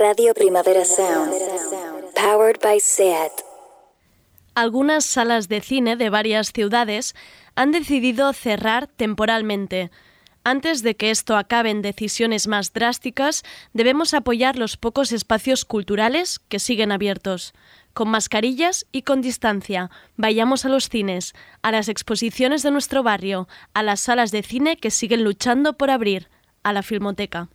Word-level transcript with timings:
Radio 0.00 0.32
Primavera 0.32 0.86
Sound. 0.86 1.34
Powered 2.14 2.58
by 2.62 2.80
SEAT. 2.80 3.32
Algunas 4.54 5.04
salas 5.04 5.48
de 5.48 5.60
cine 5.60 5.96
de 5.96 6.08
varias 6.08 6.52
ciudades 6.54 7.14
han 7.54 7.70
decidido 7.70 8.32
cerrar 8.32 8.86
temporalmente. 8.86 9.90
Antes 10.42 10.82
de 10.82 10.96
que 10.96 11.10
esto 11.10 11.36
acabe 11.36 11.68
en 11.68 11.82
decisiones 11.82 12.48
más 12.48 12.72
drásticas, 12.72 13.42
debemos 13.74 14.14
apoyar 14.14 14.56
los 14.56 14.78
pocos 14.78 15.12
espacios 15.12 15.66
culturales 15.66 16.38
que 16.48 16.60
siguen 16.60 16.92
abiertos. 16.92 17.52
Con 17.92 18.08
mascarillas 18.08 18.86
y 18.92 19.02
con 19.02 19.20
distancia, 19.20 19.90
vayamos 20.16 20.64
a 20.64 20.70
los 20.70 20.88
cines, 20.88 21.34
a 21.60 21.72
las 21.72 21.90
exposiciones 21.90 22.62
de 22.62 22.70
nuestro 22.70 23.02
barrio, 23.02 23.48
a 23.74 23.82
las 23.82 24.00
salas 24.00 24.30
de 24.30 24.42
cine 24.42 24.78
que 24.78 24.90
siguen 24.90 25.24
luchando 25.24 25.74
por 25.74 25.90
abrir, 25.90 26.30
a 26.62 26.72
la 26.72 26.82
filmoteca. 26.82 27.50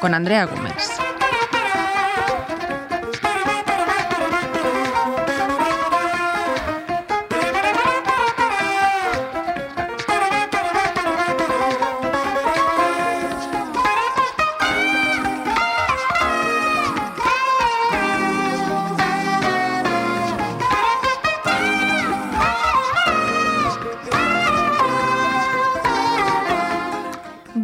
Con 0.00 0.14
Andrea 0.14 0.46
Gómez. 0.46 0.97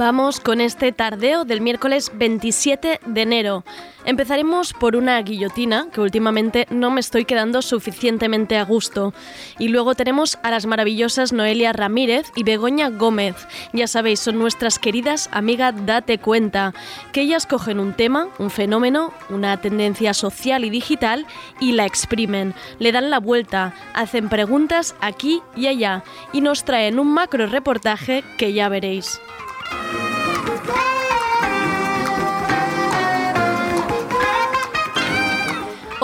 Vamos 0.04 0.38
con 0.38 0.60
este 0.60 0.92
tardeo 0.92 1.46
del 1.46 1.62
miércoles 1.62 2.12
27 2.14 3.00
de 3.06 3.22
enero. 3.22 3.64
Empezaremos 4.04 4.74
por 4.74 4.96
una 4.96 5.18
guillotina, 5.22 5.88
que 5.90 6.02
últimamente 6.02 6.66
no 6.68 6.90
me 6.90 7.00
estoy 7.00 7.24
quedando 7.24 7.62
suficientemente 7.62 8.58
a 8.58 8.64
gusto. 8.64 9.14
Y 9.58 9.68
luego 9.68 9.94
tenemos 9.94 10.38
a 10.42 10.50
las 10.50 10.66
maravillosas 10.66 11.32
Noelia 11.32 11.72
Ramírez 11.72 12.30
y 12.36 12.42
Begoña 12.42 12.90
Gómez. 12.90 13.34
Ya 13.72 13.86
sabéis, 13.86 14.20
son 14.20 14.38
nuestras 14.38 14.78
queridas 14.78 15.30
amigas 15.32 15.74
Date 15.86 16.18
Cuenta, 16.18 16.74
que 17.14 17.22
ellas 17.22 17.46
cogen 17.46 17.80
un 17.80 17.94
tema, 17.94 18.28
un 18.38 18.50
fenómeno, 18.50 19.10
una 19.30 19.58
tendencia 19.62 20.12
social 20.12 20.66
y 20.66 20.68
digital 20.68 21.24
y 21.60 21.72
la 21.72 21.86
exprimen, 21.86 22.52
le 22.78 22.92
dan 22.92 23.08
la 23.08 23.20
vuelta, 23.20 23.72
hacen 23.94 24.28
preguntas 24.28 24.96
aquí 25.00 25.40
y 25.56 25.66
allá 25.68 26.04
y 26.34 26.42
nos 26.42 26.64
traen 26.64 26.98
un 26.98 27.14
macro 27.14 27.46
reportaje 27.46 28.22
que 28.36 28.52
ya 28.52 28.68
veréis. 28.68 29.18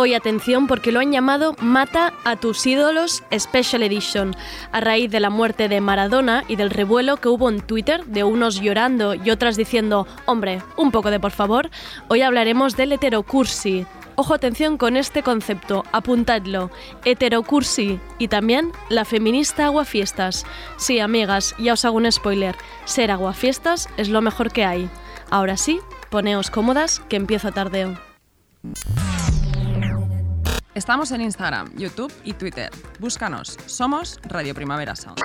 Hoy 0.01 0.15
atención 0.15 0.67
porque 0.67 0.93
lo 0.93 1.01
han 1.01 1.12
llamado 1.12 1.55
Mata 1.61 2.15
a 2.25 2.37
tus 2.37 2.67
ídolos 2.67 3.23
Special 3.39 3.83
Edition, 3.83 4.34
a 4.73 4.81
raíz 4.81 5.11
de 5.11 5.20
la 5.20 5.29
muerte 5.29 5.69
de 5.69 5.83
Maradona 5.83 6.42
y 6.48 6.57
del 6.57 6.70
revuelo 6.70 7.19
que 7.19 7.29
hubo 7.29 7.51
en 7.51 7.61
Twitter 7.61 8.07
de 8.07 8.25
unos 8.25 8.62
llorando 8.62 9.12
y 9.12 9.31
otras 9.31 9.59
diciendo, 9.59 10.07
hombre, 10.25 10.62
un 10.79 10.91
poco 10.91 11.11
de 11.11 11.20
por 11.20 11.33
favor, 11.33 11.69
hoy 12.09 12.23
hablaremos 12.23 12.79
del 12.79 12.92
heterocursi. 12.92 13.85
Ojo 14.14 14.33
atención 14.33 14.79
con 14.79 14.97
este 14.97 15.23
concepto, 15.23 15.85
apuntadlo, 15.92 16.70
heterocursi 17.05 18.01
y 18.19 18.29
también 18.29 18.73
la 18.89 19.05
feminista 19.05 19.67
aguafiestas. 19.67 20.47
Sí, 20.79 20.98
amigas, 20.98 21.55
ya 21.58 21.74
os 21.74 21.85
hago 21.85 21.98
un 21.98 22.11
spoiler, 22.11 22.57
ser 22.86 23.11
aguafiestas 23.11 23.91
es 23.98 24.08
lo 24.08 24.23
mejor 24.23 24.51
que 24.51 24.64
hay. 24.64 24.89
Ahora 25.29 25.58
sí, 25.58 25.79
poneos 26.08 26.51
cómodas 26.51 27.01
que 27.11 27.17
empieza 27.17 27.53
tardeo. 27.53 27.98
Estamos 30.73 31.11
en 31.11 31.20
Instagram, 31.23 31.69
YouTube 31.77 32.13
y 32.23 32.33
Twitter. 32.33 32.70
Búscanos. 33.01 33.58
Somos 33.67 34.20
Radio 34.23 34.55
Primavera 34.55 34.95
Sound. 34.95 35.20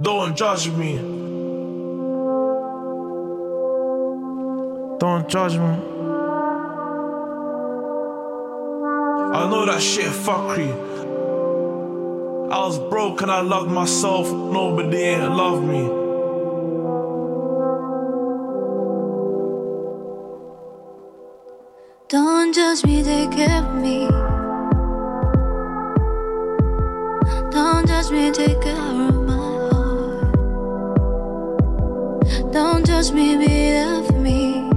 Don't 0.00 0.36
judge 0.36 0.68
me. 0.72 0.96
Don't 4.98 5.28
judge 5.28 5.56
me. 5.58 5.76
I 9.32 9.48
know 9.48 9.64
that 9.64 9.80
shit 9.80 10.10
fuckery. 10.10 10.72
I 12.50 12.58
was 12.58 12.80
broke 12.90 13.22
and 13.22 13.30
I 13.30 13.42
loved 13.42 13.70
myself. 13.70 14.26
Nobody 14.32 14.96
ain't 14.96 15.36
love 15.36 15.62
me. 15.62 15.86
Don't 22.08 22.52
judge 22.52 22.84
me, 22.84 23.04
take 23.04 23.30
care 23.30 23.62
of 23.62 23.74
me. 23.76 24.08
Don't 27.50 27.86
judge 27.86 28.10
me, 28.10 28.30
take 28.30 28.60
care 28.60 28.74
of 28.74 29.26
my 29.26 29.34
heart. 29.34 30.34
Don't 32.52 32.86
judge 32.86 33.12
me, 33.12 33.36
be 33.36 33.46
there 33.46 34.02
for 34.04 34.18
me. 34.18 34.68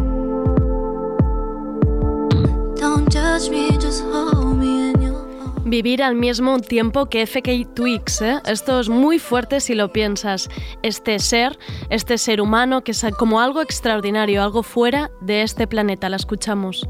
Don't 2.76 3.10
judge 3.10 3.50
me, 3.50 3.78
just 3.78 4.04
hold 4.04 4.58
me 4.58 4.92
in 4.92 5.02
your 5.02 5.16
arms. 5.16 5.64
Vivir 5.66 6.02
al 6.04 6.16
mismo 6.16 6.60
tiempo 6.60 7.08
que 7.08 7.26
FK 7.26 7.74
Twix, 7.74 8.22
¿eh? 8.22 8.42
Esto 8.46 8.80
es 8.80 8.90
muy 8.90 9.20
fuerte 9.20 9.60
si 9.60 9.76
lo 9.76 9.92
piensas. 9.92 10.50
Este 10.82 11.20
ser, 11.20 11.58
este 11.90 12.18
ser 12.18 12.42
humano 12.42 12.84
que 12.84 12.92
es 12.92 13.06
como 13.18 13.40
algo 13.40 13.62
extraordinario, 13.62 14.44
algo 14.44 14.64
fuera 14.64 15.12
de 15.22 15.44
este 15.44 15.68
planeta. 15.68 16.10
La 16.10 16.18
escuchamos. 16.18 16.86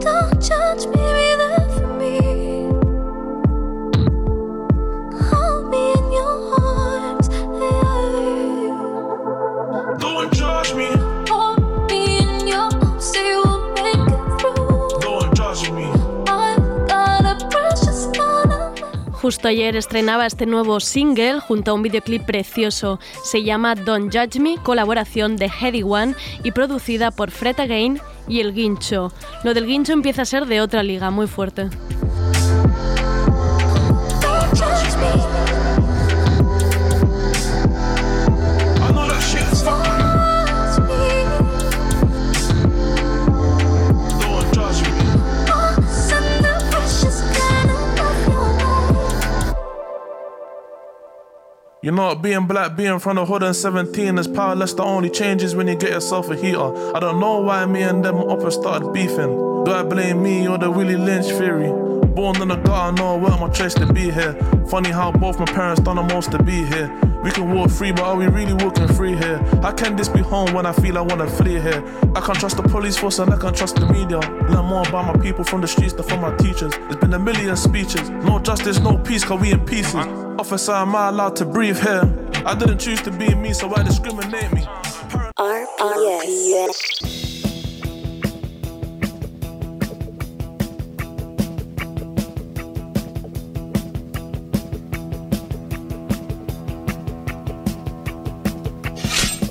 Don't 0.00 0.42
judge 0.42 0.86
me, 0.88 1.25
Justo 19.26 19.48
ayer 19.48 19.74
estrenaba 19.74 20.24
este 20.24 20.46
nuevo 20.46 20.78
single 20.78 21.40
junto 21.40 21.72
a 21.72 21.74
un 21.74 21.82
videoclip 21.82 22.22
precioso. 22.22 23.00
Se 23.24 23.42
llama 23.42 23.74
Don't 23.74 24.14
Judge 24.14 24.38
Me, 24.38 24.56
colaboración 24.62 25.36
de 25.36 25.48
Heady 25.48 25.82
One 25.82 26.14
y 26.44 26.52
producida 26.52 27.10
por 27.10 27.32
Fred 27.32 27.58
Again 27.58 28.00
y 28.28 28.38
El 28.38 28.54
Guincho. 28.54 29.12
Lo 29.42 29.52
del 29.52 29.66
Guincho 29.66 29.94
empieza 29.94 30.22
a 30.22 30.26
ser 30.26 30.46
de 30.46 30.60
otra 30.60 30.84
liga, 30.84 31.10
muy 31.10 31.26
fuerte. 31.26 31.68
You 51.86 51.92
know, 51.92 52.16
being 52.16 52.48
black, 52.48 52.74
being 52.76 52.98
from 52.98 53.14
the 53.14 53.24
hood 53.24 53.44
and 53.44 53.54
17 53.54 54.18
is 54.18 54.26
powerless. 54.26 54.74
The 54.74 54.82
only 54.82 55.08
change 55.08 55.44
is 55.44 55.54
when 55.54 55.68
you 55.68 55.76
get 55.76 55.90
yourself 55.90 56.28
a 56.28 56.34
heater. 56.34 56.96
I 56.96 56.98
don't 56.98 57.20
know 57.20 57.38
why 57.38 57.64
me 57.66 57.82
and 57.82 58.04
them 58.04 58.16
uppers 58.16 58.54
started 58.54 58.92
beefing. 58.92 59.62
Do 59.64 59.70
I 59.70 59.84
blame 59.84 60.20
me 60.20 60.48
or 60.48 60.58
the 60.58 60.68
Willie 60.68 60.96
Lynch 60.96 61.26
theory? 61.26 61.70
Born 62.16 62.40
in 62.40 62.48
the 62.48 62.56
gutter, 62.56 62.92
no, 62.92 63.18
weren't 63.18 63.40
my 63.42 63.48
choice 63.50 63.74
to 63.74 63.92
be 63.92 64.10
here. 64.10 64.32
Funny 64.70 64.88
how 64.90 65.12
both 65.12 65.38
my 65.38 65.44
parents 65.44 65.82
done 65.82 65.96
the 65.96 66.02
most 66.02 66.30
to 66.30 66.42
be 66.42 66.64
here. 66.64 66.90
We 67.22 67.30
can 67.30 67.54
walk 67.54 67.70
free, 67.70 67.92
but 67.92 68.04
are 68.04 68.16
we 68.16 68.26
really 68.26 68.54
walking 68.54 68.88
free 68.88 69.14
here? 69.14 69.36
How 69.60 69.72
can 69.72 69.96
this 69.96 70.08
be 70.08 70.20
home 70.20 70.54
when 70.54 70.64
I 70.64 70.72
feel 70.72 70.96
I 70.96 71.02
wanna 71.02 71.28
flee 71.28 71.60
here? 71.60 71.84
I 72.14 72.22
can't 72.22 72.40
trust 72.40 72.56
the 72.56 72.62
police 72.62 72.96
force 72.96 73.18
and 73.18 73.30
I 73.34 73.36
can't 73.36 73.54
trust 73.54 73.76
the 73.76 73.84
media. 73.92 74.20
Learn 74.48 74.64
more 74.64 74.88
about 74.88 75.14
my 75.14 75.22
people 75.22 75.44
from 75.44 75.60
the 75.60 75.68
streets 75.68 75.92
than 75.92 76.04
from 76.04 76.22
my 76.22 76.34
teachers. 76.38 76.72
There's 76.88 76.96
been 76.96 77.12
a 77.12 77.18
million 77.18 77.54
speeches. 77.54 78.08
No 78.08 78.38
justice, 78.38 78.80
no 78.80 78.96
peace, 78.96 79.22
cause 79.22 79.38
we 79.38 79.52
in 79.52 79.62
pieces. 79.66 79.94
Officer, 80.38 80.72
am 80.72 80.96
I 80.96 81.10
allowed 81.10 81.36
to 81.36 81.44
breathe 81.44 81.78
here? 81.78 82.10
I 82.46 82.54
didn't 82.54 82.78
choose 82.78 83.02
to 83.02 83.10
be 83.10 83.34
me, 83.34 83.52
so 83.52 83.66
why 83.68 83.82
discriminate 83.82 84.54
me? 84.54 84.62
RPS. 85.36 87.25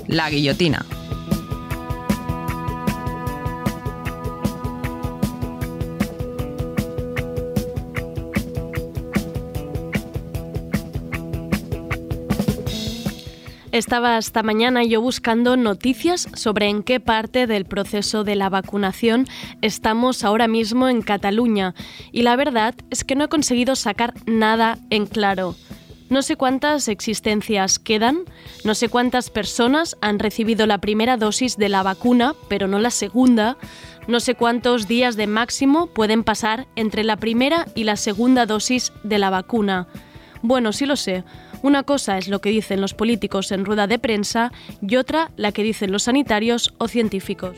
La 0.08 0.30
guillotina. 0.30 0.84
Estaba 13.76 14.16
esta 14.16 14.42
mañana 14.42 14.84
yo 14.84 15.02
buscando 15.02 15.58
noticias 15.58 16.28
sobre 16.32 16.68
en 16.68 16.82
qué 16.82 16.98
parte 16.98 17.46
del 17.46 17.66
proceso 17.66 18.24
de 18.24 18.34
la 18.34 18.48
vacunación 18.48 19.26
estamos 19.60 20.24
ahora 20.24 20.48
mismo 20.48 20.88
en 20.88 21.02
Cataluña 21.02 21.74
y 22.10 22.22
la 22.22 22.36
verdad 22.36 22.74
es 22.88 23.04
que 23.04 23.16
no 23.16 23.24
he 23.24 23.28
conseguido 23.28 23.76
sacar 23.76 24.14
nada 24.24 24.78
en 24.88 25.04
claro. 25.04 25.56
No 26.08 26.22
sé 26.22 26.36
cuántas 26.36 26.86
existencias 26.86 27.80
quedan, 27.80 28.20
no 28.64 28.74
sé 28.76 28.88
cuántas 28.88 29.28
personas 29.28 29.96
han 30.00 30.20
recibido 30.20 30.66
la 30.66 30.78
primera 30.78 31.16
dosis 31.16 31.56
de 31.56 31.68
la 31.68 31.82
vacuna, 31.82 32.34
pero 32.48 32.68
no 32.68 32.78
la 32.78 32.90
segunda, 32.90 33.56
no 34.06 34.20
sé 34.20 34.36
cuántos 34.36 34.86
días 34.86 35.16
de 35.16 35.26
máximo 35.26 35.88
pueden 35.88 36.22
pasar 36.22 36.68
entre 36.76 37.02
la 37.02 37.16
primera 37.16 37.66
y 37.74 37.84
la 37.84 37.96
segunda 37.96 38.46
dosis 38.46 38.92
de 39.02 39.18
la 39.18 39.30
vacuna. 39.30 39.88
Bueno, 40.42 40.72
sí 40.72 40.86
lo 40.86 40.94
sé. 40.94 41.24
Una 41.62 41.82
cosa 41.82 42.18
es 42.18 42.28
lo 42.28 42.40
que 42.40 42.50
dicen 42.50 42.80
los 42.80 42.94
políticos 42.94 43.50
en 43.50 43.64
rueda 43.64 43.88
de 43.88 43.98
prensa 43.98 44.52
y 44.80 44.96
otra 44.96 45.32
la 45.36 45.50
que 45.50 45.64
dicen 45.64 45.90
los 45.90 46.04
sanitarios 46.04 46.72
o 46.78 46.86
científicos. 46.86 47.56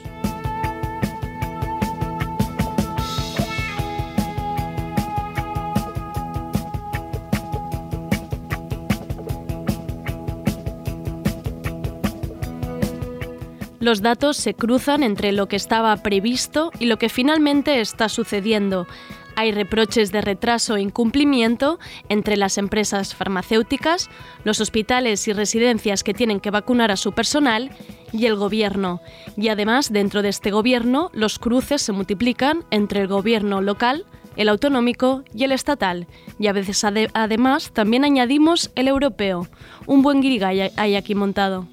Los 13.88 14.02
datos 14.02 14.36
se 14.36 14.52
cruzan 14.52 15.02
entre 15.02 15.32
lo 15.32 15.48
que 15.48 15.56
estaba 15.56 15.96
previsto 16.02 16.70
y 16.78 16.84
lo 16.84 16.98
que 16.98 17.08
finalmente 17.08 17.80
está 17.80 18.10
sucediendo. 18.10 18.86
Hay 19.34 19.50
reproches 19.50 20.12
de 20.12 20.20
retraso 20.20 20.76
e 20.76 20.82
incumplimiento 20.82 21.78
entre 22.10 22.36
las 22.36 22.58
empresas 22.58 23.14
farmacéuticas, 23.14 24.10
los 24.44 24.60
hospitales 24.60 25.26
y 25.26 25.32
residencias 25.32 26.04
que 26.04 26.12
tienen 26.12 26.38
que 26.38 26.50
vacunar 26.50 26.90
a 26.90 26.98
su 26.98 27.12
personal 27.12 27.70
y 28.12 28.26
el 28.26 28.36
gobierno. 28.36 29.00
Y 29.38 29.48
además, 29.48 29.90
dentro 29.90 30.20
de 30.20 30.28
este 30.28 30.50
gobierno, 30.50 31.08
los 31.14 31.38
cruces 31.38 31.80
se 31.80 31.92
multiplican 31.92 32.64
entre 32.70 33.00
el 33.00 33.08
gobierno 33.08 33.62
local, 33.62 34.04
el 34.36 34.50
autonómico 34.50 35.22
y 35.34 35.44
el 35.44 35.52
estatal. 35.52 36.06
Y 36.38 36.48
a 36.48 36.52
veces, 36.52 36.84
ade- 36.84 37.10
además, 37.14 37.70
también 37.72 38.04
añadimos 38.04 38.70
el 38.74 38.86
europeo. 38.86 39.48
Un 39.86 40.02
buen 40.02 40.20
guirigay 40.20 40.72
hay 40.76 40.94
aquí 40.94 41.14
montado. 41.14 41.66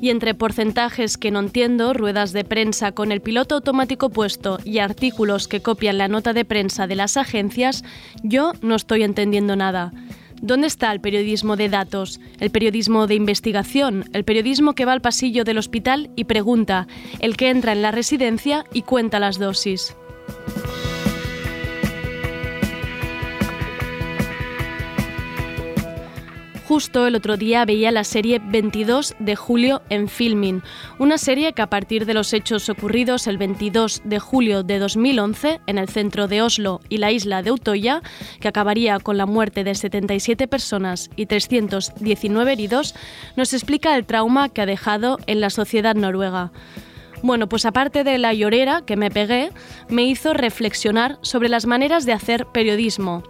Y 0.00 0.10
entre 0.10 0.34
porcentajes 0.34 1.18
que 1.18 1.30
no 1.30 1.40
entiendo, 1.40 1.92
ruedas 1.92 2.32
de 2.32 2.44
prensa 2.44 2.92
con 2.92 3.10
el 3.10 3.20
piloto 3.20 3.56
automático 3.56 4.10
puesto 4.10 4.58
y 4.64 4.78
artículos 4.78 5.48
que 5.48 5.60
copian 5.60 5.98
la 5.98 6.08
nota 6.08 6.32
de 6.32 6.44
prensa 6.44 6.86
de 6.86 6.94
las 6.94 7.16
agencias, 7.16 7.84
yo 8.22 8.52
no 8.62 8.76
estoy 8.76 9.02
entendiendo 9.02 9.56
nada. 9.56 9.92
¿Dónde 10.40 10.68
está 10.68 10.92
el 10.92 11.00
periodismo 11.00 11.56
de 11.56 11.68
datos, 11.68 12.20
el 12.38 12.50
periodismo 12.50 13.08
de 13.08 13.16
investigación, 13.16 14.04
el 14.12 14.24
periodismo 14.24 14.74
que 14.74 14.84
va 14.84 14.92
al 14.92 15.00
pasillo 15.00 15.42
del 15.42 15.58
hospital 15.58 16.10
y 16.14 16.24
pregunta, 16.24 16.86
el 17.18 17.36
que 17.36 17.50
entra 17.50 17.72
en 17.72 17.82
la 17.82 17.90
residencia 17.90 18.64
y 18.72 18.82
cuenta 18.82 19.18
las 19.18 19.38
dosis? 19.38 19.96
Justo 26.68 27.06
el 27.06 27.14
otro 27.14 27.38
día 27.38 27.64
veía 27.64 27.90
la 27.90 28.04
serie 28.04 28.42
22 28.44 29.16
de 29.18 29.36
julio 29.36 29.80
en 29.88 30.06
Filmin, 30.06 30.62
una 30.98 31.16
serie 31.16 31.54
que 31.54 31.62
a 31.62 31.70
partir 31.70 32.04
de 32.04 32.12
los 32.12 32.34
hechos 32.34 32.68
ocurridos 32.68 33.26
el 33.26 33.38
22 33.38 34.02
de 34.04 34.18
julio 34.18 34.62
de 34.62 34.78
2011 34.78 35.62
en 35.66 35.78
el 35.78 35.88
centro 35.88 36.28
de 36.28 36.42
Oslo 36.42 36.82
y 36.90 36.98
la 36.98 37.10
isla 37.10 37.42
de 37.42 37.52
Utoya, 37.52 38.02
que 38.38 38.48
acabaría 38.48 38.98
con 38.98 39.16
la 39.16 39.24
muerte 39.24 39.64
de 39.64 39.74
77 39.74 40.46
personas 40.46 41.08
y 41.16 41.24
319 41.24 42.52
heridos, 42.52 42.94
nos 43.34 43.54
explica 43.54 43.96
el 43.96 44.04
trauma 44.04 44.50
que 44.50 44.60
ha 44.60 44.66
dejado 44.66 45.16
en 45.26 45.40
la 45.40 45.48
sociedad 45.48 45.94
noruega. 45.94 46.52
Bueno, 47.22 47.48
pues 47.48 47.64
aparte 47.64 48.04
de 48.04 48.18
la 48.18 48.34
llorera 48.34 48.82
que 48.84 48.98
me 48.98 49.10
pegué, 49.10 49.52
me 49.88 50.04
hizo 50.04 50.34
reflexionar 50.34 51.18
sobre 51.22 51.48
las 51.48 51.64
maneras 51.64 52.04
de 52.04 52.12
hacer 52.12 52.44
periodismo. 52.52 53.22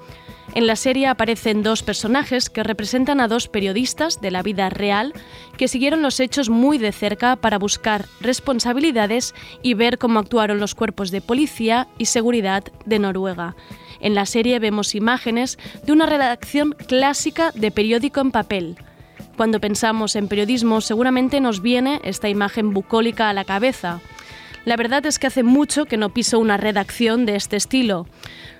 En 0.55 0.67
la 0.67 0.77
serie 0.77 1.06
aparecen 1.06 1.62
dos 1.62 1.83
personajes 1.83 2.50
que 2.50 2.62
representan 2.62 3.21
a 3.21 3.29
dos 3.29 3.49
periodistas 3.49 4.21
de 4.21 4.31
la 4.31 4.43
vida 4.43 4.71
real 4.71 5.12
que 5.56 5.69
siguieron 5.69 6.03
los 6.03 6.21
hechos 6.21 6.49
muy 6.49 6.79
de 6.79 6.93
cerca 6.93 7.37
para 7.37 7.59
buscar 7.59 8.06
responsabilidades 8.21 9.35
y 9.62 9.75
ver 9.75 9.99
cómo 9.99 10.19
actuaron 10.19 10.59
los 10.59 10.75
cuerpos 10.75 11.11
de 11.11 11.21
policía 11.21 11.87
y 11.99 12.06
seguridad 12.06 12.65
de 12.87 12.99
Noruega. 12.99 13.56
En 14.00 14.15
la 14.15 14.27
serie 14.27 14.59
vemos 14.59 14.95
imágenes 14.95 15.59
de 15.85 15.93
una 15.93 16.06
redacción 16.06 16.75
clásica 16.87 17.53
de 17.55 17.71
periódico 17.71 18.21
en 18.21 18.31
papel. 18.31 18.77
Cuando 19.37 19.61
pensamos 19.61 20.17
en 20.17 20.29
periodismo 20.29 20.81
seguramente 20.81 21.41
nos 21.41 21.62
viene 21.62 22.01
esta 22.05 22.29
imagen 22.29 22.73
bucólica 22.73 23.29
a 23.29 23.33
la 23.33 23.44
cabeza. 23.44 24.01
La 24.64 24.76
verdad 24.76 25.05
es 25.06 25.19
que 25.19 25.26
hace 25.26 25.43
mucho 25.43 25.87
que 25.87 25.96
no 25.96 26.10
piso 26.10 26.38
una 26.38 26.56
redacción 26.56 27.26
de 27.26 27.37
este 27.37 27.56
estilo. 27.56 28.06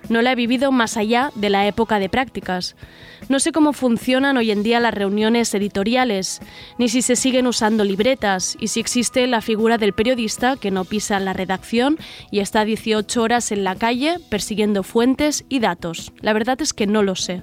No 0.09 0.23
la 0.23 0.33
he 0.33 0.37
vivido 0.37 0.73
más 0.73 0.97
allá 0.97 1.31
de 1.35 1.51
la 1.51 1.67
época 1.67 1.99
de 1.99 2.09
prácticas. 2.09 2.77
No 3.29 3.41
sé 3.41 3.53
cómo 3.53 3.73
funcionan 3.73 4.37
hoy 4.37 4.51
en 4.51 4.63
día 4.63 4.81
las 4.81 4.95
reuniones 4.95 5.53
editoriales, 5.55 6.41
ni 6.79 6.89
si 6.89 7.03
se 7.03 7.17
siguen 7.17 7.47
usando 7.47 7.85
libretas 7.85 8.57
y 8.59 8.69
si 8.69 8.81
existe 8.81 9.27
la 9.27 9.43
figura 9.43 9.77
del 9.77 9.93
periodista 9.93 10.57
que 10.57 10.71
no 10.71 10.85
pisa 10.85 11.21
la 11.21 11.33
redacción 11.33 11.99
y 12.31 12.41
está 12.41 12.65
18 12.65 13.21
horas 13.23 13.53
en 13.53 13.65
la 13.65 13.75
calle 13.75 14.17
persiguiendo 14.31 14.83
fuentes 14.83 15.45
y 15.49 15.59
datos. 15.59 16.13
La 16.21 16.33
verdad 16.33 16.61
es 16.63 16.73
que 16.73 16.87
no 16.87 17.03
lo 17.03 17.17
sé. 17.17 17.43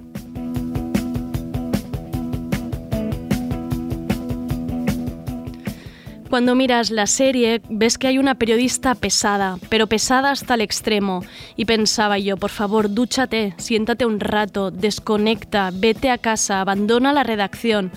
Cuando 6.35 6.53
miras 6.53 6.91
la 6.91 7.07
serie 7.07 7.61
ves 7.69 7.97
que 7.97 8.07
hay 8.07 8.17
una 8.17 8.35
periodista 8.35 8.93
pesada, 8.93 9.57
pero 9.69 9.87
pesada 9.87 10.31
hasta 10.31 10.55
el 10.55 10.59
extremo. 10.59 11.23
Y 11.55 11.63
pensaba 11.63 12.19
yo, 12.19 12.35
por 12.35 12.49
favor, 12.49 12.93
dúchate, 12.93 13.53
siéntate 13.55 14.05
un 14.05 14.19
rato, 14.19 14.69
desconecta, 14.69 15.71
vete 15.73 16.09
a 16.11 16.17
casa, 16.17 16.59
abandona 16.59 17.13
la 17.13 17.23
redacción. 17.23 17.89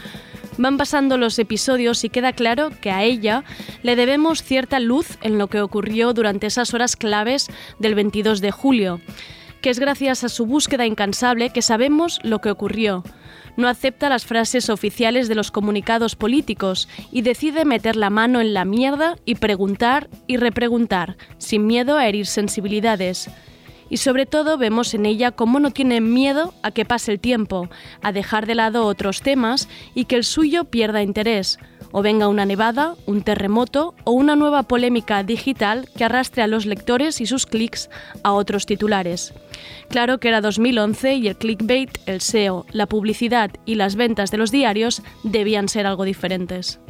Van 0.57 0.77
pasando 0.77 1.19
los 1.19 1.37
episodios 1.41 2.05
y 2.05 2.11
queda 2.11 2.33
claro 2.33 2.71
que 2.81 2.93
a 2.93 3.03
ella 3.03 3.43
le 3.83 3.97
debemos 3.97 4.45
cierta 4.45 4.79
luz 4.79 5.19
en 5.21 5.37
lo 5.37 5.49
que 5.49 5.61
ocurrió 5.61 6.13
durante 6.13 6.47
esas 6.47 6.73
horas 6.75 6.95
claves 6.95 7.49
del 7.81 7.97
22 7.97 8.41
de 8.41 8.53
julio, 8.53 9.01
que 9.63 9.71
es 9.71 9.81
gracias 9.81 10.23
a 10.23 10.29
su 10.29 10.47
búsqueda 10.47 10.87
incansable 10.87 11.51
que 11.51 11.61
sabemos 11.61 12.21
lo 12.23 12.41
que 12.41 12.53
ocurrió 12.53 13.03
no 13.59 13.69
acepta 13.69 14.09
las 14.09 14.25
frases 14.25 14.71
oficiales 14.71 15.29
de 15.29 15.35
los 15.35 15.51
comunicados 15.51 16.15
políticos 16.15 16.89
y 17.11 17.23
decide 17.23 17.65
meter 17.65 17.97
la 17.97 18.09
mano 18.09 18.41
en 18.41 18.55
la 18.55 18.65
mierda 18.65 19.17
y 19.25 19.35
preguntar 19.35 20.09
y 20.29 20.37
repreguntar, 20.37 21.17
sin 21.39 21.67
miedo 21.67 21.99
a 21.99 22.07
herir 22.07 22.27
sensibilidades. 22.27 23.29
Y 23.91 23.99
sobre 23.99 24.27
todo 24.27 24.59
vemos 24.59 24.95
en 24.95 25.07
ella 25.07 25.31
cómo 25.31 25.61
no 25.61 25.71
tiene 25.71 26.01
miedo 26.01 26.55
a 26.63 26.71
que 26.71 26.85
pase 26.85 27.13
el 27.13 27.21
tiempo, 27.21 27.69
a 28.03 28.13
dejar 28.13 28.47
de 28.47 28.55
lado 28.55 28.87
otros 28.87 29.23
temas 29.23 29.69
y 29.95 30.05
que 30.05 30.17
el 30.17 30.25
suyo 30.25 30.65
pierda 30.65 31.03
interés, 31.03 31.59
o 31.93 32.03
venga 32.03 32.29
una 32.29 32.45
nevada, 32.45 32.95
un 33.07 33.23
terremoto 33.23 33.95
o 34.05 34.13
una 34.13 34.37
nueva 34.37 34.65
polémica 34.65 35.23
digital 35.23 35.89
que 35.97 36.05
arrastre 36.05 36.43
a 36.43 36.47
los 36.47 36.67
lectores 36.67 37.21
y 37.21 37.27
sus 37.27 37.47
clics 37.47 37.89
a 38.23 38.33
otros 38.33 38.67
titulares. 38.67 39.33
Claro 39.89 40.19
que 40.19 40.29
era 40.29 40.41
2011 40.41 41.15
y 41.15 41.29
el 41.29 41.37
clickbait, 41.37 41.99
el 42.07 42.21
SEO, 42.21 42.67
la 42.73 42.87
publicidad 42.87 43.51
y 43.65 43.77
las 43.77 43.97
ventas 43.97 44.31
de 44.31 44.39
los 44.39 44.51
diarios 44.51 45.03
debían 45.23 45.69
ser 45.69 45.87
algo 45.87 46.05
diferentes. 46.05 46.81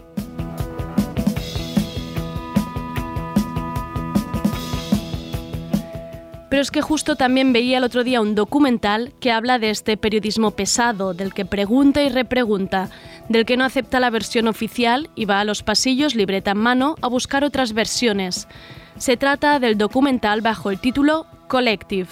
Pero 6.48 6.62
es 6.62 6.70
que 6.70 6.80
justo 6.80 7.16
también 7.16 7.52
veía 7.52 7.78
el 7.78 7.84
otro 7.84 8.04
día 8.04 8.20
un 8.20 8.34
documental 8.34 9.12
que 9.20 9.32
habla 9.32 9.58
de 9.58 9.70
este 9.70 9.96
periodismo 9.96 10.52
pesado, 10.52 11.12
del 11.12 11.34
que 11.34 11.44
pregunta 11.44 12.02
y 12.02 12.08
repregunta, 12.08 12.88
del 13.28 13.44
que 13.44 13.56
no 13.56 13.64
acepta 13.64 14.00
la 14.00 14.10
versión 14.10 14.48
oficial 14.48 15.10
y 15.14 15.26
va 15.26 15.40
a 15.40 15.44
los 15.44 15.62
pasillos 15.62 16.14
libreta 16.14 16.52
en 16.52 16.58
mano 16.58 16.94
a 17.02 17.08
buscar 17.08 17.44
otras 17.44 17.74
versiones. 17.74 18.48
Se 18.96 19.16
trata 19.16 19.60
del 19.60 19.76
documental 19.76 20.40
bajo 20.40 20.70
el 20.70 20.80
título 20.80 21.26
Collective. 21.48 22.08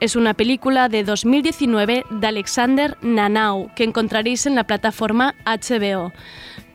Es 0.00 0.16
una 0.16 0.34
película 0.34 0.88
de 0.88 1.02
2019 1.02 2.04
de 2.10 2.26
Alexander 2.26 2.98
Nanau 3.00 3.70
que 3.74 3.84
encontraréis 3.84 4.44
en 4.44 4.54
la 4.54 4.64
plataforma 4.64 5.34
HBO, 5.46 6.12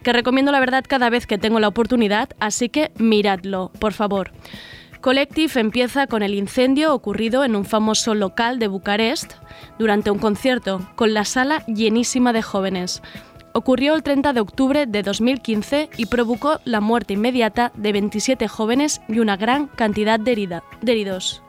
que 0.02 0.14
recomiendo 0.14 0.52
la 0.52 0.60
verdad 0.60 0.84
cada 0.88 1.10
vez 1.12 1.28
que 1.28 1.38
tengo 1.38 1.60
la 1.60 1.68
oportunidad, 1.68 2.30
así 2.40 2.70
que 2.70 2.92
miradlo, 2.98 3.72
por 3.80 3.94
favor. 3.94 4.32
Collective 5.02 5.62
empieza 5.62 6.08
con 6.08 6.24
el 6.24 6.34
incendio 6.34 6.94
ocurrido 6.94 7.46
en 7.46 7.56
un 7.56 7.64
famoso 7.64 8.16
local 8.16 8.60
de 8.60 8.68
Bucarest 8.68 9.32
durante 9.78 10.12
un 10.12 10.20
concierto, 10.20 10.90
con 10.96 11.14
la 11.14 11.24
sala 11.24 11.66
llenísima 11.68 12.34
de 12.34 12.42
jóvenes. 12.42 13.02
Ocurrió 13.54 13.96
el 13.96 14.04
30 14.04 14.34
de 14.34 14.42
octubre 14.42 14.86
de 14.88 15.02
2015 15.02 15.90
y 15.96 16.06
provocó 16.08 16.60
la 16.66 16.82
muerte 16.82 17.14
inmediata 17.14 17.72
de 17.76 17.94
27 17.94 18.50
jóvenes 18.50 19.00
y 19.08 19.20
una 19.20 19.38
gran 19.38 19.68
cantidad 19.68 20.20
de, 20.20 20.62
de 20.82 20.92
heridos. 20.92 21.44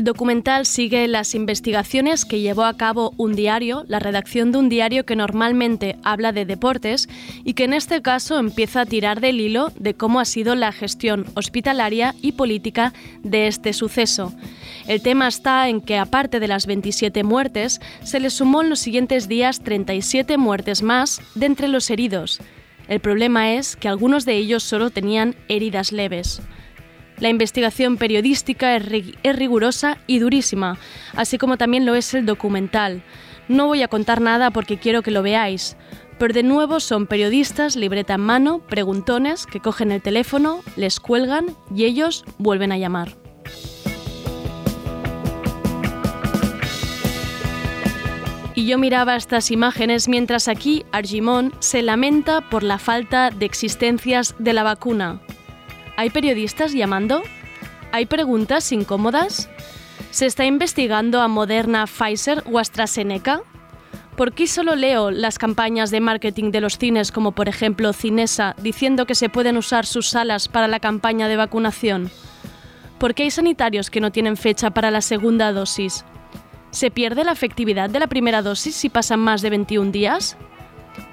El 0.00 0.04
documental 0.04 0.64
sigue 0.64 1.06
las 1.08 1.34
investigaciones 1.34 2.24
que 2.24 2.40
llevó 2.40 2.64
a 2.64 2.78
cabo 2.78 3.12
un 3.18 3.34
diario, 3.34 3.84
la 3.86 3.98
redacción 3.98 4.50
de 4.50 4.56
un 4.56 4.70
diario 4.70 5.04
que 5.04 5.14
normalmente 5.14 5.96
habla 6.02 6.32
de 6.32 6.46
deportes 6.46 7.06
y 7.44 7.52
que 7.52 7.64
en 7.64 7.74
este 7.74 8.00
caso 8.00 8.38
empieza 8.38 8.80
a 8.80 8.86
tirar 8.86 9.20
del 9.20 9.42
hilo 9.42 9.70
de 9.78 9.92
cómo 9.92 10.18
ha 10.18 10.24
sido 10.24 10.54
la 10.54 10.72
gestión 10.72 11.26
hospitalaria 11.34 12.14
y 12.22 12.32
política 12.32 12.94
de 13.22 13.46
este 13.46 13.74
suceso. 13.74 14.32
El 14.88 15.02
tema 15.02 15.28
está 15.28 15.68
en 15.68 15.82
que 15.82 15.98
aparte 15.98 16.40
de 16.40 16.48
las 16.48 16.64
27 16.64 17.22
muertes, 17.22 17.82
se 18.02 18.20
le 18.20 18.30
sumó 18.30 18.62
en 18.62 18.70
los 18.70 18.78
siguientes 18.78 19.28
días 19.28 19.60
37 19.60 20.38
muertes 20.38 20.82
más 20.82 21.20
de 21.34 21.44
entre 21.44 21.68
los 21.68 21.90
heridos. 21.90 22.40
El 22.88 23.00
problema 23.00 23.52
es 23.52 23.76
que 23.76 23.88
algunos 23.88 24.24
de 24.24 24.38
ellos 24.38 24.62
solo 24.62 24.88
tenían 24.88 25.36
heridas 25.48 25.92
leves. 25.92 26.40
La 27.20 27.28
investigación 27.28 27.96
periodística 27.98 28.74
es, 28.76 28.84
ri- 28.86 29.14
es 29.22 29.36
rigurosa 29.36 29.98
y 30.06 30.18
durísima, 30.18 30.78
así 31.14 31.38
como 31.38 31.56
también 31.58 31.84
lo 31.86 31.94
es 31.94 32.14
el 32.14 32.26
documental. 32.26 33.02
No 33.48 33.66
voy 33.66 33.82
a 33.82 33.88
contar 33.88 34.20
nada 34.20 34.50
porque 34.50 34.78
quiero 34.78 35.02
que 35.02 35.10
lo 35.10 35.22
veáis, 35.22 35.76
pero 36.18 36.32
de 36.32 36.42
nuevo 36.42 36.80
son 36.80 37.06
periodistas, 37.06 37.76
libreta 37.76 38.14
en 38.14 38.20
mano, 38.22 38.60
preguntones, 38.60 39.46
que 39.46 39.60
cogen 39.60 39.92
el 39.92 40.00
teléfono, 40.02 40.60
les 40.76 40.98
cuelgan 41.00 41.46
y 41.74 41.84
ellos 41.84 42.24
vuelven 42.38 42.72
a 42.72 42.78
llamar. 42.78 43.16
Y 48.54 48.66
yo 48.66 48.78
miraba 48.78 49.16
estas 49.16 49.50
imágenes 49.50 50.08
mientras 50.08 50.48
aquí 50.48 50.84
Argimón 50.92 51.52
se 51.60 51.82
lamenta 51.82 52.42
por 52.50 52.62
la 52.62 52.78
falta 52.78 53.30
de 53.30 53.46
existencias 53.46 54.34
de 54.38 54.52
la 54.52 54.62
vacuna. 54.62 55.20
¿Hay 56.00 56.08
periodistas 56.08 56.72
llamando? 56.72 57.22
¿Hay 57.92 58.06
preguntas 58.06 58.72
incómodas? 58.72 59.50
¿Se 60.10 60.24
está 60.24 60.46
investigando 60.46 61.20
a 61.20 61.28
Moderna, 61.28 61.86
Pfizer 61.86 62.42
o 62.50 62.58
AstraZeneca? 62.58 63.42
¿Por 64.16 64.32
qué 64.32 64.46
solo 64.46 64.76
leo 64.76 65.10
las 65.10 65.38
campañas 65.38 65.90
de 65.90 66.00
marketing 66.00 66.52
de 66.52 66.62
los 66.62 66.78
cines 66.78 67.12
como 67.12 67.32
por 67.32 67.50
ejemplo 67.50 67.92
Cinesa 67.92 68.56
diciendo 68.62 69.04
que 69.04 69.14
se 69.14 69.28
pueden 69.28 69.58
usar 69.58 69.84
sus 69.84 70.08
salas 70.08 70.48
para 70.48 70.68
la 70.68 70.80
campaña 70.80 71.28
de 71.28 71.36
vacunación? 71.36 72.10
¿Por 72.96 73.14
qué 73.14 73.24
hay 73.24 73.30
sanitarios 73.30 73.90
que 73.90 74.00
no 74.00 74.10
tienen 74.10 74.38
fecha 74.38 74.70
para 74.70 74.90
la 74.90 75.02
segunda 75.02 75.52
dosis? 75.52 76.06
¿Se 76.70 76.90
pierde 76.90 77.24
la 77.24 77.32
efectividad 77.32 77.90
de 77.90 78.00
la 78.00 78.06
primera 78.06 78.40
dosis 78.40 78.74
si 78.74 78.88
pasan 78.88 79.20
más 79.20 79.42
de 79.42 79.50
21 79.50 79.92
días? 79.92 80.38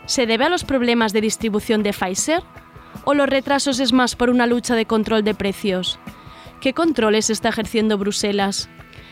¿Se 0.05 0.25
debe 0.25 0.45
a 0.45 0.49
los 0.49 0.63
problemas 0.63 1.11
de 1.11 1.19
distribución 1.19 1.83
de 1.83 1.91
Pfizer? 1.91 2.41
¿O 3.03 3.13
los 3.13 3.27
retrasos 3.27 3.79
es 3.79 3.93
más 3.93 4.15
por 4.15 4.29
una 4.29 4.47
lucha 4.47 4.75
de 4.75 4.85
control 4.85 5.23
de 5.23 5.33
precios? 5.33 5.99
¿Qué 6.61 6.73
controles 6.73 7.29
está 7.29 7.49
ejerciendo 7.49 7.97
Bruselas? 7.97 8.69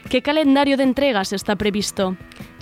¿Qué 0.09 0.21
calendario 0.21 0.77
de 0.77 0.83
entregas 0.83 1.33
está 1.33 1.55
previsto? 1.55 2.17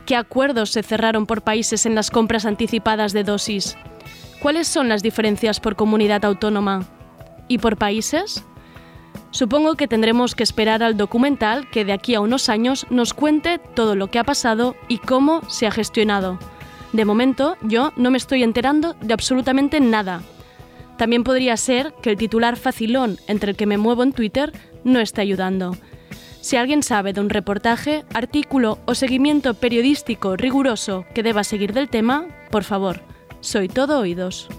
¿Qué 0.06 0.16
acuerdos 0.16 0.72
se 0.72 0.84
cerraron 0.84 1.26
por 1.26 1.42
países 1.42 1.86
en 1.86 1.96
las 1.96 2.12
compras 2.12 2.46
anticipadas 2.46 3.14
de 3.14 3.24
dosis? 3.24 3.78
¿Cuáles 4.42 4.68
son 4.68 4.90
las 4.90 5.02
diferencias 5.02 5.60
por 5.60 5.76
comunidad 5.76 6.26
autónoma? 6.26 6.86
¿Y 7.48 7.60
por 7.60 7.78
países? 7.78 8.44
Supongo 9.32 9.76
que 9.76 9.88
tendremos 9.88 10.36
que 10.36 10.44
esperar 10.44 10.84
al 10.84 10.98
documental 10.98 11.70
que 11.70 11.86
de 11.86 11.94
aquí 11.94 12.14
a 12.16 12.22
unos 12.22 12.50
años 12.50 12.86
nos 12.90 13.14
cuente 13.14 13.58
todo 13.58 13.96
lo 13.96 14.08
que 14.12 14.20
ha 14.20 14.24
pasado 14.24 14.76
y 14.88 14.98
cómo 14.98 15.42
se 15.50 15.66
ha 15.66 15.72
gestionado. 15.72 16.38
De 16.92 17.06
momento, 17.06 17.58
yo 17.62 17.92
no 17.96 18.12
me 18.12 18.18
estoy 18.18 18.44
enterando 18.44 18.96
de 19.02 19.14
absolutamente 19.14 19.80
nada. 19.80 20.22
También 20.98 21.24
podría 21.24 21.58
ser 21.58 21.94
que 22.02 22.12
el 22.12 22.18
titular 22.18 22.56
facilón 22.56 23.18
entre 23.28 23.52
el 23.52 23.58
que 23.58 23.66
me 23.66 23.78
muevo 23.78 24.04
en 24.04 24.14
Twitter 24.14 24.52
no 24.84 25.00
esté 25.00 25.22
ayudando. 25.22 25.76
Si 26.42 26.58
alguien 26.58 26.84
sabe 26.84 27.14
de 27.14 27.22
un 27.22 27.30
reportaje, 27.30 28.04
artículo 28.14 28.78
o 28.86 28.96
seguimiento 28.96 29.54
periodístico 29.54 30.36
riguroso 30.36 31.06
que 31.16 31.24
deba 31.24 31.44
seguir 31.44 31.72
del 31.74 31.88
tema, 31.88 32.28
por 32.52 32.66
favor, 32.66 33.00
soy 33.40 33.70
todo 33.70 34.00
oídos. 34.00 34.50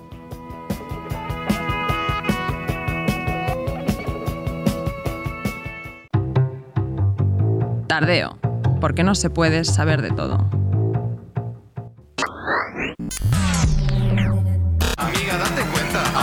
Tardeo, 7.86 8.38
porque 8.80 9.04
no 9.04 9.14
se 9.14 9.30
puede 9.30 9.64
saber 9.64 10.00
de 10.00 10.10
todo. 10.10 10.63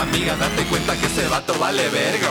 Amiga, 0.02 0.36
date 0.36 0.64
cuenta 0.64 0.96
que 0.98 1.06
ese 1.06 1.28
vato 1.28 1.56
vale 1.58 1.88
verga. 1.88 2.28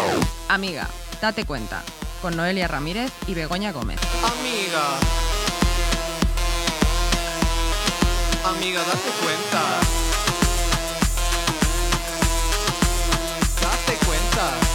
Amiga, 0.50 0.90
date 1.22 1.46
cuenta, 1.46 1.84
con 2.22 2.36
Noelia 2.36 2.68
Ramírez 2.68 3.12
y 3.28 3.34
Begoña 3.34 3.72
Gómez. 3.72 4.00
Amiga. 4.24 5.00
Amiga, 8.44 8.82
date 8.82 9.10
cuenta. 9.24 9.62
Date 13.62 14.06
cuenta. 14.06 14.72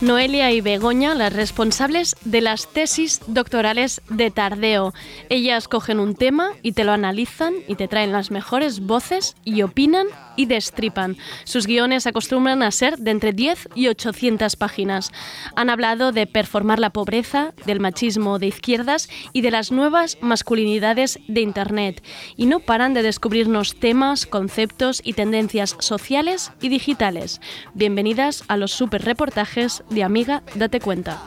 Noelia 0.00 0.50
y 0.52 0.60
Begoña, 0.62 1.14
las 1.14 1.32
responsables 1.32 2.16
de 2.24 2.40
las 2.40 2.68
tesis 2.68 3.20
doctorales 3.26 4.00
de 4.08 4.30
Tardeo. 4.30 4.94
Ellas 5.28 5.68
cogen 5.68 6.00
un 6.00 6.14
tema 6.14 6.52
y 6.62 6.72
te 6.72 6.84
lo 6.84 6.92
analizan 6.92 7.54
y 7.68 7.74
te 7.74 7.86
traen 7.86 8.12
las 8.12 8.30
mejores 8.30 8.80
voces 8.80 9.36
y 9.44 9.60
opinan 9.60 10.06
y 10.40 10.46
destripan. 10.46 11.18
Sus 11.44 11.66
guiones 11.66 12.06
acostumbran 12.06 12.62
a 12.62 12.70
ser 12.70 12.96
de 12.96 13.10
entre 13.10 13.34
10 13.34 13.68
y 13.74 13.88
800 13.88 14.56
páginas. 14.56 15.12
Han 15.54 15.68
hablado 15.68 16.12
de 16.12 16.26
performar 16.26 16.78
la 16.78 16.88
pobreza, 16.88 17.52
del 17.66 17.78
machismo 17.78 18.38
de 18.38 18.46
izquierdas 18.46 19.10
y 19.34 19.42
de 19.42 19.50
las 19.50 19.70
nuevas 19.70 20.16
masculinidades 20.22 21.18
de 21.28 21.42
Internet. 21.42 22.02
Y 22.38 22.46
no 22.46 22.60
paran 22.60 22.94
de 22.94 23.02
descubrirnos 23.02 23.74
temas, 23.74 24.24
conceptos 24.24 25.02
y 25.04 25.12
tendencias 25.12 25.76
sociales 25.78 26.52
y 26.62 26.70
digitales. 26.70 27.42
Bienvenidas 27.74 28.42
a 28.48 28.56
los 28.56 28.72
super 28.72 29.04
reportajes 29.04 29.84
de 29.90 30.04
Amiga, 30.04 30.42
date 30.54 30.80
cuenta. 30.80 31.20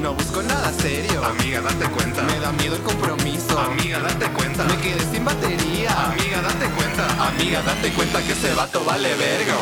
No 0.00 0.14
busco 0.14 0.42
nada 0.42 0.72
serio. 0.72 1.24
Amiga, 1.24 1.60
date 1.60 1.90
cuenta. 1.90 2.22
Me 2.22 2.38
da 2.38 2.52
miedo 2.52 2.76
el 2.76 2.82
compromiso. 2.82 3.58
Amiga, 3.58 3.98
date 3.98 4.26
cuenta. 4.32 4.64
Me 4.64 4.76
quedé 4.80 5.00
sin 5.12 5.24
batería. 5.24 5.90
Amiga, 6.12 6.40
date 6.40 6.66
cuenta. 6.76 7.28
Amiga, 7.28 7.62
date 7.62 7.90
cuenta 7.90 8.22
que 8.22 8.32
ese 8.32 8.54
vato 8.54 8.84
vale 8.84 9.08
verga. 9.16 9.54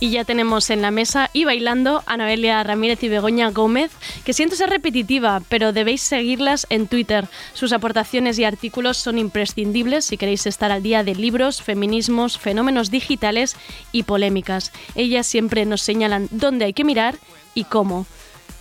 Y 0.00 0.10
ya 0.10 0.24
tenemos 0.24 0.70
en 0.70 0.80
la 0.80 0.90
mesa 0.90 1.28
y 1.32 1.44
bailando 1.44 2.02
a 2.06 2.16
Noelia 2.16 2.62
Ramírez 2.62 3.02
y 3.02 3.08
Begoña 3.08 3.50
Gómez, 3.50 3.90
que 4.24 4.32
siento 4.32 4.54
ser 4.54 4.70
repetitiva, 4.70 5.42
pero 5.48 5.72
debéis 5.72 6.02
seguirlas 6.02 6.66
en 6.70 6.86
Twitter. 6.86 7.28
Sus 7.52 7.72
aportaciones 7.72 8.38
y 8.38 8.44
artículos 8.44 8.96
son 8.96 9.18
imprescindibles 9.18 10.04
si 10.04 10.16
queréis 10.16 10.46
estar 10.46 10.70
al 10.70 10.84
día 10.84 11.02
de 11.02 11.16
libros, 11.16 11.62
feminismos, 11.62 12.38
fenómenos 12.38 12.92
digitales 12.92 13.56
y 13.90 14.04
polémicas. 14.04 14.72
Ellas 14.94 15.26
siempre 15.26 15.66
nos 15.66 15.82
señalan 15.82 16.28
dónde 16.30 16.66
hay 16.66 16.72
que 16.72 16.84
mirar 16.84 17.16
y 17.54 17.64
cómo. 17.64 18.06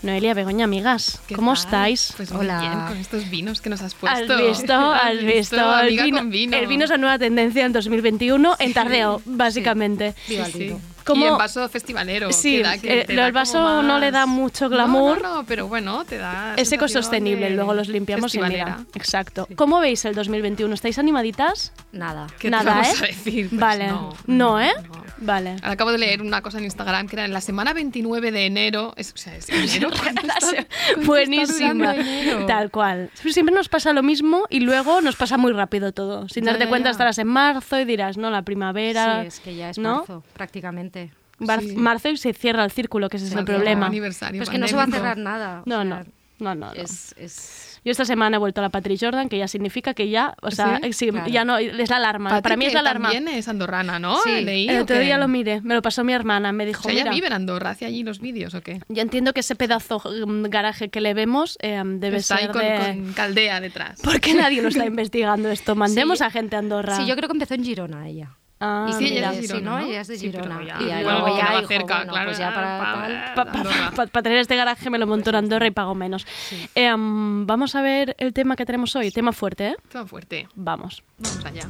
Noelia, 0.04 0.34
Begoña, 0.36 0.66
amigas, 0.66 1.20
¿Qué 1.28 1.36
¿cómo 1.36 1.54
tal? 1.54 1.64
estáis? 1.64 2.14
Pues 2.16 2.32
muy 2.32 2.42
Hola. 2.46 2.60
bien, 2.62 2.74
con 2.88 2.98
estos 2.98 3.30
vinos 3.32 3.62
que 3.62 3.70
nos 3.70 3.82
has 3.82 3.94
¿Has 3.94 3.96
puesto. 3.96 4.38
visto? 4.38 4.74
¿Has 4.94 5.24
visto? 5.24 5.80
El 5.80 5.98
vino, 6.04 6.18
con 6.20 6.30
vino. 6.30 6.56
el 6.58 6.68
vino 6.68 6.84
es 6.84 6.90
la 6.92 6.98
nueva 6.98 7.18
tendencia 7.18 7.66
en 7.66 7.74
2021 7.74 8.56
en 8.60 8.74
tardeo, 8.74 9.22
básicamente. 9.26 10.14
Sí, 10.26 10.34
Viva 10.34 10.46
el 10.46 10.54
sí. 10.54 10.76
¿Cómo- 11.08 11.26
Y 11.26 11.28
en 11.30 11.38
vaso 11.38 11.68
festivalero. 11.70 12.32
Sí, 12.34 12.58
que 12.58 12.64
da- 12.64 12.78
que 12.78 13.02
eh, 13.02 13.06
del 13.08 13.32
vaso 13.32 13.60
como 13.60 13.82
no 13.82 13.98
le 13.98 14.12
da 14.12 14.26
mucho 14.26 14.70
glamour. 14.70 15.22
No, 15.22 15.30
no, 15.30 15.36
no, 15.38 15.44
pero 15.46 15.68
bueno, 15.68 16.04
te 16.06 16.18
da. 16.18 16.54
Es 16.58 16.72
ecosostenible, 16.72 17.50
de 17.50 17.56
luego 17.56 17.74
los 17.74 17.88
limpiamos 17.88 18.36
y 18.36 18.40
mira. 18.42 18.80
Exacto. 18.94 19.48
¿Cómo 19.56 19.80
veis 19.80 20.04
el 20.06 20.14
2021? 20.16 20.74
¿Estáis 20.74 21.00
animaditas? 21.00 21.72
Nada. 21.92 22.28
¿Qué 22.40 22.50
Nada, 22.50 22.64
te 22.64 22.70
vamos 22.70 23.02
¿eh? 23.02 23.04
a 23.04 23.08
decir? 23.08 23.50
Pues 23.50 23.60
vale. 23.62 23.88
no, 23.88 24.14
No, 24.28 24.62
¿eh? 24.62 24.72
no. 24.92 25.08
Vale. 25.20 25.52
Ahora 25.64 25.72
Acabo 25.72 25.92
de 25.92 25.98
leer 25.98 26.22
una 26.22 26.42
cosa 26.42 26.58
en 26.60 26.66
Instagram 26.66 27.08
que 27.08 27.16
era 27.16 27.26
en 27.26 27.34
la 27.34 27.42
semana 27.42 27.74
29 27.74 28.32
de 28.32 28.46
enero. 28.46 28.94
Es, 28.98 29.14
o 29.14 29.18
sea, 29.18 29.36
es 29.36 29.50
enero. 29.50 29.90
¿Cuánto 30.00 30.22
está- 30.22 30.38
cuánto 30.40 30.62
está 30.62 31.02
Buenísima. 31.06 31.96
enero? 31.96 32.46
Tal 32.46 32.70
cual. 32.70 33.10
Siempre 33.14 33.54
nos 33.56 33.70
pasa 33.70 33.94
lo 33.94 34.04
mismo 34.04 34.44
y 34.50 34.60
luego 34.60 35.02
nos 35.02 35.16
pasa 35.16 35.38
muy 35.38 35.54
rápido 35.54 35.92
todo. 35.94 36.28
Sin 36.30 36.44
Ya, 36.44 36.52
darte 36.52 36.66
ya, 36.66 36.70
cuenta 36.70 36.88
ya. 36.90 36.92
estarás 36.92 37.18
en 37.18 37.28
marzo 37.28 37.80
y 37.80 37.86
dirás, 37.86 38.18
no, 38.18 38.30
la 38.30 38.42
primavera. 38.44 39.22
Sí, 39.22 39.28
es 39.28 39.40
que 39.40 39.56
ya 39.56 39.70
es 39.70 39.78
¿no? 39.78 39.98
marzo, 40.00 40.24
prácticamente. 40.34 40.97
Sí. 41.40 41.76
Marzo 41.76 42.10
y 42.10 42.18
se 42.18 42.34
cierra 42.34 42.64
el 42.66 42.72
círculo, 42.72 43.10
que 43.10 43.18
ese 43.18 43.28
es 43.28 43.34
el 43.34 43.46
problema. 43.46 43.86
Aniversario 43.86 44.40
Pero 44.40 44.44
es 44.44 44.50
que 44.50 44.58
no 44.58 44.68
se 44.68 44.76
va 44.76 44.84
a 44.84 44.88
cerrar 44.88 45.18
nada. 45.18 45.62
o 45.66 45.70
No, 45.70 45.76
sea, 45.76 45.84
no. 45.84 46.04
No, 46.40 46.54
no, 46.56 46.68
no. 46.68 46.74
Es, 46.74 47.16
es... 47.18 47.80
Yo 47.84 47.92
esta 47.92 48.06
semana 48.06 48.36
he 48.36 48.40
vuelto 48.40 48.60
a 48.62 48.64
la 48.64 48.70
Patrick 48.70 49.00
Jordan, 49.00 49.30
que 49.30 49.38
ya 49.38 49.48
significa 49.48 49.94
que 49.94 50.10
ya, 50.10 50.36
o 50.42 50.52
sea, 50.52 50.80
¿Sí? 50.84 50.94
sí, 50.94 51.08
Claro. 51.10 51.28
ya 51.30 51.46
no, 51.46 51.58
es 51.58 51.90
la 51.90 51.96
alarma. 51.98 52.30
Patri, 52.30 52.42
Para 52.44 52.58
mí 52.58 52.66
es 52.66 52.74
la 52.74 52.82
alarma. 52.82 53.12
También 53.12 53.34
es 53.36 53.48
andorrana, 53.48 53.98
¿no? 53.98 54.18
Sí. 54.24 54.42
Leí, 54.42 54.68
El 54.68 54.80
¿o 54.80 54.82
otro 54.84 55.00
día 55.00 55.18
lo 55.18 55.28
miré, 55.28 55.62
me 55.62 55.74
lo 55.74 55.82
pasó 55.82 56.04
mi 56.04 56.14
hermana, 56.14 56.52
me 56.52 56.66
dijo, 56.66 56.82
O 56.82 56.84
sea, 56.84 56.92
ella 56.92 57.04
mira, 57.04 57.14
vive 57.16 57.28
en 57.28 57.34
Andorra, 57.34 57.70
hace 57.72 57.86
allí 57.86 58.04
los 58.04 58.20
vídeos 58.20 58.54
o 58.56 58.62
qué? 58.62 58.82
yo 58.90 59.02
entiendo 59.02 59.32
que 59.34 59.40
ese 59.40 59.56
pedazo 59.56 60.00
mm, 60.00 60.44
garaje 60.50 60.90
que 60.90 61.02
le 61.02 61.14
vemos 61.14 61.58
eh, 61.62 61.82
debe 61.86 62.18
Está 62.18 62.36
ahí 62.36 62.44
ser 62.44 62.52
con, 62.52 62.62
de... 62.62 62.78
con 63.04 63.14
caldea 63.14 63.60
detrás. 63.62 64.02
¿Por 64.04 64.20
qué 64.20 64.34
nadie 64.34 64.62
lo 64.62 64.68
está 64.70 64.86
investigando 64.88 65.50
esto? 65.50 65.76
Mandemos 65.76 66.18
Sí. 66.20 66.24
a 66.26 66.30
gente 66.30 66.56
a 66.56 66.60
Andorra. 66.60 66.98
Sí, 66.98 67.06
yo 67.08 67.16
creo 67.16 67.30
que 67.30 67.34
empezó 67.36 67.54
en 67.56 67.64
Girona 67.64 68.08
ella. 68.08 68.36
Ah, 68.60 68.88
Y 68.90 68.94
sí, 68.94 69.06
ella 69.18 69.30
es 69.32 69.36
de 69.38 69.42
sí, 69.44 69.48
Girona, 69.54 69.70
¿no? 69.72 69.80
¿no? 69.80 69.86
Ella 69.86 70.02
es 70.02 70.08
de 70.08 70.18
Sí, 70.18 70.32
Girona. 70.32 70.64
ya- 70.66 70.78
y 70.82 70.88
ya 70.88 70.96
bueno, 71.04 71.20
luego 71.20 71.38
ya 71.38 71.56
dijo, 71.58 71.68
cerca, 71.68 71.96
bueno, 71.98 72.12
claro, 72.14 72.26
pues 72.28 72.38
ya 72.40 72.54
para 72.56 72.78
pa- 72.80 72.94
tal. 72.94 73.34
Pa- 73.36 73.46
pa- 73.46 73.58
Andorra. 73.60 73.92
pa- 73.96 74.08
Para 74.08 74.24
tener 74.24 74.38
este 74.40 74.56
garaje 74.56 74.90
me 74.90 74.98
lo 74.98 75.06
monto 75.06 75.30
en 75.30 75.36
Andorra 75.36 75.68
y 75.68 75.72
pago 75.72 75.94
menos. 75.94 76.26
Eh, 76.74 76.92
mm, 76.96 77.46
vamos 77.46 77.76
a 77.76 77.82
ver 77.82 78.16
el 78.18 78.34
tema 78.34 78.56
que 78.56 78.66
tenemos 78.66 78.96
hoy. 78.96 79.12
Tema 79.12 79.32
fuerte, 79.32 79.68
¿eh? 79.68 79.76
Todo 79.92 80.08
fuerte. 80.08 80.48
Vamos. 80.56 81.04
Vamos 81.20 81.46
allá. 81.46 81.68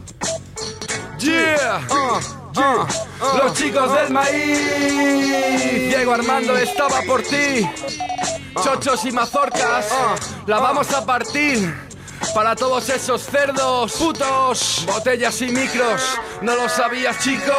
Yeah, 1.20 1.82
uh, 1.90 2.60
uh, 2.60 3.38
los 3.44 3.54
chicos 3.56 3.92
del 3.94 4.14
maíz. 4.14 5.90
Diego 5.90 6.14
Armando 6.14 6.56
estaba 6.58 7.02
por 7.02 7.22
ti. 7.24 7.68
Chochos 8.64 9.04
y 9.06 9.12
mazorcas, 9.12 9.92
la 10.46 10.60
vamos 10.60 10.92
a 10.94 11.06
partir. 11.06 11.87
Para 12.34 12.56
todos 12.56 12.90
esos 12.90 13.24
cerdos, 13.24 13.94
putos, 13.94 14.86
botellas 14.88 15.42
y 15.42 15.48
micros. 15.48 16.02
¿No 16.42 16.56
lo 16.56 16.70
sabías, 16.70 17.18
chico? 17.24 17.54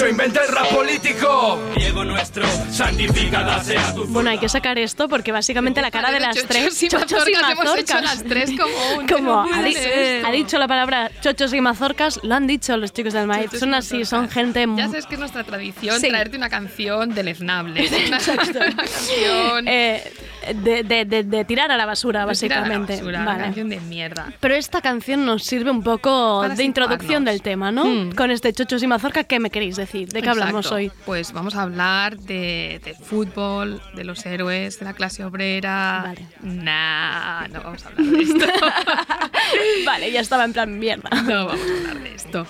Yo 0.00 0.08
inventé 0.08 0.40
el 0.40 0.48
rap 0.48 0.66
político. 0.68 1.58
Diego 1.76 2.04
nuestro, 2.04 2.46
santificada 2.70 3.62
sea 3.62 3.94
tu 3.94 4.06
Bueno, 4.06 4.30
hay 4.30 4.38
que 4.38 4.48
sacar 4.48 4.78
esto 4.78 5.08
porque 5.08 5.30
básicamente 5.30 5.82
la 5.82 5.90
cara 5.90 6.10
de 6.10 6.20
las 6.20 6.36
tres 6.46 6.82
y 6.82 6.88
chochos 6.88 7.28
y 7.28 7.32
mazorcas, 7.32 7.50
hemos 7.52 7.78
hecho 7.78 7.94
mazorcas. 7.94 8.02
las 8.02 8.24
tres 8.24 8.50
como 8.58 8.74
un- 8.98 9.06
Como 9.10 9.30
no 9.30 9.40
ha, 9.42 9.46
puede 9.46 9.64
di- 9.68 9.74
ser 9.74 9.98
esto. 9.98 10.26
ha 10.28 10.32
dicho 10.32 10.58
la 10.58 10.68
palabra 10.68 11.10
chochos 11.20 11.52
y 11.52 11.60
mazorcas, 11.60 12.20
lo 12.22 12.34
han 12.34 12.46
dicho 12.46 12.76
los 12.78 12.92
chicos 12.92 13.12
del 13.12 13.26
maíz. 13.26 13.50
Son 13.58 13.74
así, 13.74 14.04
son 14.06 14.28
gente 14.30 14.64
Ya 14.76 14.86
sabes 14.88 15.04
que 15.06 15.14
es 15.14 15.20
nuestra 15.20 15.44
tradición 15.44 16.00
Sí. 16.00 16.08
traerte 16.08 16.36
una 16.36 16.48
canción 16.48 17.14
deleznable. 17.14 17.86
Una, 18.06 18.06
una 18.06 18.18
canción. 18.76 19.68
eh, 19.68 20.12
de, 20.54 20.82
de- 20.82 21.04
de- 21.04 21.24
de 21.24 21.44
tirar 21.44 21.70
a 21.70 21.76
la 21.76 21.84
basura, 21.84 22.24
de 22.24 22.34
tirar 22.34 22.58
a 22.64 22.68
la 22.68 22.78
básicamente. 22.78 23.04
Una 23.04 23.36
canción 23.38 23.68
de 23.68 23.80
mierda. 23.80 24.32
Pero 24.40 24.54
esta 24.54 24.80
canción 24.80 25.26
nos 25.26 25.44
sirve 25.44 25.70
un 25.70 25.82
poco 25.82 26.40
Para 26.42 26.54
de 26.54 26.64
introducción 26.64 27.24
del 27.26 27.42
tema, 27.42 27.70
¿no? 27.70 27.84
Hmm. 27.84 28.12
Con 28.12 28.30
este 28.30 28.52
chochos 28.54 28.82
y 28.82 28.86
mazorca, 28.86 29.24
¿qué 29.24 29.38
me 29.38 29.50
queréis 29.50 29.76
decir? 29.76 29.89
¿De 29.92 30.22
qué 30.22 30.28
hablamos 30.28 30.70
hoy? 30.70 30.92
Pues 31.04 31.32
vamos 31.32 31.56
a 31.56 31.62
hablar 31.62 32.16
de, 32.16 32.80
de 32.84 32.94
fútbol, 32.94 33.82
de 33.94 34.04
los 34.04 34.24
héroes, 34.24 34.78
de 34.78 34.84
la 34.84 34.94
clase 34.94 35.24
obrera. 35.24 36.02
Vale. 36.04 36.26
Nah, 36.42 37.48
no 37.48 37.60
vamos 37.60 37.84
a 37.84 37.88
hablar 37.88 38.06
de 38.06 38.22
esto. 38.22 38.46
vale, 39.86 40.12
ya 40.12 40.20
estaba 40.20 40.44
en 40.44 40.52
plan 40.52 40.78
mierda. 40.78 41.10
No 41.22 41.46
vamos 41.46 41.60
a 41.60 41.78
hablar 41.78 42.02
de 42.04 42.14
esto. 42.14 42.46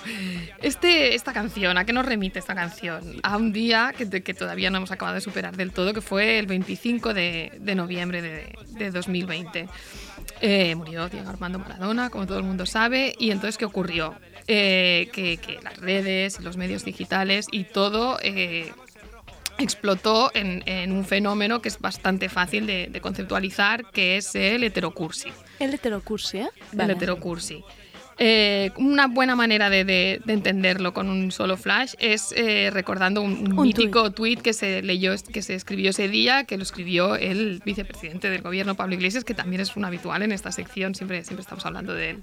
Este, 0.61 1.15
esta 1.15 1.33
canción, 1.33 1.79
¿a 1.79 1.85
qué 1.85 1.93
nos 1.93 2.05
remite 2.05 2.37
esta 2.37 2.53
canción? 2.53 3.19
A 3.23 3.37
un 3.37 3.51
día 3.51 3.91
que, 3.97 4.07
que 4.21 4.33
todavía 4.35 4.69
no 4.69 4.77
hemos 4.77 4.91
acabado 4.91 5.15
de 5.15 5.21
superar 5.21 5.57
del 5.57 5.71
todo, 5.71 5.93
que 5.93 6.01
fue 6.01 6.37
el 6.37 6.45
25 6.45 7.15
de, 7.15 7.53
de 7.59 7.75
noviembre 7.75 8.21
de, 8.21 8.55
de 8.77 8.91
2020. 8.91 9.67
Eh, 10.41 10.75
murió 10.75 11.09
Diego 11.09 11.29
Armando 11.29 11.59
Maradona, 11.59 12.09
como 12.09 12.27
todo 12.27 12.37
el 12.37 12.43
mundo 12.43 12.65
sabe, 12.65 13.15
y 13.17 13.31
entonces, 13.31 13.57
¿qué 13.57 13.65
ocurrió? 13.65 14.15
Eh, 14.53 15.07
que, 15.13 15.37
que 15.37 15.61
las 15.61 15.77
redes 15.77 16.41
los 16.41 16.57
medios 16.57 16.83
digitales 16.83 17.47
y 17.53 17.63
todo 17.63 18.19
eh, 18.21 18.73
explotó 19.57 20.29
en, 20.33 20.61
en 20.65 20.91
un 20.91 21.05
fenómeno 21.05 21.61
que 21.61 21.69
es 21.69 21.79
bastante 21.79 22.27
fácil 22.27 22.67
de, 22.67 22.87
de 22.87 22.99
conceptualizar, 22.99 23.85
que 23.91 24.17
es 24.17 24.35
el 24.35 24.65
heterocursi. 24.65 25.29
El 25.57 25.73
heterocursi, 25.73 26.39
¿eh? 26.39 26.49
El 26.77 26.89
heterocursi. 26.89 27.63
Eh, 28.23 28.71
una 28.77 29.07
buena 29.07 29.35
manera 29.35 29.71
de, 29.71 29.83
de- 29.83 30.21
de 30.23 30.33
entenderlo 30.33 30.93
con 30.93 31.09
un 31.09 31.31
solo 31.31 31.57
flash 31.57 31.95
es 31.97 32.31
eh, 32.37 32.69
recordando 32.71 33.19
un, 33.23 33.55
mítico 33.55 34.11
tuit 34.11 34.39
que 34.43 34.53
se 34.53 34.83
leyó, 34.83 35.13
que 35.33 35.41
se 35.41 35.55
escribió 35.55 35.89
ese 35.89 36.07
día, 36.07 36.43
que 36.43 36.55
lo 36.55 36.61
escribió 36.61 37.15
el 37.15 37.63
vicepresidente 37.65 38.29
del 38.29 38.43
gobierno, 38.43 38.75
Pablo 38.75 38.93
Iglesias, 38.93 39.23
que 39.23 39.33
también 39.33 39.59
es 39.59 39.75
un 39.75 39.85
habitual 39.85 40.21
en 40.21 40.31
esta 40.31 40.51
sección, 40.51 40.93
siempre, 40.93 41.23
siempre 41.23 41.41
estamos 41.41 41.65
hablando 41.65 41.95
de 41.95 42.11
él. 42.11 42.19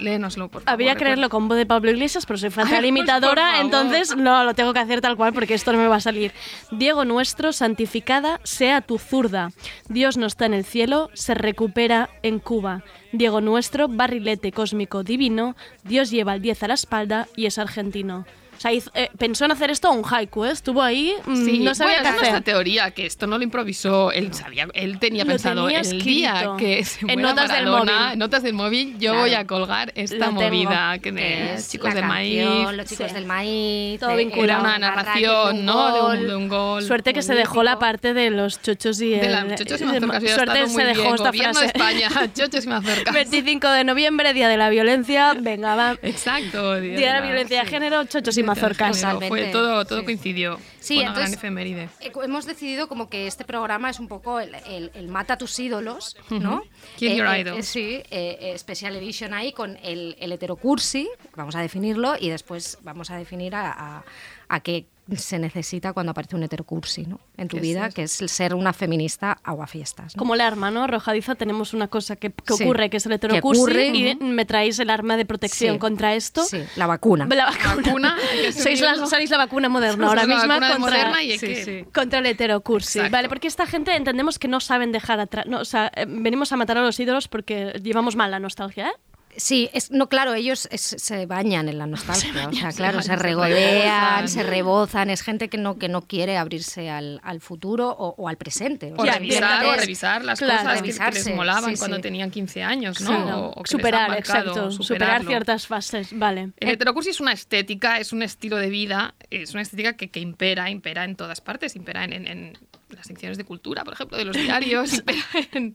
Léenoslo, 0.00 0.48
por 0.48 0.62
favor. 0.62 0.72
Había 0.74 0.94
que 0.94 1.00
creerlo 1.04 1.28
con 1.28 1.46
voz 1.46 1.56
de 1.58 1.66
Pablo 1.66 1.92
Iglesias, 1.92 2.26
pero 2.26 2.38
soy 2.38 2.50
fatal 2.50 2.72
Ay, 2.72 2.78
pues, 2.80 2.88
imitadora, 2.88 3.52
favor. 3.52 3.64
entonces 3.64 4.16
no, 4.16 4.42
lo 4.42 4.54
tengo 4.54 4.72
que 4.72 4.80
hacer 4.80 5.00
tal 5.00 5.16
cual 5.16 5.32
porque 5.32 5.54
esto 5.54 5.70
no 5.72 5.78
me 5.78 5.86
va 5.86 5.96
a 5.96 6.00
salir. 6.00 6.32
Diego 6.72 7.04
nuestro, 7.04 7.52
santificada 7.52 8.40
sea 8.42 8.80
tu 8.80 8.98
zurda. 8.98 9.52
Dios 9.88 10.16
no 10.16 10.26
está 10.26 10.46
en 10.46 10.54
el 10.54 10.64
cielo, 10.64 11.08
se 11.14 11.34
recupera 11.34 12.10
en 12.24 12.40
Cuba. 12.40 12.82
Diego 13.18 13.40
nuestro, 13.40 13.88
barrilete 13.88 14.52
cósmico 14.52 15.02
divino, 15.02 15.56
Dios 15.84 16.10
lleva 16.10 16.34
el 16.34 16.42
10 16.42 16.62
a 16.62 16.68
la 16.68 16.74
espalda 16.74 17.28
y 17.36 17.46
es 17.46 17.58
argentino. 17.58 18.26
O 18.56 18.60
sea, 18.60 18.72
hizo- 18.72 18.90
eh, 18.94 19.10
pensó 19.18 19.44
en 19.44 19.52
hacer 19.52 19.70
esto 19.70 19.90
un 19.90 20.02
haiku, 20.08 20.44
¿eh? 20.44 20.50
estuvo 20.50 20.82
ahí, 20.82 21.14
mm, 21.26 21.44
Sí, 21.44 21.58
no 21.60 21.74
sabía 21.74 22.00
bueno, 22.02 22.18
qué 22.20 22.26
hacer. 22.28 22.42
teoría, 22.42 22.90
que 22.92 23.06
esto 23.06 23.26
no 23.26 23.36
lo 23.38 23.44
improvisó, 23.44 24.12
él 24.12 24.32
sabía, 24.32 24.66
él 24.74 24.98
tenía 24.98 25.24
Lo 25.24 25.30
pensado 25.32 25.66
tenía 25.66 25.80
el 25.80 26.02
día 26.02 26.50
que 26.58 26.84
se 26.84 27.00
En 27.10 27.20
notas 27.20 27.48
del 27.52 27.66
Maradona, 27.66 27.92
móvil. 28.00 28.12
en 28.14 28.18
notas 28.18 28.42
del 28.42 28.54
móvil, 28.54 28.92
yo 28.98 29.10
Claro. 29.12 29.18
voy 29.20 29.34
a 29.34 29.46
colgar 29.46 29.92
esta 29.94 30.26
Lo 30.26 30.32
movida 30.32 30.94
que 30.98 31.06
Que 31.06 31.12
de 31.12 31.54
es 31.54 31.68
chicos 31.70 31.94
del 31.94 32.04
maíz. 32.04 32.44
canción, 32.44 32.76
Los 32.76 32.86
chicos 32.86 33.08
Sí. 33.08 33.14
del 33.14 33.26
maíz. 33.26 34.00
Todo 34.00 34.10
eh, 34.10 34.16
vinculado. 34.16 34.60
Era 34.66 34.76
una 34.76 34.78
narración, 34.78 35.56
un 35.58 35.64
¿no? 35.66 35.94
De 35.94 36.00
gol. 36.00 36.18
un, 36.18 36.26
de 36.28 36.36
un 36.36 36.48
gol. 36.48 36.82
Suerte 36.82 37.12
que 37.12 37.22
se 37.22 37.34
dejó 37.34 37.62
la 37.62 37.78
parte 37.78 38.14
de 38.14 38.30
los 38.30 38.60
chochos 38.62 39.00
y 39.00 39.10
De 39.10 39.26
el... 39.26 39.32
la 39.32 39.54
chochos 39.54 39.80
y 39.80 39.84
eh, 39.84 39.86
mazorcas, 40.00 40.20
hubiera 40.22 40.34
Suerte 40.36 40.68
se 40.68 40.84
dejó 40.84 41.02
bien. 41.02 41.14
esta 41.14 41.28
Gobierno 41.28 41.52
frase. 41.54 41.66
de 41.66 41.66
España, 41.66 42.30
chochos 42.34 42.64
y 42.64 42.68
mazorcas. 42.68 43.14
25 43.14 43.68
de 43.70 43.84
noviembre, 43.84 44.32
Día 44.32 44.48
de 44.48 44.56
la 44.56 44.68
Violencia. 44.70 45.34
Venga, 45.38 45.76
va. 45.76 45.96
Exacto. 46.02 46.80
Día 46.80 47.12
de 47.14 47.20
la 47.20 47.20
Violencia 47.20 47.62
de 47.62 47.68
género, 47.68 48.04
chochos 48.04 48.36
y 48.38 48.42
mazorcas. 48.46 49.04
Fue 49.28 49.44
todo, 49.52 49.84
todo 49.84 49.98
sí. 50.00 50.04
coincidió. 50.04 50.58
Sí, 50.80 51.00
gran 51.00 51.32
efeméride. 51.34 51.88
Eh, 52.00 52.12
Hemos 52.22 52.46
decidido 52.46 52.88
como 52.88 53.08
que 53.08 53.26
este 53.26 53.44
programa 53.44 53.90
es 53.90 53.98
un 54.00 54.08
poco 54.08 54.40
el, 54.40 54.54
el- 54.66 54.90
el 54.94 55.08
mata 55.08 55.34
a 55.34 55.38
tus 55.38 55.58
ídolos, 55.58 56.16
¿no? 56.30 56.62
Kill 56.96 57.14
your 57.16 57.28
idols. 57.36 57.66
sí, 57.66 58.02
eh, 58.10 58.38
eh, 58.40 58.58
Special 58.58 58.94
Edition 58.96 59.34
ahí 59.34 59.52
con 59.52 59.76
el, 59.82 60.16
el 60.20 60.32
heterocursi, 60.32 61.08
vamos 61.34 61.56
a 61.56 61.60
definirlo, 61.60 62.14
y 62.18 62.30
después 62.30 62.78
vamos 62.82 63.10
a 63.10 63.16
definir 63.16 63.54
a, 63.54 63.70
a- 63.98 64.04
a 64.48 64.60
qué 64.60 64.86
se 65.14 65.38
necesita 65.38 65.92
cuando 65.92 66.10
aparece 66.10 66.34
un 66.34 66.42
heterocursi 66.42 67.04
¿no? 67.06 67.20
en 67.36 67.46
tu 67.48 67.56
¿Qué 67.56 67.58
es 67.58 67.62
vida, 67.62 67.90
que 67.90 68.02
es 68.04 68.20
el 68.20 68.28
ser 68.28 68.54
una 68.54 68.72
feminista 68.72 69.38
aguafiestas. 69.44 70.16
¿no? 70.16 70.18
Como 70.18 70.34
la 70.34 70.46
arma, 70.46 70.70
¿no? 70.70 70.82
Arrojadiza 70.82 71.34
tenemos 71.36 71.74
una 71.74 71.86
cosa 71.88 72.16
que, 72.16 72.30
que 72.32 72.54
Sí. 72.54 72.64
ocurre, 72.64 72.90
que 72.90 72.96
es 72.96 73.06
el 73.06 73.12
heterocursi, 73.12 73.60
ocurre, 73.62 73.86
y 73.88 74.14
me 74.16 74.44
traéis 74.44 74.78
el 74.80 74.90
arma 74.90 75.16
de 75.16 75.24
protección 75.24 75.74
Sí. 75.74 75.78
contra 75.78 76.14
esto. 76.14 76.42
Sí, 76.44 76.60
la 76.76 76.86
vacuna. 76.86 77.26
La 77.26 77.46
vacuna. 77.76 78.16
Sois 78.52 78.80
la, 78.80 78.90
asumirlo. 78.92 79.06
sois 79.06 79.30
la 79.30 79.38
vacuna 79.38 79.68
moderna 79.68 79.94
Somos 79.94 80.08
ahora 80.08 80.22
la 80.26 80.34
misma 80.34 80.46
vacuna 80.58 80.70
contra, 80.72 80.80
moderna 80.80 81.22
y 81.22 81.32
hay 81.32 81.38
Sí, 81.38 81.46
que- 81.46 81.64
sí. 81.64 81.84
contra 81.94 82.18
el 82.18 82.26
heterocursi. 82.26 82.98
Exacto. 82.98 83.12
Vale, 83.16 83.28
porque 83.28 83.46
esta 83.48 83.66
gente 83.66 83.94
entendemos 83.94 84.38
que 84.38 84.48
no 84.48 84.60
saben 84.60 84.90
dejar 84.92 85.20
atrás. 85.20 85.46
No, 85.46 85.60
o 85.60 85.64
sea, 85.64 85.90
eh, 85.94 86.06
venimos 86.08 86.50
a 86.52 86.56
matar 86.56 86.78
a 86.78 86.82
los 86.82 86.98
ídolos 86.98 87.28
porque 87.28 87.80
llevamos 87.82 88.16
mal 88.16 88.30
la 88.30 88.40
nostalgia, 88.40 88.88
¿eh? 88.88 88.92
Sí, 89.36 89.68
es, 89.72 89.90
no, 89.90 90.08
claro, 90.08 90.34
ellos 90.34 90.68
es- 90.70 90.96
se 90.98 91.26
bañan 91.26 91.68
en 91.68 91.78
la 91.78 91.86
nostalgia, 91.86 92.48
o 92.48 92.52
sea, 92.52 92.72
claro, 92.72 93.02
se, 93.02 93.08
se 93.08 93.16
regodean, 93.16 94.28
se 94.28 94.42
rebozan, 94.42 95.10
es 95.10 95.22
gente 95.22 95.48
que 95.48 95.58
no, 95.58 95.78
que 95.78 95.88
no 95.88 96.02
quiere 96.02 96.36
abrirse 96.38 96.90
al, 96.90 97.20
al 97.22 97.40
futuro 97.40 97.88
o, 97.90 98.14
o 98.16 98.28
al 98.28 98.36
presente. 98.36 98.92
O 98.96 99.04
Ya, 99.04 99.14
revisar, 99.14 99.64
o 99.66 99.72
revisar 99.74 100.24
las 100.24 100.38
claro, 100.38 100.80
cosas 100.80 100.82
que- 100.82 101.12
les 101.12 101.34
molaban 101.34 101.72
sí, 101.72 101.78
cuando 101.78 102.00
tenían 102.00 102.30
15 102.30 102.62
años, 102.62 103.00
¿no? 103.00 103.08
Claro. 103.08 103.38
O- 103.38 103.48
o 103.50 103.54
que 103.54 103.60
les 103.62 103.70
superar, 103.70 104.02
han 104.02 104.10
marcado, 104.10 104.50
exacto. 104.50 104.70
Superar 104.82 105.24
ciertas 105.26 105.66
fases, 105.66 106.08
vale. 106.12 106.50
El 106.58 106.70
heterocursi 106.70 107.10
es 107.10 107.20
una 107.20 107.32
estética, 107.32 107.98
es 107.98 108.12
un 108.12 108.22
estilo 108.22 108.56
de 108.56 108.70
vida, 108.70 109.14
es 109.30 109.52
una 109.52 109.62
estética 109.62 109.96
que, 109.96 110.08
que 110.10 110.20
impera, 110.20 110.70
impera 110.70 111.04
en 111.04 111.16
todas 111.16 111.40
partes, 111.40 111.76
impera 111.76 112.04
en, 112.04 112.12
en- 112.12 112.26
en 112.26 112.58
las 112.90 113.06
secciones 113.06 113.36
de 113.36 113.44
cultura, 113.44 113.82
por 113.84 113.94
ejemplo, 113.94 114.16
de 114.16 114.24
los 114.24 114.36
diarios, 114.36 114.92
impera 114.98 115.18
en, 115.52 115.74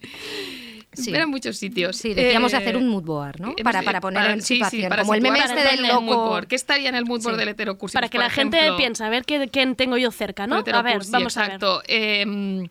Sí. 0.93 1.09
impera 1.09 1.23
en 1.23 1.29
muchos 1.29 1.57
sitios. 1.57 1.95
Sí, 1.97 2.13
decíamos 2.13 2.51
de 2.51 2.57
Eh, 2.57 2.61
hacer 2.61 2.75
un 2.77 2.87
mood 2.89 3.03
board, 3.03 3.39
¿no? 3.39 3.47
hemos- 3.49 3.61
Para, 3.63 3.81
para 3.81 4.01
poner 4.01 4.29
en 4.31 4.41
sí, 4.41 4.47
sí, 4.47 4.53
situación, 4.55 4.89
para 4.89 5.01
como 5.03 5.13
el 5.13 5.21
meme 5.21 5.39
este 5.39 5.55
del 5.61 5.79
en 5.79 5.85
el 5.85 5.93
mood 5.93 6.05
loco. 6.15 6.25
board. 6.29 6.47
¿Qué 6.47 6.55
estaría 6.55 6.89
en 6.89 6.95
el 6.95 7.05
mood 7.05 7.21
board 7.23 7.35
Sí. 7.35 7.39
del 7.39 7.49
heterocursi? 7.49 7.93
Para 7.93 8.05
Pues, 8.07 8.11
que 8.11 8.17
la 8.17 8.29
gente 8.29 8.59
piense, 8.77 9.03
a 9.03 9.09
ver 9.09 9.23
qué, 9.23 9.47
quién 9.49 9.75
tengo 9.75 9.97
yo 9.97 10.11
cerca, 10.11 10.47
¿no? 10.47 10.57
A 10.57 10.81
ver, 10.81 10.99
vamos 11.09 11.37
exacto. 11.37 11.81
Eh, 11.87 12.67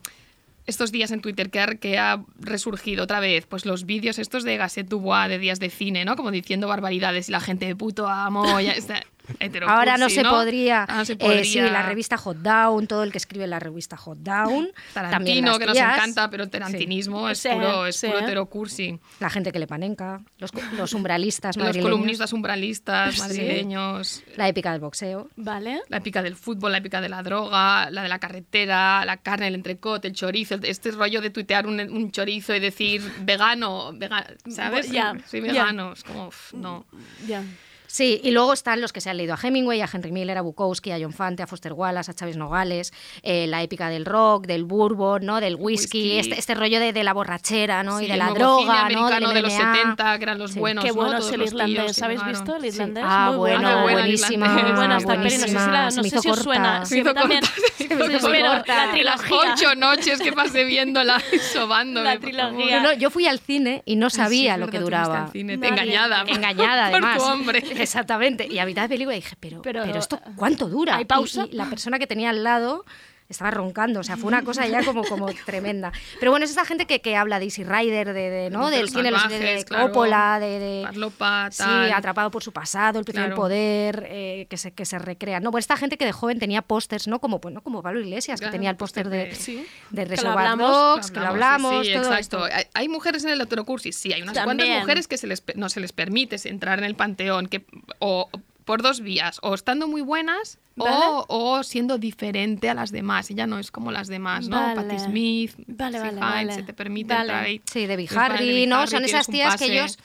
estos 0.67 0.93
días 0.93 1.11
en 1.11 1.21
Twitter 1.21 1.51
que 1.51 1.61
ha, 1.61 1.67
que 1.77 1.99
ha 1.99 2.23
resurgido 2.39 3.05
otra 3.05 3.19
vez, 3.21 3.47
pues 3.47 3.65
los 3.67 3.87
vídeos 3.87 4.19
estos 4.19 4.45
de 4.45 4.57
Gasset 4.57 4.87
Dubois 4.87 5.29
de 5.29 5.39
días 5.39 5.59
de 5.59 5.69
cine, 5.71 6.05
¿no? 6.05 6.15
Como 6.15 6.31
diciendo 6.31 6.69
barbaridades 6.69 7.29
y 7.29 7.33
la 7.33 7.41
gente 7.41 7.67
de 7.67 7.75
puto 7.75 8.07
amo. 8.09 8.61
Ya 8.61 8.73
está. 8.73 9.03
Ahora 9.67 9.97
no 9.97 10.09
se 10.09 10.23
podría. 10.25 10.81
Ahora 10.83 10.95
no 10.97 11.05
se 11.05 11.13
eh, 11.15 11.17
podría. 11.17 11.45
sí, 11.45 11.61
la 11.61 11.83
revista 11.83 12.17
Hot 12.17 12.39
Down, 12.39 12.87
todo 12.87 13.03
el 13.03 13.13
que 13.13 13.19
escribe 13.19 13.47
la 13.47 13.59
revista 13.59 13.97
Hot 13.97 14.19
Down. 14.19 14.71
también 14.95 15.45
Tarantino, 15.45 15.47
las 15.49 15.59
que 15.59 15.67
nos 15.67 15.77
encanta, 15.77 16.31
pero 16.31 16.49
tarantinismo 16.49 17.29
es 17.29 17.39
Sí, 17.39 17.49
puro, 17.51 17.87
es 17.87 17.97
sí. 17.97 18.07
puro 18.07 18.19
heterocursi. 18.21 18.99
La 19.21 19.31
gente 19.31 19.53
que 19.53 19.59
le 19.59 19.67
panenca, 19.67 20.21
los, 20.39 20.51
los 20.77 20.93
umbralistas 20.95 21.57
Los 21.57 21.65
madrileños, 21.67 21.91
columnistas 21.93 22.33
umbralistas 22.33 23.15
Sí. 23.15 23.21
madrileños, 23.21 24.23
la 24.37 24.49
épica 24.49 24.73
del 24.73 24.81
boxeo. 24.81 25.29
Vale. 25.37 25.81
la 25.89 25.99
épica 25.99 26.23
del 26.23 26.37
fútbol, 26.37 26.73
la 26.73 26.79
épica 26.79 27.01
de 27.01 27.09
la 27.09 27.23
droga, 27.23 27.91
la 27.91 28.03
de 28.03 28.09
la 28.09 28.19
carretera, 28.19 29.05
la 29.05 29.17
carne, 29.19 29.49
el 29.49 29.55
entrecot, 29.55 30.05
el 30.05 30.13
chorizo, 30.13 30.57
este 30.63 30.91
rollo 30.93 31.21
de 31.21 31.31
tuitear 31.31 31.67
un, 31.67 31.81
un 31.81 32.11
chorizo 32.11 32.55
y 32.55 32.61
decir 32.61 33.03
vegano, 33.23 33.93
vega- 33.95 34.27
¿sabes? 34.49 34.91
Ya, 34.91 35.15
Soy 35.27 35.41
ya. 35.41 35.47
vegano, 35.53 35.93
es 35.93 36.05
como, 36.05 36.29
uf, 36.29 36.53
no. 36.55 36.85
Ya. 37.27 37.43
Sí, 37.93 38.21
y 38.23 38.31
luego 38.31 38.53
están 38.53 38.81
los 38.81 38.93
que 38.93 39.01
se 39.01 39.11
han 39.11 39.17
leído 39.17 39.35
a 39.35 39.39
Hemingway, 39.43 39.81
a 39.81 39.89
Henry 39.93 40.13
Miller, 40.13 40.39
a 40.39 40.43
Bukowski, 40.43 40.93
a 40.93 40.99
John 41.01 41.13
Fante, 41.13 41.43
a 41.43 41.49
Foster 41.49 41.73
Wallace, 41.73 42.11
a 42.13 42.15
Chávez 42.15 42.37
Nogales, 42.37 42.93
eh, 43.25 43.49
la 43.49 43.63
épica 43.65 43.89
del 43.89 44.05
rock, 44.07 44.47
del 44.47 44.65
bourbon, 44.65 45.27
¿no? 45.27 45.41
del 45.41 45.57
whisky, 45.57 46.03
Whisky. 46.03 46.19
Este, 46.21 46.39
este 46.39 46.55
rollo 46.55 46.79
de, 46.79 46.93
de 46.93 47.03
la 47.03 47.13
borrachera 47.13 47.83
¿no? 47.83 47.99
Sí, 47.99 48.05
y 48.05 48.09
de 48.09 48.17
la 48.17 48.31
droga, 48.31 48.65
¿no? 48.91 49.07
americano 49.07 49.27
del 49.33 49.35
de 49.35 49.43
los 49.43 49.53
MMA. 49.55 49.75
70, 49.75 50.19
que 50.19 50.23
eran 50.23 50.39
los 50.39 50.51
Sí. 50.53 50.59
buenos, 50.61 50.85
Qué 50.85 50.91
¿no? 50.91 50.95
bueno 50.97 51.19
es 51.19 51.33
el 51.33 51.41
los 51.41 51.51
irlandés. 51.53 52.03
¿Habéis 52.03 52.25
visto 52.25 52.55
el 52.57 52.63
Sí. 52.63 52.69
irlandés? 52.69 53.05
Ah, 53.07 53.27
Muy 53.31 53.37
bueno, 53.39 53.69
Ah, 53.69 53.75
qué 53.75 53.83
buena 53.83 54.01
buenísima. 54.03 54.49
Muy 54.49 54.73
buena 54.73 54.97
esta 54.99 55.15
peli, 55.15 55.25
no 55.25 55.31
sé 55.31 55.49
si, 55.49 55.55
la, 55.55 55.91
se 55.91 55.97
no 55.97 56.03
me 56.05 56.09
sé 56.11 56.15
hizo 56.17 56.23
si 56.23 56.31
os 56.31 56.39
suena. 56.39 56.83
también. 57.15 57.43
Sí, 57.77 57.89
corta. 57.89 58.87
la 58.87 59.03
Las 59.03 59.21
trilogía. 59.21 59.53
ocho 59.55 59.75
noches 59.75 60.21
que 60.21 60.33
pasé 60.33 60.63
viéndola 60.65 61.21
y 61.33 61.39
sobándome. 61.53 62.05
La 62.05 62.13
por 62.13 62.21
trilogía. 62.21 62.81
No, 62.83 62.93
yo 62.93 63.11
fui 63.11 63.27
al 63.27 63.41
cine 63.41 63.83
y 63.85 63.97
no 63.97 64.11
sabía 64.11 64.57
lo 64.57 64.69
que 64.69 64.79
duraba. 64.79 65.29
Engañada. 65.35 66.23
Engañada, 66.27 66.87
por 66.91 66.95
además. 67.03 67.19
tu 67.19 67.25
hombre. 67.25 67.65
Exactamente. 67.89 68.47
Y 68.47 68.59
a 68.59 68.67
mitad 68.67 68.83
de 68.83 68.89
película 68.89 69.15
dije, 69.15 69.37
pero, 69.41 69.63
Pero- 69.63 69.83
pero, 69.85 69.99
esto 69.99 70.21
cuánto 70.37 70.69
dura? 70.69 70.97
¿Hay 70.97 71.03
Y- 71.03 71.07
pausa? 71.07 71.47
Y, 71.51 71.55
la 71.57 71.67
persona 71.69 71.99
que 71.99 72.07
tenía 72.07 72.31
al 72.31 72.43
lado 72.45 72.85
estaba 73.31 73.51
roncando, 73.51 74.01
o 74.01 74.03
sea, 74.03 74.17
fue 74.17 74.29
una 74.29 74.43
cosa 74.43 74.67
ya 74.67 74.85
como, 74.85 75.05
como 75.05 75.27
tremenda. 75.47 75.93
Pero 76.19 76.33
bueno, 76.33 76.45
es 76.45 76.51
esta 76.51 76.65
gente 76.65 76.87
que, 76.87 77.01
que 77.01 77.17
habla 77.17 77.39
de 77.39 77.47
Easy 77.47 77.65
Rider, 77.65 78.13
de, 78.13 78.31
de, 78.31 78.51
¿no? 78.51 78.69
De 78.71 78.79
del 78.79 78.89
cine 78.91 79.11
de, 79.11 79.39
de 79.39 79.65
claro. 79.65 79.87
Coppola, 79.87 80.39
de, 80.41 80.59
de 80.59 80.83
Farlopa, 80.85 81.51
sí, 81.51 81.63
atrapado 81.95 82.31
por 82.31 82.43
su 82.43 82.53
pasado, 82.53 82.99
el 82.99 83.05
precio 83.05 83.23
del 83.23 83.31
Claro. 83.31 83.43
poder, 83.43 84.07
eh, 84.09 84.47
que 84.51 84.57
se 84.57 84.73
que 84.73 84.85
se 84.85 84.99
recrea. 84.99 85.41
No, 85.41 85.51
pues 85.51 85.63
esta 85.63 85.77
gente 85.77 85.97
que 85.97 86.05
de 86.05 86.13
joven 86.13 86.39
tenía 86.39 86.63
pósters, 86.63 87.07
no 87.07 87.21
como 87.21 87.41
pues, 87.41 87.55
no 87.55 87.63
como 87.63 87.83
Pablo 87.83 88.01
Iglesias, 88.01 88.41
que 88.41 88.49
tenía 88.49 88.71
el 88.71 88.77
póster 88.77 89.09
de, 89.09 89.35
Sí. 89.35 89.65
de 89.91 90.05
Reservoir 90.05 90.47
hablamos, 90.47 90.71
Dogs, 90.71 91.11
que 91.11 91.21
lo 91.21 91.27
hablamos, 91.27 91.87
sí, 91.87 91.93
sí, 91.93 91.99
todo 91.99 92.13
exacto. 92.15 92.47
esto. 92.47 92.69
Hay, 92.75 92.89
mujeres 92.89 93.25
en 93.25 93.31
el 93.31 93.41
heterocursis, 93.41 93.97
sí, 93.97 94.13
hay 94.13 94.23
unas 94.23 94.39
cuantas 94.39 94.69
mujeres 94.69 95.07
que 95.07 95.17
se 95.17 95.27
les, 95.27 95.43
no 95.55 95.69
se 95.69 95.81
les 95.81 95.93
permite 95.93 96.37
entrar 96.49 96.79
en 96.79 96.85
el 96.85 96.95
panteón, 96.97 97.47
que 97.47 97.65
o 97.99 98.29
por 98.65 98.83
dos 98.83 99.01
vías, 99.01 99.39
o 99.43 99.55
estando 99.55 99.89
muy 99.89 100.01
buenas 100.01 100.59
Vale. 100.85 101.05
o, 101.09 101.27
o 101.29 101.63
siendo 101.63 101.99
diferente 101.99 102.69
a 102.71 102.75
las 102.75 102.91
demás. 102.91 103.31
Ella 103.31 103.47
no 103.47 103.59
es 103.59 103.71
como 103.71 103.91
las 103.93 104.09
demás, 104.09 104.49
¿no? 104.49 104.57
Vale. 104.61 104.75
Patti 104.75 104.99
Smith, 104.99 105.53
Vale, 105.67 105.99
vale, 105.99 106.11
Hines, 106.13 106.21
vale. 106.21 106.55
se 106.55 106.63
te 106.63 106.73
permite 106.75 107.15
Vale. 107.15 107.23
entrar 107.23 107.45
ahí. 107.45 107.63
Sí, 107.71 107.87
vale 107.87 108.09
Harry, 108.17 108.67
¿no? 108.67 108.77
Harry, 108.77 108.91
Son 108.91 109.05
esas 109.05 109.27
tías 109.27 109.57
que 109.57 109.67
ellos, 109.67 109.99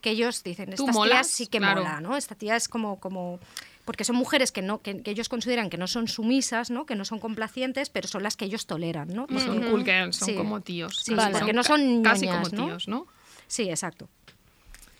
que 0.00 0.10
ellos 0.10 0.42
dicen, 0.42 0.72
estas 0.72 0.94
molas, 0.94 1.26
tías 1.26 1.26
sí 1.28 1.46
que 1.46 1.58
claro. 1.58 1.80
mola, 1.82 2.00
¿no? 2.00 2.16
Esta 2.16 2.34
tía 2.34 2.56
es 2.56 2.68
como, 2.68 2.98
como 3.00 3.38
porque 3.84 4.04
son 4.04 4.16
mujeres 4.16 4.50
que 4.50 4.62
no 4.62 4.80
que, 4.80 5.02
que 5.02 5.10
ellos 5.10 5.28
consideran 5.28 5.68
que 5.68 5.76
no 5.76 5.86
son 5.86 6.08
sumisas, 6.08 6.70
¿no? 6.70 6.86
Que 6.86 6.94
no 6.94 7.04
son 7.04 7.18
complacientes, 7.18 7.90
pero 7.90 8.08
son 8.08 8.22
las 8.22 8.36
que 8.36 8.46
ellos 8.46 8.66
toleran, 8.66 9.08
¿no? 9.08 9.26
Son 9.38 9.62
cool 9.70 9.84
girls, 9.84 10.16
son 10.16 10.28
Sí. 10.28 10.34
como 10.34 10.60
tíos. 10.62 11.00
Sí, 11.04 11.14
casi, 11.14 11.32
porque 11.32 11.52
no 11.52 11.62
son 11.64 12.02
ca- 12.02 12.10
casi 12.12 12.26
ñoñas, 12.26 12.48
como 12.48 12.60
¿no? 12.62 12.66
tíos, 12.68 12.88
¿no? 12.88 13.06
Sí, 13.46 13.68
exacto. 13.68 14.08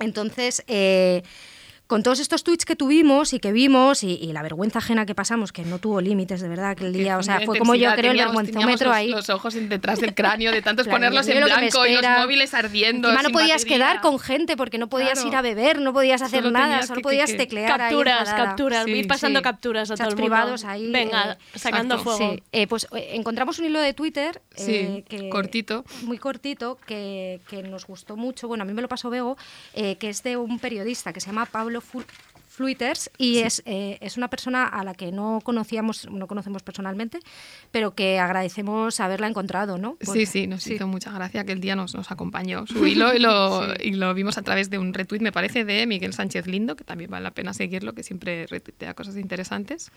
Entonces, 0.00 0.62
eh, 0.66 1.22
con 1.86 2.02
todos 2.02 2.18
estos 2.18 2.44
tweets 2.44 2.64
que 2.64 2.76
tuvimos 2.76 3.34
y 3.34 3.38
que 3.40 3.52
vimos 3.52 4.02
y, 4.02 4.12
y 4.14 4.32
la 4.32 4.42
vergüenza 4.42 4.78
ajena 4.78 5.04
que 5.04 5.14
pasamos, 5.14 5.52
que 5.52 5.64
no 5.64 5.78
tuvo 5.78 6.00
límites 6.00 6.40
de 6.40 6.48
verdad 6.48 6.70
aquel 6.70 6.92
día, 6.94 7.18
o 7.18 7.22
sea, 7.22 7.40
fue 7.44 7.58
como 7.58 7.74
yo 7.74 7.92
creo 7.94 8.12
el 8.12 8.18
vergüenzómetro 8.18 8.90
ahí. 8.90 9.08
los, 9.10 9.28
ojos 9.28 9.54
detrás 9.54 10.00
del 10.00 10.14
cráneo 10.14 10.50
de 10.50 10.62
tantos 10.62 10.84
Claro, 10.94 10.96
ponerlos 10.96 11.28
en 11.28 11.44
blanco 11.44 11.86
y 11.86 11.92
los 11.94 12.04
móviles 12.20 12.54
ardiendo. 12.54 13.08
Encima 13.10 13.22
no 13.22 13.30
podías 13.30 13.62
batería. 13.64 13.76
quedar 13.76 14.00
con 14.00 14.18
gente 14.18 14.56
porque 14.56 14.78
no 14.78 14.88
podías 14.88 15.12
Claro. 15.14 15.28
ir 15.28 15.36
a 15.36 15.42
beber, 15.42 15.80
no 15.80 15.92
podías 15.92 16.22
hacer 16.22 16.40
Solo 16.42 16.52
nada, 16.52 16.82
solo 16.84 16.96
que- 16.98 17.02
podías 17.02 17.30
que- 17.30 17.36
teclear 17.36 17.72
ahí 17.72 17.78
Capturas, 17.90 18.18
enfadada. 18.20 18.44
capturas. 18.46 18.84
Sí, 18.86 18.90
ir 18.92 19.06
pasando 19.06 19.40
sí. 19.40 19.42
capturas 19.44 19.90
a 19.90 19.94
todo 19.94 19.96
Chats 19.98 20.08
el 20.14 20.20
mundo. 20.20 20.34
privados 20.36 20.64
ahí, 20.64 20.90
Venga, 20.90 21.32
eh, 21.32 21.58
sacando 21.58 21.98
fuego. 21.98 22.18
Sí, 22.18 22.42
eh, 22.52 22.66
pues 22.66 22.86
eh, 22.96 23.10
encontramos 23.12 23.58
un 23.58 23.66
hilo 23.66 23.80
de 23.80 23.92
Twitter 23.92 24.40
Sí, 24.56 24.72
eh, 24.74 25.04
que, 25.06 25.28
cortito. 25.28 25.84
muy 26.02 26.16
cortito 26.18 26.78
que, 26.86 27.40
que 27.48 27.62
nos 27.62 27.86
gustó 27.86 28.16
mucho. 28.16 28.48
Bueno, 28.48 28.62
a 28.62 28.64
mí 28.64 28.72
me 28.72 28.80
lo 28.82 28.88
pasó 28.88 29.10
Bego, 29.10 29.36
eh, 29.74 29.96
que 29.96 30.08
es 30.08 30.22
de 30.22 30.38
un 30.38 30.58
periodista 30.58 31.12
que 31.12 31.20
se 31.20 31.26
llama 31.26 31.44
Pablo 31.46 31.74
full 31.84 32.04
Fluiters 32.54 33.10
y 33.18 33.38
es, 33.38 33.62
eh, 33.66 33.98
es 34.00 34.16
una 34.16 34.28
persona 34.28 34.64
a 34.64 34.84
la 34.84 34.94
que 34.94 35.10
no 35.10 35.40
conocíamos, 35.42 36.08
no 36.08 36.28
conocemos 36.28 36.62
personalmente, 36.62 37.18
pero 37.72 37.96
que 37.96 38.20
agradecemos 38.20 39.00
haberla 39.00 39.26
encontrado, 39.26 39.76
¿no? 39.76 39.96
Sí, 40.00 40.06
Porque- 40.06 40.26
sí, 40.26 40.46
nos 40.46 40.64
hizo 40.68 40.86
mucha 40.86 41.10
gracia 41.10 41.44
que 41.44 41.50
el 41.50 41.60
día 41.60 41.74
nos, 41.74 41.96
nos 41.96 42.12
acompañó 42.12 42.64
su 42.68 42.86
hilo 42.86 43.12
y 43.12 43.18
lo, 43.18 43.74
y 43.82 43.94
lo 43.94 44.14
vimos 44.14 44.38
a 44.38 44.42
través 44.42 44.70
de 44.70 44.78
un 44.78 44.94
retweet, 44.94 45.20
me 45.20 45.32
parece, 45.32 45.64
de 45.64 45.84
Miguel 45.86 46.12
Sánchez 46.12 46.46
Lindo, 46.46 46.76
que 46.76 46.84
también 46.84 47.10
vale 47.10 47.24
la 47.24 47.32
pena 47.32 47.52
seguirlo, 47.52 47.92
que 47.92 48.04
siempre 48.04 48.46
retuitea 48.46 48.94
cosas 48.94 49.16
interesantes. 49.16 49.90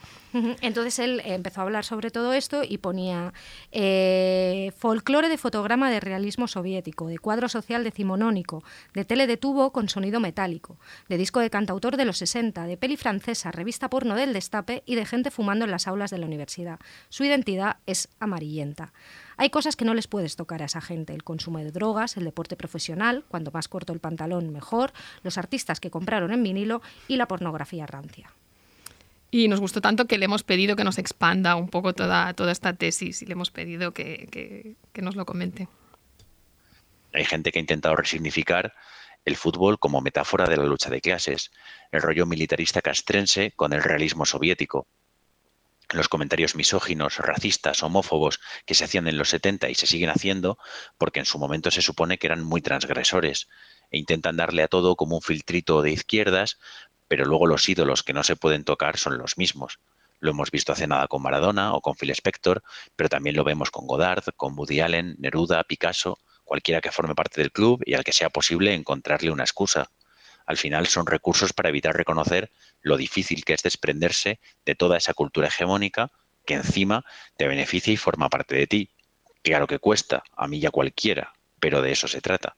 Entonces 0.60 0.98
él 0.98 1.22
empezó 1.24 1.60
a 1.60 1.64
hablar 1.64 1.84
sobre 1.84 2.10
todo 2.10 2.32
esto 2.32 2.62
y 2.68 2.78
ponía 2.78 3.32
eh, 3.70 4.72
folclore 4.76 5.28
de 5.28 5.38
fotograma 5.38 5.90
de 5.92 6.00
realismo 6.00 6.48
soviético, 6.48 7.06
de 7.06 7.18
cuadro 7.18 7.48
social 7.48 7.84
decimonónico, 7.84 8.64
de 8.94 9.04
tele 9.04 9.28
de 9.28 9.36
tubo 9.36 9.70
con 9.72 9.88
sonido 9.88 10.18
metálico, 10.18 10.76
de 11.08 11.16
disco 11.18 11.38
de 11.38 11.50
cantautor 11.50 11.96
de 11.96 12.04
los 12.04 12.18
60, 12.18 12.47
de 12.52 12.76
peli 12.76 12.96
francesa, 12.96 13.50
revista 13.50 13.90
porno 13.90 14.14
del 14.14 14.32
destape 14.32 14.82
y 14.86 14.94
de 14.94 15.04
gente 15.06 15.30
fumando 15.30 15.64
en 15.64 15.70
las 15.70 15.86
aulas 15.86 16.10
de 16.10 16.18
la 16.18 16.26
universidad. 16.26 16.78
Su 17.08 17.24
identidad 17.24 17.76
es 17.86 18.08
amarillenta. 18.18 18.92
Hay 19.36 19.50
cosas 19.50 19.76
que 19.76 19.84
no 19.84 19.94
les 19.94 20.06
puedes 20.08 20.36
tocar 20.36 20.62
a 20.62 20.64
esa 20.66 20.80
gente, 20.80 21.12
el 21.14 21.22
consumo 21.24 21.58
de 21.58 21.70
drogas, 21.70 22.16
el 22.16 22.24
deporte 22.24 22.56
profesional, 22.56 23.24
cuanto 23.28 23.50
más 23.52 23.68
corto 23.68 23.92
el 23.92 24.00
pantalón 24.00 24.50
mejor, 24.52 24.92
los 25.22 25.38
artistas 25.38 25.80
que 25.80 25.90
compraron 25.90 26.32
en 26.32 26.42
vinilo 26.42 26.82
y 27.06 27.16
la 27.16 27.28
pornografía 27.28 27.86
rancia. 27.86 28.32
Y 29.30 29.48
nos 29.48 29.60
gustó 29.60 29.80
tanto 29.82 30.06
que 30.06 30.16
le 30.16 30.24
hemos 30.24 30.42
pedido 30.42 30.74
que 30.74 30.84
nos 30.84 30.96
expanda 30.98 31.54
un 31.54 31.68
poco 31.68 31.92
toda, 31.92 32.32
toda 32.32 32.50
esta 32.50 32.72
tesis 32.72 33.20
y 33.22 33.26
le 33.26 33.32
hemos 33.32 33.50
pedido 33.50 33.92
que, 33.92 34.26
que- 34.30 34.74
que 34.92 35.02
nos 35.02 35.16
lo 35.16 35.26
comente. 35.26 35.68
Hay 37.12 37.24
gente 37.24 37.52
que 37.52 37.58
ha 37.58 37.60
intentado 37.60 37.94
resignificar 37.96 38.74
el 39.24 39.36
fútbol 39.36 39.78
como 39.78 40.00
metáfora 40.00 40.46
de 40.46 40.56
la 40.56 40.64
lucha 40.64 40.90
de 40.90 41.00
clases, 41.00 41.50
el 41.92 42.02
rollo 42.02 42.26
militarista 42.26 42.82
castrense 42.82 43.52
con 43.56 43.72
el 43.72 43.82
realismo 43.82 44.24
soviético. 44.24 44.86
Los 45.90 46.08
comentarios 46.08 46.54
misóginos, 46.54 47.16
racistas, 47.16 47.82
homófobos 47.82 48.40
que 48.66 48.74
se 48.74 48.84
hacían 48.84 49.08
en 49.08 49.16
los 49.16 49.30
70 49.30 49.70
y 49.70 49.74
se 49.74 49.86
siguen 49.86 50.10
haciendo 50.10 50.58
porque 50.98 51.18
en 51.18 51.24
su 51.24 51.38
momento 51.38 51.70
se 51.70 51.80
supone 51.80 52.18
que 52.18 52.26
eran 52.26 52.44
muy 52.44 52.60
transgresores 52.60 53.48
e 53.90 53.98
intentan 53.98 54.36
darle 54.36 54.62
a 54.62 54.68
todo 54.68 54.96
como 54.96 55.16
un 55.16 55.22
filtrito 55.22 55.80
de 55.80 55.92
izquierdas, 55.92 56.58
pero 57.08 57.24
luego 57.24 57.46
los 57.46 57.68
ídolos 57.68 58.02
que 58.02 58.12
no 58.12 58.22
se 58.22 58.36
pueden 58.36 58.64
tocar 58.64 58.98
son 58.98 59.16
los 59.16 59.38
mismos. 59.38 59.78
Lo 60.20 60.32
hemos 60.32 60.50
visto 60.50 60.72
hace 60.72 60.86
nada 60.86 61.06
con 61.06 61.22
Maradona 61.22 61.72
o 61.72 61.80
con 61.80 61.94
Phil 61.94 62.10
Spector, 62.10 62.62
pero 62.96 63.08
también 63.08 63.36
lo 63.36 63.44
vemos 63.44 63.70
con 63.70 63.86
Godard, 63.86 64.24
con 64.36 64.58
Woody 64.58 64.80
Allen, 64.80 65.16
Neruda, 65.18 65.62
Picasso, 65.64 66.18
cualquiera 66.48 66.80
que 66.80 66.90
forme 66.90 67.14
parte 67.14 67.40
del 67.40 67.52
club 67.52 67.82
y 67.84 67.94
al 67.94 68.02
que 68.02 68.12
sea 68.12 68.30
posible 68.30 68.74
encontrarle 68.74 69.30
una 69.30 69.44
excusa. 69.44 69.90
Al 70.46 70.56
final 70.56 70.86
son 70.86 71.06
recursos 71.06 71.52
para 71.52 71.68
evitar 71.68 71.94
reconocer 71.94 72.50
lo 72.80 72.96
difícil 72.96 73.44
que 73.44 73.52
es 73.52 73.62
desprenderse 73.62 74.40
de 74.64 74.74
toda 74.74 74.96
esa 74.96 75.12
cultura 75.12 75.48
hegemónica 75.48 76.10
que 76.46 76.54
encima 76.54 77.04
te 77.36 77.46
beneficia 77.46 77.92
y 77.92 77.98
forma 77.98 78.30
parte 78.30 78.56
de 78.56 78.66
ti. 78.66 78.90
Claro 79.42 79.66
que 79.66 79.78
cuesta, 79.78 80.24
a 80.34 80.48
mí 80.48 80.58
y 80.58 80.66
a 80.66 80.70
cualquiera, 80.70 81.34
pero 81.60 81.82
de 81.82 81.92
eso 81.92 82.08
se 82.08 82.22
trata. 82.22 82.56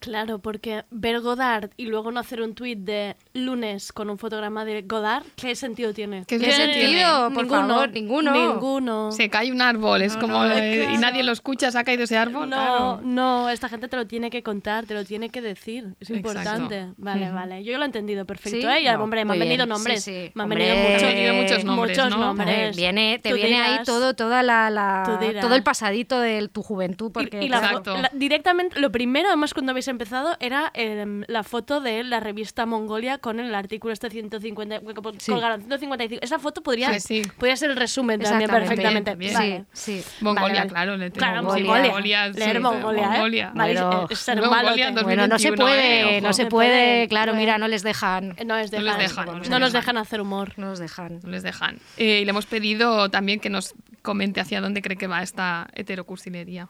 Claro, 0.00 0.38
porque 0.38 0.84
ver 0.90 1.20
Godard 1.20 1.70
y 1.76 1.84
luego 1.86 2.10
no 2.10 2.20
hacer 2.20 2.40
un 2.40 2.54
tuit 2.54 2.78
de 2.78 3.16
lunes 3.34 3.92
con 3.92 4.08
un 4.08 4.16
fotograma 4.16 4.64
de 4.64 4.80
Godard, 4.82 5.24
¿qué 5.36 5.54
sentido 5.54 5.92
tiene? 5.92 6.24
¿Qué 6.26 6.38
¿Qué 6.38 6.52
sentido? 6.52 7.30
Por 7.34 7.44
Ninguno, 7.44 7.68
favor, 7.68 7.90
ninguno. 7.90 8.32
Ninguno. 8.32 9.12
Se 9.12 9.28
cae 9.28 9.52
un 9.52 9.60
árbol, 9.60 10.00
es 10.00 10.14
No, 10.14 10.20
como... 10.22 10.44
no, 10.44 10.50
eh, 10.56 10.78
claro. 10.80 10.94
Y 10.94 10.98
nadie 10.98 11.22
lo 11.22 11.32
escucha, 11.32 11.70
se 11.70 11.78
ha 11.78 11.84
caído 11.84 12.04
ese 12.04 12.16
árbol. 12.16 12.48
No, 12.48 12.56
claro. 12.56 13.00
no, 13.04 13.50
esta 13.50 13.68
gente 13.68 13.88
te 13.88 13.96
lo 13.98 14.06
tiene 14.06 14.30
que 14.30 14.42
contar, 14.42 14.86
te 14.86 14.94
lo 14.94 15.04
tiene 15.04 15.28
que 15.28 15.42
decir. 15.42 15.94
Es 16.00 16.08
Exacto. 16.08 16.16
importante. 16.16 16.92
Vale, 16.96 17.30
vale. 17.30 17.62
Yo 17.62 17.76
lo 17.76 17.82
he 17.82 17.86
entendido 17.86 18.24
perfecto, 18.24 18.58
¿Sí? 18.58 18.66
¿eh? 18.66 18.80
Y, 18.80 18.84
No, 18.86 19.04
hombre, 19.04 19.26
me 19.26 19.34
han 19.34 19.38
venido 19.38 19.66
bien. 19.66 19.68
nombres. 19.68 20.02
Sí, 20.02 20.10
sí. 20.12 20.32
Me 20.34 20.42
han 20.44 20.50
Hombre, 20.50 20.66
venido 20.66 21.34
muchos, 21.34 21.64
nombres, 21.64 21.98
muchos 21.98 22.10
¿no? 22.10 22.24
nombres. 22.24 22.74
Viene, 22.74 23.18
te 23.22 23.28
Tú 23.28 23.34
viene 23.36 23.60
ahí 23.60 23.80
todo, 23.84 24.14
toda 24.14 24.42
la, 24.42 25.02
todo 25.42 25.54
el 25.54 25.62
pasadito 25.62 26.18
de 26.20 26.48
tu 26.48 26.62
juventud. 26.62 27.12
Porque, 27.12 27.42
y 27.44 27.50
la- 27.50 27.58
claro, 27.58 27.78
Exacto. 27.80 27.98
la- 28.00 28.10
directamente, 28.14 28.80
lo 28.80 28.90
primero, 28.90 29.28
además, 29.28 29.52
cuando 29.52 29.72
habéis 29.72 29.89
empezado 29.90 30.36
era 30.40 30.70
em, 30.74 31.22
la 31.26 31.42
foto 31.42 31.80
de 31.80 32.02
la 32.04 32.20
revista 32.20 32.66
Mongolia 32.66 33.18
con 33.18 33.40
el 33.40 33.54
artículo 33.54 33.92
este 33.92 34.10
150, 34.10 34.80
Sí. 35.18 35.30
colgaron 35.32 35.60
155. 35.60 36.24
Esa 36.24 36.38
foto 36.38 36.62
podría, 36.62 36.92
Sí, 36.98 37.00
sí. 37.22 37.30
podría 37.38 37.56
ser 37.56 37.70
el 37.70 37.76
resumen 37.76 38.20
también 38.20 38.50
perfectamente. 38.50 39.10
También, 39.10 39.34
Vale. 39.34 39.64
Sí, 39.72 40.00
sí. 40.02 40.24
Mongolia, 40.24 40.58
Vale, 40.60 40.70
claro, 40.70 40.96
le 40.96 41.10
tengo 41.10 41.18
Claro, 41.18 41.42
Mongolia. 41.42 41.82
Mongolia. 41.82 42.32
sí, 42.32 42.38
Leer 42.38 42.60
Mongolia, 42.60 43.02
¿eh? 43.04 43.08
Mongolia. 43.10 43.52
Vale, 43.54 43.74
Pero- 43.74 44.06
es 44.10 44.18
ser 44.18 44.40
Bueno, 44.40 45.26
no 45.28 45.38
se 45.38 45.48
2021, 45.50 45.56
puede, 45.56 46.16
eh, 46.16 46.20
no 46.20 46.32
se 46.32 46.42
No 46.44 46.48
puede, 46.48 47.08
claro, 47.08 47.32
no. 47.32 47.38
mira, 47.38 47.58
no 47.58 47.68
les 47.68 47.82
dejan. 47.82 48.36
No 48.46 48.56
les 48.56 48.72
No 48.72 48.78
dejan, 48.78 48.98
les 48.98 49.08
dejan, 49.10 49.26
no, 49.26 49.32
no 49.32 49.38
les 49.40 49.48
nos 49.50 49.72
dejan. 49.72 49.72
dejan 49.72 49.96
hacer 49.98 50.20
humor. 50.20 50.52
No 50.56 50.66
los 50.68 50.78
dejan. 50.78 51.20
No 51.22 51.30
les 51.30 51.42
dejan. 51.42 51.78
Eh, 51.96 52.20
y 52.20 52.24
le 52.24 52.30
hemos 52.30 52.46
pedido 52.46 53.08
también 53.10 53.40
que 53.40 53.50
nos 53.50 53.74
comente 54.02 54.40
hacia 54.40 54.60
dónde 54.60 54.80
cree 54.82 54.96
que 54.96 55.06
va 55.06 55.22
esta 55.22 55.68
heterocursilería. 55.74 56.68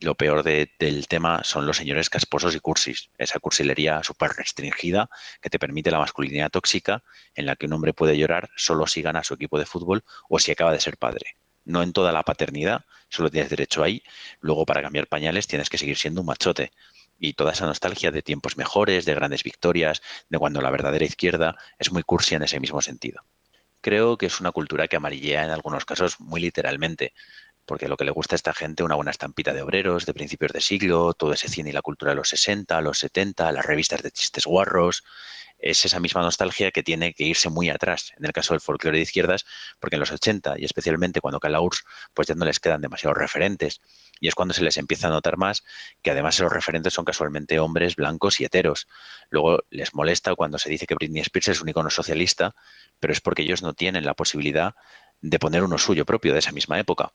Lo 0.00 0.14
peor 0.14 0.42
de- 0.44 0.70
del 0.78 1.08
tema 1.08 1.42
son 1.44 1.66
los 1.66 1.76
señores 1.76 2.08
casposos 2.10 2.54
y 2.54 2.60
cursis, 2.60 3.10
esa 3.18 3.40
cursilería 3.40 4.02
súper 4.02 4.30
restringida 4.32 5.08
que 5.40 5.50
te 5.50 5.58
permite 5.58 5.90
la 5.90 5.98
masculinidad 5.98 6.50
tóxica 6.50 7.02
en 7.34 7.46
la 7.46 7.56
que 7.56 7.66
un 7.66 7.72
hombre 7.72 7.92
puede 7.92 8.16
llorar 8.16 8.50
solo 8.56 8.86
si 8.86 9.02
gana 9.02 9.24
su 9.24 9.34
equipo 9.34 9.58
de 9.58 9.66
fútbol 9.66 10.04
o 10.28 10.38
si 10.38 10.52
acaba 10.52 10.72
de 10.72 10.80
ser 10.80 10.96
padre. 10.96 11.36
No 11.64 11.82
en 11.82 11.92
toda 11.92 12.12
la 12.12 12.22
paternidad, 12.22 12.84
solo 13.08 13.30
tienes 13.30 13.50
derecho 13.50 13.82
ahí, 13.82 14.02
luego 14.40 14.66
para 14.66 14.82
cambiar 14.82 15.06
pañales 15.06 15.46
tienes 15.46 15.68
que 15.70 15.78
seguir 15.78 15.96
siendo 15.96 16.20
un 16.20 16.26
machote. 16.26 16.72
Y 17.18 17.34
toda 17.34 17.52
esa 17.52 17.66
nostalgia 17.66 18.10
de 18.10 18.22
tiempos 18.22 18.56
mejores, 18.56 19.04
de 19.04 19.14
grandes 19.14 19.42
victorias, 19.44 20.02
de 20.28 20.38
cuando 20.38 20.60
la 20.60 20.70
verdadera 20.70 21.04
izquierda 21.04 21.56
es 21.78 21.90
muy 21.92 22.02
cursi 22.02 22.34
en 22.34 22.42
ese 22.42 22.60
mismo 22.60 22.82
sentido. 22.82 23.24
Creo 23.80 24.16
que 24.16 24.26
es 24.26 24.40
una 24.40 24.50
cultura 24.50 24.88
que 24.88 24.96
amarillea 24.96 25.44
en 25.44 25.50
algunos 25.50 25.84
casos 25.84 26.18
muy 26.18 26.40
literalmente, 26.40 27.12
porque 27.66 27.88
lo 27.88 27.96
que 27.96 28.04
le 28.04 28.10
gusta 28.10 28.34
a 28.34 28.36
esta 28.36 28.54
gente 28.54 28.82
una 28.82 28.94
buena 28.94 29.10
estampita 29.10 29.52
de 29.52 29.62
obreros 29.62 30.06
de 30.06 30.14
principios 30.14 30.52
de 30.52 30.60
siglo, 30.60 31.14
todo 31.14 31.32
ese 31.32 31.48
cine 31.48 31.70
y 31.70 31.72
la 31.72 31.82
cultura 31.82 32.12
de 32.12 32.16
los 32.16 32.28
60, 32.28 32.80
los 32.80 32.98
70, 32.98 33.50
las 33.52 33.64
revistas 33.64 34.02
de 34.02 34.10
chistes 34.10 34.46
guarros, 34.46 35.04
es 35.58 35.84
esa 35.84 36.00
misma 36.00 36.20
nostalgia 36.20 36.70
que 36.72 36.82
tiene 36.82 37.14
que 37.14 37.24
irse 37.24 37.48
muy 37.48 37.70
atrás 37.70 38.12
en 38.18 38.26
el 38.26 38.32
caso 38.32 38.52
del 38.52 38.60
folclore 38.60 38.98
de 38.98 39.02
izquierdas, 39.02 39.46
porque 39.78 39.96
en 39.96 40.00
los 40.00 40.12
80 40.12 40.58
y 40.58 40.64
especialmente 40.64 41.20
cuando 41.20 41.40
cae 41.40 41.50
la 41.50 41.60
URSS, 41.60 41.84
pues 42.12 42.28
ya 42.28 42.34
no 42.34 42.44
les 42.44 42.60
quedan 42.60 42.82
demasiados 42.82 43.16
referentes 43.16 43.80
y 44.20 44.28
es 44.28 44.34
cuando 44.34 44.52
se 44.52 44.62
les 44.62 44.76
empieza 44.76 45.06
a 45.06 45.10
notar 45.10 45.36
más 45.36 45.64
que 46.02 46.10
además 46.10 46.34
esos 46.34 46.52
referentes 46.52 46.92
son 46.92 47.04
casualmente 47.04 47.58
hombres 47.60 47.96
blancos 47.96 48.40
y 48.40 48.44
heteros. 48.44 48.88
Luego 49.30 49.64
les 49.70 49.94
molesta 49.94 50.34
cuando 50.34 50.58
se 50.58 50.68
dice 50.68 50.86
que 50.86 50.96
Britney 50.96 51.22
Spears 51.22 51.48
es 51.48 51.62
un 51.62 51.68
icono 51.68 51.90
socialista, 51.90 52.54
pero 53.00 53.12
es 53.12 53.20
porque 53.20 53.42
ellos 53.42 53.62
no 53.62 53.72
tienen 53.72 54.04
la 54.04 54.14
posibilidad 54.14 54.74
de 55.20 55.38
poner 55.38 55.62
uno 55.62 55.78
suyo 55.78 56.04
propio 56.04 56.34
de 56.34 56.40
esa 56.40 56.52
misma 56.52 56.78
época. 56.78 57.12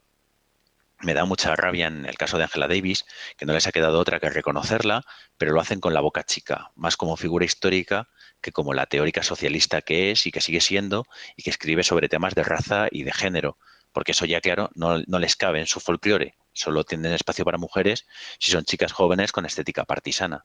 Me 1.02 1.14
da 1.14 1.24
mucha 1.24 1.56
rabia 1.56 1.86
en 1.86 2.04
el 2.04 2.18
caso 2.18 2.36
de 2.36 2.44
Angela 2.44 2.68
Davis, 2.68 3.06
que 3.38 3.46
no 3.46 3.54
les 3.54 3.66
ha 3.66 3.72
quedado 3.72 3.98
otra 3.98 4.20
que 4.20 4.28
reconocerla, 4.28 5.02
pero 5.38 5.52
lo 5.52 5.60
hacen 5.60 5.80
con 5.80 5.94
la 5.94 6.00
boca 6.00 6.24
chica, 6.24 6.72
más 6.76 6.98
como 6.98 7.16
figura 7.16 7.46
histórica 7.46 8.08
que 8.42 8.52
como 8.52 8.74
la 8.74 8.86
teórica 8.86 9.22
socialista 9.22 9.80
que 9.82 10.10
es 10.10 10.26
y 10.26 10.30
que 10.30 10.40
sigue 10.40 10.60
siendo 10.60 11.06
y 11.36 11.42
que 11.42 11.50
escribe 11.50 11.84
sobre 11.84 12.08
temas 12.08 12.34
de 12.34 12.42
raza 12.42 12.88
y 12.90 13.04
de 13.04 13.12
género, 13.12 13.56
porque 13.92 14.12
eso 14.12 14.26
ya, 14.26 14.40
claro, 14.40 14.70
no, 14.74 14.98
no 15.06 15.18
les 15.18 15.36
cabe 15.36 15.60
en 15.60 15.66
su 15.66 15.80
folclore, 15.80 16.34
solo 16.52 16.84
tienen 16.84 17.12
espacio 17.12 17.44
para 17.44 17.58
mujeres 17.58 18.06
si 18.38 18.50
son 18.52 18.64
chicas 18.64 18.92
jóvenes 18.92 19.32
con 19.32 19.46
estética 19.46 19.84
partisana. 19.84 20.44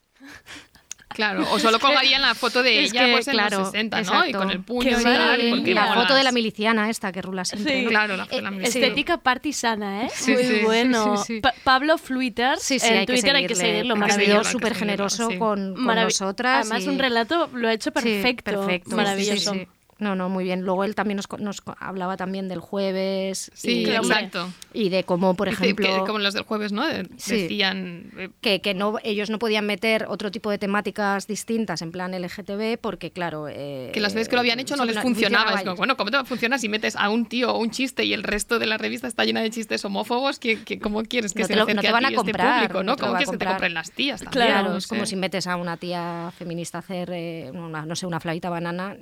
Claro, 1.16 1.46
o 1.50 1.58
solo 1.60 1.80
colgarían 1.80 2.22
la 2.22 2.36
foto 2.36 2.62
de 2.62 2.84
Es 2.84 2.92
ella 2.92 3.06
que, 3.06 3.12
pues 3.14 3.28
en 3.30 3.34
claro, 3.34 3.60
los 3.60 3.72
60, 3.72 4.02
¿no? 4.04 4.26
Y 4.28 4.34
con 4.34 4.52
el 4.52 4.60
puño 4.60 5.00
y 5.00 5.04
tal, 5.04 5.40
sí, 5.42 5.74
la 5.74 5.94
foto 5.94 6.14
de 6.14 6.24
la 6.24 6.32
miliciana 6.32 6.90
esta 6.90 7.12
que 7.12 7.22
rula 7.22 7.46
siempre. 7.46 7.74
Sí. 7.78 7.84
¿no? 7.84 7.90
Claro, 7.90 8.18
la, 8.18 8.28
Eh, 8.30 8.42
la 8.42 8.50
sí. 8.52 8.58
Estética 8.64 9.18
partisana, 9.18 10.04
¿eh? 10.06 10.10
Sí, 10.14 10.34
Muy 10.34 10.60
bueno. 10.64 11.18
sí, 11.18 11.36
sí. 11.36 11.40
Pa- 11.42 11.54
Pablo 11.64 11.98
Fluiter, 11.98 12.58
Sí, 12.60 12.80
sí, 12.80 12.88
en 12.88 12.94
hay 13.00 13.06
que 13.06 13.14
Twitter 13.14 13.36
hay 13.36 13.48
que 13.48 13.56
seguirlo, 13.56 13.94
ha 13.94 13.98
maravilloso. 13.98 14.42
que 14.44 14.50
súper 14.52 14.76
generoso 14.76 15.30
sí. 15.30 15.38
con, 15.38 15.74
con 15.76 15.96
nosotras. 15.96 16.66
Además, 16.68 16.86
y- 16.86 16.90
un 16.90 17.00
relato 17.00 17.50
lo 17.54 17.68
ha 17.70 17.74
hecho 17.74 17.92
Sí, 17.92 17.94
perfecto. 17.94 18.52
perfecto. 18.52 18.96
Maravilloso. 18.96 19.54
No, 19.98 20.14
no, 20.14 20.28
muy 20.28 20.44
bien. 20.44 20.62
Luego 20.64 20.84
él 20.84 20.94
también 20.94 21.16
nos, 21.16 21.28
nos 21.40 21.62
hablaba 21.80 22.18
también 22.18 22.50
del 22.50 22.60
jueves. 22.60 23.50
Sí, 23.54 23.84
y, 23.84 23.90
exacto. 23.90 24.50
Y 24.74 24.90
de 24.90 25.04
cómo, 25.06 25.36
por 25.36 25.48
ejemplo... 25.48 25.86
que 25.88 26.00
como 26.06 26.20
los 26.20 26.34
del 26.34 26.44
jueves, 26.44 26.72
¿no? 26.74 26.86
De- 26.86 27.08
Sí. 27.18 27.44
Decían... 27.44 28.12
eh, 28.18 28.30
que, 28.42 28.60
que 28.62 28.74
no, 28.74 28.96
ellos 29.04 29.30
no 29.30 29.40
podían 29.40 29.66
meter 29.66 30.06
otro 30.10 30.32
tipo 30.32 30.52
de 30.52 30.58
temáticas 30.58 31.28
distintas 31.28 31.82
en 31.82 31.92
plan 31.92 32.12
LGTB 32.12 32.78
porque, 32.82 33.12
claro... 33.12 33.48
eh, 33.50 33.92
que 33.94 34.02
las 34.02 34.14
veces 34.14 34.28
que 34.28 34.36
lo 34.36 34.42
habían 34.42 34.60
hecho 34.60 34.76
no 34.76 34.84
les 34.86 35.00
funcionaba. 35.00 35.62
Como, 35.64 35.76
bueno, 35.76 35.96
¿cómo 35.96 36.12
te 36.12 36.18
va 36.18 36.24
a 36.24 36.26
funcionar 36.26 36.60
si 36.60 36.68
metes 36.68 36.96
a 36.98 37.10
un 37.10 37.26
tío 37.26 37.54
o 37.54 37.58
un 37.60 37.72
chiste 37.72 38.04
y 38.04 38.14
el 38.14 38.24
resto 38.24 38.60
de 38.60 38.66
la 38.66 38.78
revista 38.78 39.08
está 39.08 39.24
llena 39.24 39.42
de 39.42 39.50
chistes 39.50 39.86
homófobos? 39.86 40.40
¿Qué, 40.40 40.62
qué- 40.64 40.78
cómo 40.80 41.04
quieres 41.04 41.32
que 41.34 41.40
No 41.42 41.48
se 41.48 41.54
te 41.54 41.58
lo- 41.58 41.64
acerque 41.64 41.76
no 41.76 41.82
te 41.84 41.92
van 41.94 42.04
a 42.06 42.08
este 42.10 42.16
comprar, 42.18 42.62
público? 42.68 42.84
no 42.84 42.98
¿Cómo 42.98 43.12
quieres 43.14 43.30
que 43.32 43.38
te 43.38 43.46
compren 43.46 43.74
las 43.74 43.92
tías 43.92 44.22
también? 44.22 44.46
Claro, 44.48 44.70
No 44.72 44.78
es 44.78 44.88
como 44.88 45.06
si 45.06 45.16
metes 45.16 45.48
a 45.48 45.56
una 45.56 45.78
tía 45.78 46.32
feminista 46.38 46.80
a 46.80 46.82
hacer, 46.82 47.12
eh, 47.14 47.50
una, 47.54 47.86
no 47.86 47.96
sé, 47.96 48.06
una 48.06 48.20
flavita 48.20 48.50
banana, 48.50 48.98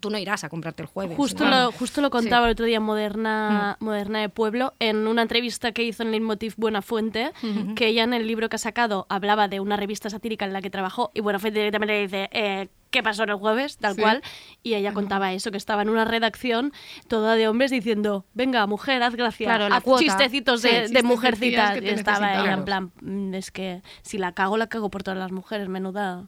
tú 0.00 0.10
no 0.10 0.18
irás 0.18 0.33
a 0.42 0.48
comprarte 0.48 0.82
el 0.82 0.88
jueves. 0.88 1.16
Justo, 1.16 1.44
¿no? 1.44 1.50
lo, 1.66 1.72
justo 1.72 2.00
lo 2.00 2.10
contaba 2.10 2.46
el 2.46 2.52
otro 2.52 2.66
día 2.66 2.80
Moderna, 2.80 3.76
Moderna 3.78 4.20
de 4.20 4.28
Pueblo 4.28 4.72
en 4.80 5.06
una 5.06 5.22
entrevista 5.22 5.70
que 5.72 5.84
hizo 5.84 6.02
en 6.02 6.10
Leitmotiv 6.10 6.54
Buenafuente, 6.56 7.30
que 7.76 7.86
ella 7.88 8.02
en 8.02 8.14
el 8.14 8.26
libro 8.26 8.48
que 8.48 8.56
ha 8.56 8.58
sacado 8.58 9.06
hablaba 9.08 9.46
de 9.46 9.60
una 9.60 9.76
revista 9.76 10.10
satírica 10.10 10.44
en 10.44 10.52
la 10.52 10.62
que 10.62 10.70
trabajó 10.70 11.10
y 11.14 11.20
Buenafuente 11.20 11.58
directamente 11.60 11.92
le 11.94 12.00
dice 12.02 12.28
eh, 12.32 12.68
¿qué 12.90 13.02
pasó 13.02 13.24
en 13.24 13.30
el 13.30 13.36
jueves? 13.36 13.76
Tal 13.78 13.94
Sí. 13.96 14.00
cual. 14.02 14.22
Y 14.62 14.74
ella 14.74 14.92
contaba 14.92 15.32
eso, 15.32 15.50
que 15.50 15.56
estaba 15.56 15.82
en 15.82 15.88
una 15.90 16.04
redacción 16.04 16.72
toda 17.08 17.34
de 17.34 17.48
hombres 17.48 17.70
diciendo 17.70 18.24
venga, 18.34 18.66
mujer, 18.66 19.02
haz 19.02 19.14
gracia, 19.16 19.46
Claro, 19.48 19.68
la 19.68 19.76
haz 19.76 19.82
cuota. 19.84 20.02
chistecitos 20.04 20.60
Sí, 20.62 20.68
de, 20.68 20.72
de 20.74 20.80
chistecitos 20.82 21.10
mujercitas. 21.10 21.82
Y 21.82 21.88
estaba 21.88 22.34
ella 22.40 22.52
en 22.54 22.64
plan, 22.64 22.92
"Mm, 23.02 23.34
es 23.34 23.50
que 23.50 23.82
si 24.02 24.18
la 24.18 24.32
cago, 24.32 24.56
la 24.56 24.68
cago 24.68 24.90
por 24.90 25.02
todas 25.02 25.18
las 25.18 25.32
mujeres, 25.32 25.68
menuda, 25.68 26.26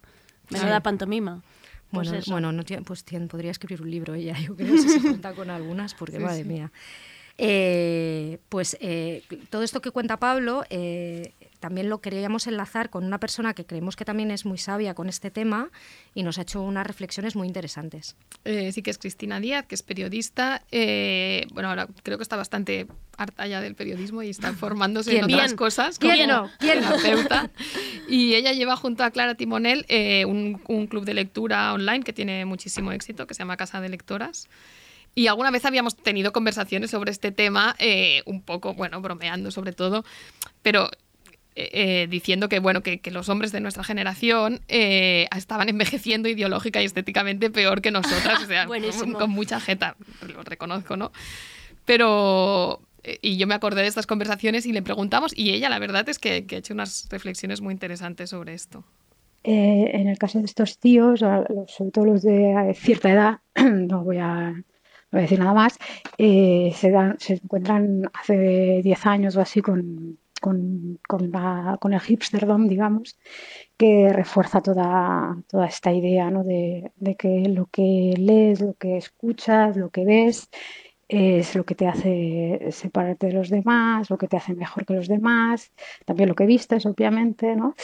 menuda 0.49 0.75
Sí. 0.77 0.81
pantomima. 0.83 1.41
Pues 1.91 2.09
Bueno, 2.09 2.23
bueno 2.27 2.51
no 2.51 2.63
pues 2.83 3.03
tiene- 3.05 3.27
podría 3.27 3.51
escribir 3.51 3.81
un 3.81 3.89
libro 3.91 4.13
ella, 4.13 4.37
yo 4.39 4.55
creo, 4.55 4.75
si 4.77 4.89
se 4.89 5.01
cuenta 5.01 5.33
con 5.33 5.49
algunas, 5.49 5.93
porque 5.93 6.17
Sí, 6.17 6.23
madre 6.23 6.43
sí. 6.43 6.49
mía. 6.49 6.71
Eh, 7.39 8.39
pues 8.49 8.75
eh, 8.81 9.21
todo 9.51 9.61
esto 9.61 9.79
que 9.79 9.91
cuenta 9.91 10.17
Pablo 10.17 10.63
eh, 10.71 11.33
también 11.59 11.87
lo 11.87 12.01
queríamos 12.01 12.47
enlazar 12.47 12.89
con 12.89 13.05
una 13.05 13.19
persona 13.19 13.53
que 13.53 13.63
creemos 13.63 13.95
que 13.95 14.05
también 14.05 14.31
es 14.31 14.43
muy 14.45 14.57
sabia 14.57 14.95
con 14.95 15.07
este 15.07 15.29
tema 15.29 15.69
y 16.15 16.23
nos 16.23 16.39
ha 16.39 16.41
hecho 16.41 16.61
unas 16.63 16.87
reflexiones 16.87 17.35
muy 17.35 17.47
interesantes. 17.47 18.15
Eh, 18.43 18.71
sí 18.71 18.81
que 18.81 18.89
es 18.89 18.97
Cristina 18.97 19.39
Díaz, 19.39 19.65
que 19.67 19.75
es 19.75 19.83
periodista. 19.83 20.63
bueno, 21.53 21.69
ahora 21.69 21.87
creo 22.03 22.17
que 22.17 22.23
está 22.23 22.35
bastante 22.37 22.87
harta 23.17 23.47
ya 23.47 23.61
del 23.61 23.75
periodismo 23.75 24.23
y 24.23 24.29
está 24.29 24.53
formándose 24.53 25.11
en 25.11 25.25
¿Quién? 25.25 25.35
otras 25.35 25.51
Bien. 25.51 25.57
cosas. 25.57 25.99
¿Quién 25.99 26.29
como 26.29 26.43
no? 26.43 26.51
¿Quién 26.59 26.81
no? 26.81 26.95
terapeuta. 26.95 27.49
Y 28.07 28.35
ella 28.35 28.53
lleva 28.53 28.75
junto 28.75 29.03
a 29.03 29.11
Clara 29.11 29.35
Timonel 29.35 29.85
eh, 29.89 30.25
un, 30.25 30.61
un 30.67 30.87
club 30.87 31.03
de 31.03 31.13
lectura 31.13 31.73
online 31.73 32.03
que 32.03 32.13
tiene 32.13 32.45
muchísimo 32.45 32.91
éxito, 32.91 33.27
que 33.27 33.33
se 33.33 33.39
llama 33.39 33.57
Casa 33.57 33.81
de 33.81 33.89
Lectoras. 33.89 34.47
Y 35.15 35.27
alguna 35.27 35.49
vez 35.49 35.65
habíamos 35.65 35.95
tenido 35.95 36.31
conversaciones 36.31 36.91
sobre 36.91 37.11
este 37.11 37.31
tema, 37.31 37.75
eh, 37.79 38.21
un 38.25 38.41
poco, 38.41 38.75
bueno, 38.75 39.01
bromeando 39.01 39.49
sobre 39.49 39.73
todo, 39.73 40.05
pero 40.61 40.91
eh, 41.59 41.69
eh, 42.03 42.07
diciendo 42.07 42.49
que, 42.49 42.59
bueno, 42.59 42.83
que, 42.83 42.99
que 42.99 43.09
los 43.09 43.27
hombres 43.29 43.51
de 43.51 43.59
nuestra 43.59 43.83
generación 43.83 44.61
eh, 44.67 45.27
estaban 45.35 45.69
envejeciendo 45.69 46.29
ideológica 46.29 46.83
y 46.83 46.85
estéticamente 46.85 47.49
peor 47.49 47.81
que 47.81 47.89
nosotras, 47.89 48.43
o 48.43 48.45
sea, 48.45 48.67
con, 48.67 49.13
con 49.13 49.31
mucha 49.31 49.59
jeta, 49.59 49.95
lo 50.21 50.43
reconozco, 50.43 50.97
¿no? 50.97 51.11
Pero, 51.83 52.79
y 53.21 53.37
yo 53.37 53.47
me 53.47 53.55
acordé 53.55 53.81
de 53.81 53.87
estas 53.87 54.07
conversaciones 54.07 54.65
y 54.65 54.73
le 54.73 54.81
preguntamos, 54.81 55.31
y 55.35 55.51
ella 55.51 55.69
la 55.69 55.79
verdad 55.79 56.07
es 56.09 56.19
que, 56.19 56.45
que 56.45 56.55
ha 56.55 56.59
hecho 56.59 56.73
unas 56.73 57.07
reflexiones 57.09 57.61
muy 57.61 57.73
interesantes 57.73 58.29
sobre 58.31 58.53
esto. 58.53 58.83
Eh, 59.43 59.91
en 59.93 60.07
el 60.07 60.17
caso 60.17 60.39
de 60.39 60.45
estos 60.45 60.77
tíos, 60.79 61.19
sobre 61.21 61.91
todo 61.91 62.05
los 62.05 62.21
de 62.23 62.51
eh, 62.51 62.73
cierta 62.73 63.11
edad, 63.11 63.39
no 63.55 64.03
voy 64.03 64.17
a, 64.17 64.51
no 64.51 64.63
voy 65.11 65.19
a 65.19 65.21
decir 65.21 65.39
nada 65.39 65.53
más, 65.53 65.77
eh, 66.17 66.71
se, 66.75 66.91
dan, 66.91 67.15
se 67.19 67.35
encuentran 67.35 68.09
hace 68.13 68.81
10 68.83 69.05
años 69.05 69.37
o 69.37 69.41
así 69.41 69.61
con, 69.61 70.17
con, 70.41 70.99
con, 71.07 71.31
la- 71.31 71.77
con 71.79 71.93
el 71.93 72.01
hipsterdom, 72.01 72.67
digamos, 72.67 73.17
que 73.77 74.11
refuerza 74.11 74.61
toda, 74.61 75.37
toda 75.47 75.67
esta 75.67 75.93
idea, 75.93 76.29
¿no? 76.29 76.43
de, 76.43 76.91
de 76.97 77.15
que 77.15 77.47
lo 77.49 77.67
que 77.67 78.13
lees, 78.17 78.59
lo 78.61 78.73
que 78.73 78.97
escuchas, 78.97 79.77
lo 79.77 79.89
que 79.91 80.03
ves, 80.03 80.49
es 81.07 81.55
lo 81.55 81.65
que 81.65 81.75
te 81.75 81.87
hace 81.87 82.67
separarte 82.71 83.27
de 83.27 83.33
los 83.33 83.49
demás, 83.49 84.09
lo 84.09 84.17
que 84.17 84.27
te 84.27 84.37
hace 84.37 84.53
mejor 84.55 84.85
que 84.85 84.93
los 84.93 85.07
demás, 85.07 85.71
también 86.05 86.29
lo 86.29 86.35
que 86.35 86.45
vistes, 86.45 86.85
obviamente, 86.85 87.55
¿no? 87.55 87.75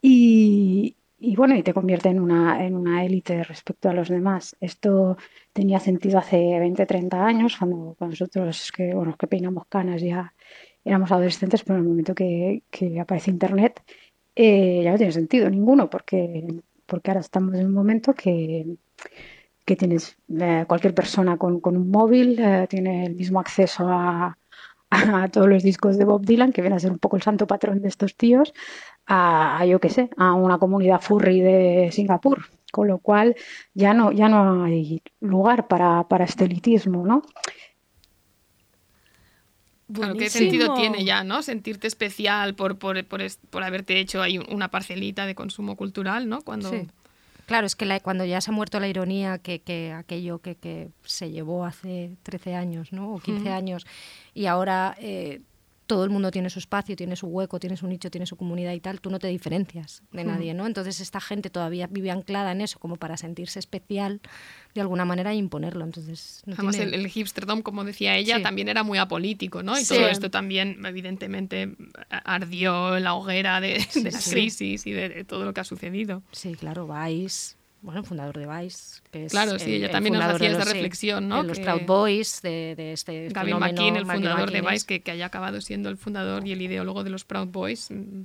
Y, 0.00 0.96
bueno, 1.36 1.56
y 1.56 1.62
te 1.62 1.74
convierte 1.74 2.08
en 2.08 2.20
una, 2.20 2.64
en 2.66 2.76
una 2.76 3.04
élite 3.04 3.44
respecto 3.44 3.88
a 3.88 3.92
los 3.94 4.08
demás. 4.08 4.56
Esto 4.60 5.16
tenía 5.52 5.78
sentido 5.80 6.18
hace 6.18 6.58
20, 6.58 6.86
30 6.86 7.24
años, 7.24 7.56
cuando, 7.56 7.94
cuando 7.98 8.14
nosotros 8.14 8.72
que, 8.72 8.94
bueno, 8.94 9.16
que 9.16 9.28
peinamos 9.28 9.66
canas 9.66 10.02
ya 10.02 10.34
éramos 10.84 11.12
adolescentes, 11.12 11.62
pero 11.62 11.76
en 11.78 11.84
el 11.84 11.88
momento 11.88 12.14
que, 12.14 12.64
que 12.70 12.98
aparece 13.00 13.30
Internet 13.30 13.82
eh, 14.34 14.82
ya 14.84 14.92
no 14.92 14.96
tiene 14.96 15.12
sentido 15.12 15.48
ninguno, 15.50 15.90
porque, 15.90 16.46
porque 16.86 17.10
ahora 17.10 17.20
estamos 17.20 17.54
en 17.54 17.66
un 17.66 17.74
momento 17.74 18.14
que, 18.14 18.66
que 19.64 19.76
tienes 19.76 20.16
eh, 20.40 20.64
cualquier 20.66 20.94
persona 20.94 21.36
con, 21.36 21.60
con 21.60 21.76
un 21.76 21.90
móvil 21.90 22.38
eh, 22.38 22.66
tiene 22.68 23.06
el 23.06 23.14
mismo 23.14 23.40
acceso 23.40 23.86
a, 23.88 24.36
a 24.90 25.28
todos 25.28 25.48
los 25.48 25.62
discos 25.62 25.96
de 25.96 26.04
Bob 26.04 26.24
Dylan, 26.24 26.52
que 26.52 26.62
viene 26.62 26.76
a 26.76 26.80
ser 26.80 26.90
un 26.90 26.98
poco 26.98 27.16
el 27.16 27.22
santo 27.22 27.46
patrón 27.46 27.80
de 27.80 27.88
estos 27.88 28.16
tíos, 28.16 28.52
a, 29.06 29.58
a 29.58 29.66
yo 29.66 29.80
qué 29.80 29.88
sé, 29.88 30.10
a 30.16 30.34
una 30.34 30.58
comunidad 30.58 31.00
furry 31.00 31.40
de 31.40 31.90
Singapur. 31.92 32.44
Con 32.72 32.88
lo 32.88 33.00
cual 33.00 33.36
ya 33.74 33.92
no, 33.92 34.12
ya 34.12 34.30
no 34.30 34.64
hay 34.64 35.02
lugar 35.20 35.68
para, 35.68 36.04
para 36.04 36.24
este 36.24 36.46
elitismo, 36.46 37.06
¿no? 37.06 37.20
Claro, 39.92 40.14
¿qué 40.14 40.30
sentido 40.30 40.72
tiene 40.72 41.04
ya, 41.04 41.22
no? 41.22 41.42
Sentirte 41.42 41.86
especial 41.86 42.54
por, 42.54 42.78
por, 42.78 43.04
por, 43.04 43.20
por 43.50 43.62
haberte 43.62 44.00
hecho 44.00 44.22
ahí 44.22 44.38
una 44.38 44.70
parcelita 44.70 45.26
de 45.26 45.34
consumo 45.34 45.76
cultural, 45.76 46.30
¿no? 46.30 46.40
Cuando... 46.40 46.70
Sí. 46.70 46.88
Claro, 47.46 47.66
es 47.66 47.76
que 47.76 47.84
la- 47.84 48.00
cuando 48.00 48.24
ya 48.24 48.40
se 48.40 48.50
ha 48.50 48.54
muerto 48.54 48.78
la 48.80 48.88
ironía, 48.88 49.38
que, 49.38 49.60
que 49.60 49.92
aquello 49.92 50.38
que, 50.40 50.54
que 50.56 50.90
se 51.04 51.30
llevó 51.30 51.64
hace 51.64 52.16
13 52.22 52.54
años, 52.54 52.92
¿no? 52.92 53.14
O 53.14 53.18
15 53.20 53.48
Ujú. 53.48 53.52
años, 53.56 53.86
y 54.34 54.46
ahora 54.46 54.94
eh, 54.98 55.40
todo 55.92 56.04
el 56.04 56.10
mundo 56.10 56.30
tiene 56.30 56.48
su 56.48 56.58
espacio, 56.58 56.96
tiene 56.96 57.16
su 57.16 57.26
hueco, 57.26 57.60
tiene 57.60 57.76
su 57.76 57.86
nicho, 57.86 58.10
tiene 58.10 58.26
su 58.26 58.36
comunidad 58.36 58.72
y 58.72 58.80
tal, 58.80 59.02
tú 59.02 59.10
no 59.10 59.18
te 59.18 59.26
diferencias 59.28 60.02
de 60.10 60.24
nadie, 60.24 60.54
¿no? 60.54 60.66
Entonces 60.66 61.00
esta 61.00 61.20
gente 61.20 61.50
todavía 61.50 61.86
vive 61.86 62.10
anclada 62.10 62.52
en 62.52 62.62
eso, 62.62 62.78
como 62.78 62.96
para 62.96 63.18
sentirse 63.18 63.58
especial 63.58 64.22
de 64.74 64.80
alguna 64.80 65.04
manera 65.04 65.32
e 65.32 65.36
imponerlo. 65.36 65.84
Entonces, 65.84 66.42
no 66.46 66.54
Además, 66.54 66.76
tiene- 66.76 66.94
el, 66.96 67.00
el 67.04 67.10
hipsterdom, 67.14 67.60
como 67.60 67.84
decía 67.84 68.16
ella, 68.16 68.36
Sí. 68.38 68.42
también 68.42 68.68
era 68.68 68.82
muy 68.84 68.96
apolítico, 68.96 69.62
¿no? 69.62 69.78
Y 69.78 69.84
Sí. 69.84 69.94
todo 69.94 70.08
esto 70.08 70.30
también, 70.30 70.82
evidentemente, 70.86 71.76
ardió 72.08 72.96
en 72.96 73.04
la 73.04 73.14
hoguera 73.14 73.60
de, 73.60 73.80
Sí, 73.80 74.02
de 74.02 74.12
la 74.12 74.20
crisis 74.20 74.86
y 74.86 74.92
de, 74.92 75.08
de 75.10 75.24
todo 75.24 75.44
lo 75.44 75.52
que 75.52 75.60
ha 75.60 75.64
sucedido. 75.64 76.22
Sí, 76.32 76.54
claro, 76.54 76.88
Vice, 76.88 77.56
bueno, 77.82 78.00
el 78.00 78.06
fundador 78.06 78.38
de 78.38 78.46
Vice, 78.46 79.00
que 79.10 79.26
es 79.26 79.32
Claro, 79.32 79.58
sí, 79.58 79.64
el- 79.70 79.76
ella 79.76 79.86
el 79.86 79.92
también 79.92 80.14
nos 80.14 80.20
fundador 80.22 80.36
hacía 80.36 80.48
de 80.50 80.58
esta 80.58 80.72
reflexión, 80.72 81.28
¿no? 81.28 81.42
de 81.42 81.48
los 81.48 81.58
Que- 81.58 81.64
Proud 81.64 81.82
Boys, 81.82 82.40
de, 82.42 82.74
de 82.76 82.92
este 82.92 83.28
Gavin 83.28 83.54
fenómeno, 83.56 83.58
McKean, 83.82 83.96
el 83.96 84.06
fundador 84.06 84.50
de 84.50 84.58
McKean, 84.62 84.74
Vice, 84.74 84.86
que, 84.86 85.00
que 85.00 85.10
haya 85.10 85.26
acabado 85.26 85.60
siendo 85.60 85.88
el 85.88 85.96
fundador 85.96 86.46
y 86.46 86.52
el 86.52 86.62
ideólogo 86.62 87.02
de 87.04 87.10
los 87.10 87.24
Proud 87.24 87.48
Boys, 87.48 87.90
mm, 87.90 88.22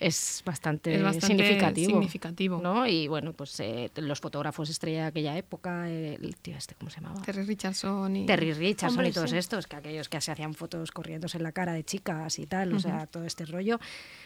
es 0.00 0.42
bastante, 0.46 0.94
es 0.94 1.02
bastante 1.02 1.26
significativo. 1.44 1.90
significativo. 1.90 2.60
¿no? 2.62 2.86
Y 2.86 3.08
bueno, 3.08 3.32
pues 3.32 3.58
eh, 3.58 3.90
los 3.96 4.20
fotógrafos 4.20 4.70
estrella 4.70 5.00
de 5.02 5.06
aquella 5.08 5.36
época, 5.36 5.90
eh, 5.90 6.16
el 6.22 6.36
tío 6.36 6.56
este, 6.56 6.76
¿cómo 6.76 6.88
se 6.88 7.00
llamaba? 7.00 7.20
Terry 7.22 7.42
Richardson 7.42 8.14
y... 8.14 8.24
Terry 8.26 8.52
Richardson 8.52 8.90
Hombre, 8.90 9.08
y 9.08 9.12
todos 9.12 9.30
sí. 9.30 9.36
estos, 9.36 9.66
que 9.66 9.74
aquellos 9.74 10.08
que 10.08 10.20
se 10.20 10.30
hacían 10.30 10.54
fotos 10.54 10.92
corriéndose 10.92 11.38
en 11.38 11.42
la 11.42 11.50
cara 11.50 11.72
de 11.72 11.82
chicas 11.82 12.38
y 12.38 12.46
tal, 12.46 12.68
o 12.68 12.76
Ujú. 12.76 12.82
sea, 12.82 13.06
todo 13.08 13.24
este 13.24 13.44
rollo, 13.44 13.80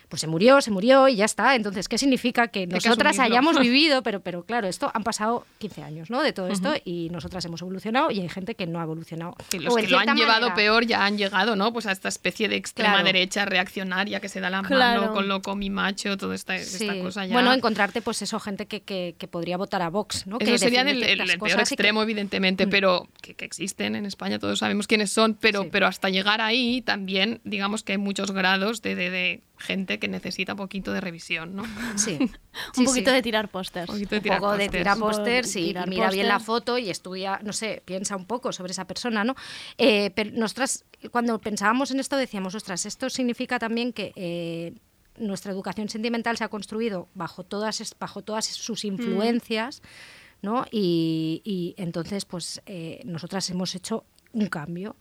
pues 0.09 0.21
se 0.21 0.27
murió, 0.27 0.61
se 0.61 0.71
murió 0.71 1.09
y 1.09 1.17
ya 1.17 1.25
está. 1.25 1.55
Entonces, 1.57 1.89
¿qué 1.89 1.99
significa? 1.99 2.49
Que 2.49 2.67
que 2.69 2.75
nosotras 2.75 3.13
asumirlo. 3.19 3.37
hayamos 3.39 3.59
vivido, 3.61 4.03
pero, 4.03 4.21
pero 4.21 4.45
claro, 4.45 4.69
esto 4.69 4.91
han 4.95 5.03
pasado 5.05 5.47
15 5.59 5.83
años, 5.83 6.11
¿no? 6.11 6.23
De 6.23 6.33
todo 6.33 6.49
esto 6.49 6.71
Ujú. 6.71 6.79
y 6.85 7.09
nosotras 7.11 7.45
hemos 7.45 7.63
evolucionado 7.63 8.11
y 8.11 8.21
hay 8.21 8.29
gente 8.29 8.55
que 8.55 8.67
no 8.67 8.81
ha 8.81 8.83
evolucionado. 8.83 9.35
Y 9.53 9.59
los 9.61 9.73
O 9.73 9.77
que 9.77 9.89
lo 9.89 9.99
han 9.99 10.05
cierta 10.05 10.15
llevado 10.15 10.41
manera- 10.49 10.55
peor 10.55 10.87
ya 10.87 11.05
han 11.05 11.17
llegado, 11.19 11.57
¿no? 11.57 11.73
Pues 11.73 11.87
a 11.87 11.93
esta 11.93 12.09
especie 12.09 12.49
de 12.49 12.57
extrema 12.57 12.91
Claro. 12.95 13.05
derecha 13.07 13.45
reaccionaria 13.45 14.21
que 14.21 14.29
se 14.29 14.41
da 14.41 14.51
la 14.51 14.63
Claro. 14.63 15.01
mano 15.03 15.13
con 15.15 15.29
loco 15.29 15.55
mi 15.57 15.71
macho, 15.71 16.17
toda 16.17 16.35
esta, 16.35 16.59
Sí. 16.59 16.85
esta 16.87 17.01
cosa 17.03 17.25
ya. 17.27 17.33
Bueno, 17.33 17.53
encontrarte, 17.53 18.03
pues 18.03 18.21
eso, 18.23 18.39
gente 18.41 18.67
que, 18.67 18.83
que, 18.83 19.15
que 19.19 19.29
podría 19.29 19.57
votar 19.57 19.83
a 19.83 19.89
Vox, 19.91 20.27
¿no? 20.27 20.37
Eso 20.41 20.51
que 20.53 20.59
sería 20.59 20.83
el, 20.83 21.03
el- 21.03 21.21
el 21.21 21.39
peor 21.39 21.57
que- 21.57 21.61
extremo, 21.63 22.03
evidentemente, 22.03 22.67
Mm. 22.67 22.71
pero 22.71 23.09
que, 23.23 23.35
que 23.35 23.45
existen 23.45 23.97
en 23.97 24.07
España, 24.07 24.39
todos 24.39 24.59
sabemos 24.59 24.87
quiénes 24.87 25.11
son, 25.13 25.35
pero, 25.35 25.69
pero 25.71 25.87
hasta 25.87 26.09
llegar 26.11 26.41
ahí 26.41 26.83
también, 26.83 27.41
digamos 27.45 27.83
que 27.83 27.93
hay 27.93 27.99
muchos 27.99 28.31
grados 28.33 28.83
de, 28.83 28.95
de- 28.95 29.11
de 29.11 29.41
gente 29.59 29.99
que 30.03 30.09
necesita 30.09 30.55
un 30.55 30.59
poquito 30.59 30.93
de 30.93 31.01
revisión, 31.01 31.55
¿no? 31.55 31.63
Sí. 31.97 32.19
Un 32.77 32.85
poquito 32.85 33.13
de 33.13 33.23
tirar 33.23 33.49
pósters. 33.49 33.89
Un 33.89 33.95
poquito 33.95 34.17
de 34.17 34.21
tirar 34.21 34.41
poco 34.41 34.53
de 34.53 34.65
pósters. 34.65 34.83
tirar 34.83 34.97
Un 34.97 35.01
poco 35.01 35.11
de 35.11 35.17
pósters 35.17 35.57
y 35.57 35.65
tirar 35.67 35.89
mira 35.89 36.11
bien 36.11 36.27
la 36.27 36.41
foto 36.41 36.77
y 36.77 36.91
estudia, 36.91 37.39
no 37.45 37.53
sé, 37.53 37.83
piensa 37.85 38.17
un 38.17 38.27
poco 38.27 38.53
sobre 38.53 38.73
esa 38.73 38.85
persona, 38.85 39.23
¿no? 39.23 39.37
Eh, 39.79 40.11
pero 40.17 40.33
nosotras, 40.33 40.85
cuando 41.13 41.39
pensábamos 41.41 41.93
en 41.93 42.01
esto, 42.01 42.17
decíamos, 42.17 42.57
ostras, 42.57 42.85
esto 42.85 43.09
significa 43.11 43.61
también 43.61 43.93
que 43.93 44.13
eh, 44.17 44.75
nuestra 45.19 45.53
educación 45.53 45.89
sentimental 45.89 46.37
se 46.37 46.43
ha 46.43 46.49
construido 46.49 47.09
bajo 47.15 47.45
todas, 47.45 47.95
bajo 48.01 48.23
todas 48.23 48.47
sus 48.47 48.85
influencias, 48.85 49.83
¿no? 50.43 50.67
Y, 50.73 51.43
y 51.45 51.81
entonces, 51.81 52.25
pues, 52.25 52.61
eh, 52.67 53.03
nosotras 53.05 53.49
hemos 53.51 53.77
hecho 53.77 54.05
un 54.33 54.49
cambio. 54.49 54.97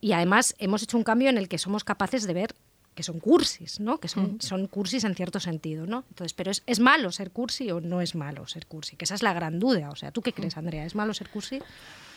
Y 0.00 0.12
además 0.12 0.54
hemos 0.58 0.82
hecho 0.82 0.96
un 0.96 1.04
cambio 1.04 1.28
en 1.28 1.36
el 1.36 1.48
que 1.48 1.58
somos 1.58 1.84
capaces 1.84 2.26
de 2.26 2.34
ver 2.34 2.54
que 2.94 3.02
son 3.02 3.20
cursis, 3.20 3.80
¿no? 3.80 3.98
Que 3.98 4.08
son, 4.08 4.40
son 4.40 4.66
cursis 4.66 5.04
en 5.04 5.14
cierto 5.14 5.40
sentido, 5.40 5.86
¿no? 5.86 6.04
Entonces, 6.08 6.32
pero 6.32 6.50
es, 6.50 6.62
¿es 6.66 6.80
malo 6.80 7.10
ser 7.12 7.30
cursi 7.30 7.70
o 7.70 7.80
no 7.80 8.00
es 8.00 8.14
malo 8.14 8.46
ser 8.46 8.66
cursi? 8.66 8.96
Que 8.96 9.04
esa 9.04 9.14
es 9.14 9.22
la 9.22 9.32
gran 9.32 9.58
duda. 9.58 9.90
O 9.90 9.96
sea, 9.96 10.12
¿tú 10.12 10.22
qué 10.22 10.32
crees, 10.32 10.56
Andrea? 10.56 10.84
¿Es 10.84 10.94
malo 10.94 11.12
ser 11.12 11.28
cursi? 11.28 11.60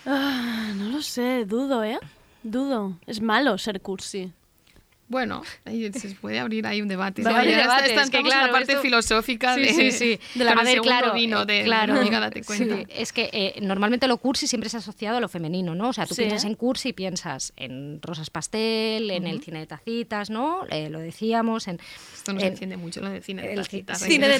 Ah, 0.05 0.71
no 0.75 0.89
lo 0.89 1.01
sé, 1.01 1.45
dudo, 1.45 1.83
¿eh? 1.83 1.99
Dudo. 2.43 2.97
Es 3.07 3.21
malo 3.21 3.57
ser 3.57 3.81
cursi. 3.81 4.31
Bueno, 5.09 5.41
se 5.65 6.09
puede 6.19 6.37
abrir 6.39 6.67
ahí 6.67 6.81
un 6.81 6.87
debate. 6.89 7.21
Es 7.21 8.09
que 8.09 8.17
en 8.17 8.27
la 8.29 8.51
parte 8.51 8.73
esto- 8.73 8.81
filosófica 8.81 9.55
Sí, 9.55 9.61
de, 9.61 9.67
sí, 9.73 9.91
sí. 9.91 10.19
de 10.37 10.43
la 10.43 10.51
A 10.51 10.55
ver, 10.55 10.73
segundo 10.73 10.83
claro, 10.83 11.13
vino 11.13 11.45
de, 11.45 11.63
claro, 11.63 11.93
de 11.93 11.99
Amiga, 12.01 12.19
date 12.19 12.43
cuenta. 12.43 12.79
es 12.93 13.13
que 13.13 13.29
eh, 13.31 13.59
normalmente 13.61 14.07
lo 14.07 14.17
cursi 14.17 14.47
siempre 14.47 14.69
ha 14.73 14.77
asociado 14.77 15.17
a 15.17 15.21
lo 15.21 15.29
femenino, 15.29 15.75
¿no? 15.75 15.89
O 15.89 15.93
sea, 15.93 16.05
tú 16.05 16.15
piensas 16.15 16.43
en 16.43 16.55
cursi 16.55 16.89
y 16.89 16.93
piensas 16.93 17.53
en 17.55 18.01
rosas 18.01 18.29
pastel, 18.29 19.09
en 19.11 19.27
el 19.27 19.41
cine 19.41 19.59
de 19.59 19.67
tacitas, 19.67 20.29
¿no? 20.29 20.65
Eh, 20.69 20.89
lo 20.89 20.99
decíamos, 20.99 21.67
en... 21.69 21.79
Esto 22.13 22.33
nos 22.33 22.43
en- 22.43 22.49
enciende 22.49 22.75
mucho 22.77 22.99
lo 22.99 23.09
de 23.09 23.21
cine 23.21 23.47
de 23.47 23.55
tacitas. 23.55 23.99
cine 24.01 24.27
de 24.27 24.37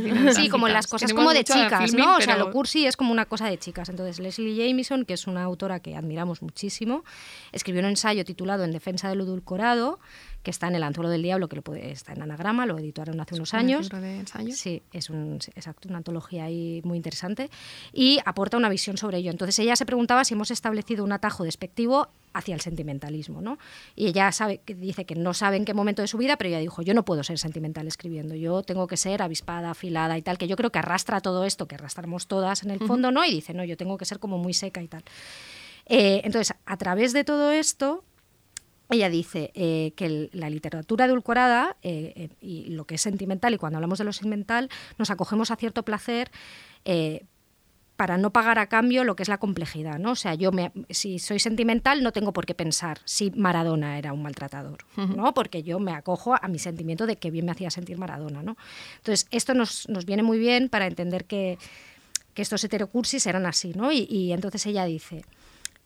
cine 0.00 0.32
Sí, 0.34 0.48
como 0.48 0.66
en 0.68 0.72
las 0.72 0.86
cosas 0.86 1.12
como 1.12 1.32
de 1.34 1.44
chicas, 1.44 1.84
filming, 1.90 2.04
¿no? 2.04 2.16
O 2.16 2.20
sea, 2.22 2.36
lo 2.38 2.50
cursi 2.50 2.86
es 2.86 2.96
como 2.96 3.12
una 3.12 3.26
cosa 3.26 3.46
de 3.48 3.58
chicas. 3.58 3.88
Entonces, 3.90 4.18
Leslie 4.20 4.56
Jameson, 4.56 5.04
que 5.04 5.12
es 5.14 5.26
una 5.26 5.42
autora 5.42 5.80
que 5.80 5.94
admiramos 5.96 6.40
muchísimo, 6.40 7.04
escribió 7.52 7.80
un 7.82 7.88
ensayo 7.88 8.24
titulado 8.24 8.64
En 8.64 8.72
defensa 8.72 9.08
del 9.10 9.20
edulcorado, 9.20 9.97
que 10.42 10.50
está 10.50 10.68
en 10.68 10.76
El 10.76 10.82
Anzuelo 10.82 11.10
del 11.10 11.22
Diablo, 11.22 11.48
que 11.48 11.56
lo 11.56 11.62
puede, 11.62 11.90
está 11.90 12.12
en 12.12 12.22
Anagrama, 12.22 12.64
lo 12.64 12.78
editaron 12.78 13.20
hace 13.20 13.34
unos 13.34 13.52
un 13.52 13.58
años. 13.58 13.88
de 13.88 14.18
ensayos. 14.20 14.56
Sí, 14.56 14.82
es 14.92 15.10
un, 15.10 15.38
exacto, 15.54 15.88
una 15.88 15.98
antología 15.98 16.44
ahí 16.44 16.80
muy 16.84 16.96
interesante 16.96 17.50
y 17.92 18.18
aporta 18.24 18.56
una 18.56 18.68
visión 18.68 18.96
sobre 18.96 19.18
ello. 19.18 19.30
Entonces 19.30 19.58
ella 19.58 19.76
se 19.76 19.84
preguntaba 19.84 20.24
si 20.24 20.34
hemos 20.34 20.50
establecido 20.50 21.04
un 21.04 21.12
atajo 21.12 21.44
despectivo 21.44 22.08
hacia 22.32 22.54
el 22.54 22.60
sentimentalismo, 22.60 23.40
¿no? 23.40 23.58
Y 23.96 24.06
ella 24.06 24.30
sabe, 24.32 24.60
dice 24.66 25.04
que 25.04 25.14
no 25.14 25.34
sabe 25.34 25.56
en 25.56 25.64
qué 25.64 25.74
momento 25.74 26.02
de 26.02 26.08
su 26.08 26.18
vida, 26.18 26.36
pero 26.36 26.48
ella 26.48 26.60
dijo, 26.60 26.82
yo 26.82 26.94
no 26.94 27.04
puedo 27.04 27.24
ser 27.24 27.38
sentimental 27.38 27.86
escribiendo, 27.86 28.34
yo 28.34 28.62
tengo 28.62 28.86
que 28.86 28.96
ser 28.96 29.22
avispada, 29.22 29.70
afilada 29.70 30.16
y 30.16 30.22
tal, 30.22 30.38
que 30.38 30.46
yo 30.46 30.56
creo 30.56 30.70
que 30.70 30.78
arrastra 30.78 31.20
todo 31.20 31.44
esto, 31.44 31.66
que 31.66 31.74
arrastramos 31.74 32.26
todas 32.26 32.62
en 32.62 32.70
el 32.70 32.80
fondo, 32.80 33.10
¿no? 33.10 33.24
Y 33.24 33.32
dice, 33.32 33.54
no, 33.54 33.64
yo 33.64 33.76
tengo 33.76 33.98
que 33.98 34.04
ser 34.04 34.18
como 34.18 34.38
muy 34.38 34.54
seca 34.54 34.82
y 34.82 34.88
tal. 34.88 35.02
Eh, 35.86 36.20
entonces, 36.24 36.54
a 36.66 36.76
través 36.76 37.12
de 37.12 37.24
todo 37.24 37.50
esto, 37.50 38.04
ella 38.90 39.08
dice 39.10 39.50
eh, 39.54 39.92
que 39.96 40.06
el- 40.06 40.30
la 40.32 40.48
literatura 40.50 41.04
edulcorada 41.04 41.76
eh, 41.82 42.12
eh, 42.16 42.28
y 42.40 42.70
lo 42.70 42.84
que 42.86 42.94
es 42.96 43.00
sentimental, 43.02 43.52
y 43.54 43.58
cuando 43.58 43.76
hablamos 43.76 43.98
de 43.98 44.04
lo 44.04 44.12
sentimental, 44.12 44.70
nos 44.98 45.10
acogemos 45.10 45.50
a 45.50 45.56
cierto 45.56 45.82
placer 45.84 46.30
para 47.96 48.16
no 48.16 48.30
pagar 48.32 48.60
a 48.60 48.68
cambio 48.68 49.02
lo 49.02 49.16
que 49.16 49.24
es 49.24 49.28
la 49.28 49.38
complejidad. 49.38 49.98
¿no? 49.98 50.12
O 50.12 50.16
sea, 50.16 50.34
yo 50.34 50.52
me- 50.52 50.70
si 50.88 51.18
soy 51.18 51.40
sentimental 51.40 52.02
no 52.04 52.12
tengo 52.12 52.32
por 52.32 52.46
qué 52.46 52.54
pensar 52.54 53.00
si 53.04 53.32
Maradona 53.32 53.98
era 53.98 54.12
un 54.12 54.22
maltratador, 54.22 54.78
¿no? 54.96 55.34
porque 55.34 55.64
yo 55.64 55.80
me 55.80 55.92
acojo 55.92 56.36
a 56.40 56.46
mi 56.46 56.60
sentimiento 56.60 57.06
de 57.06 57.16
que 57.16 57.32
bien 57.32 57.44
me 57.46 57.50
hacía 57.52 57.70
sentir 57.70 57.98
Maradona. 57.98 58.42
¿no? 58.42 58.56
Entonces, 58.98 59.26
esto 59.32 59.52
nos, 59.52 59.88
nos 59.88 60.04
viene 60.06 60.22
muy 60.22 60.38
bien 60.38 60.68
para 60.68 60.86
entender 60.86 61.24
que, 61.24 61.58
que 62.34 62.42
estos 62.42 62.62
heterocursis 62.62 63.26
eran 63.26 63.46
así. 63.46 63.72
¿no? 63.74 63.90
Y, 63.90 64.06
y 64.08 64.32
entonces 64.32 64.64
ella 64.66 64.84
dice 64.84 65.24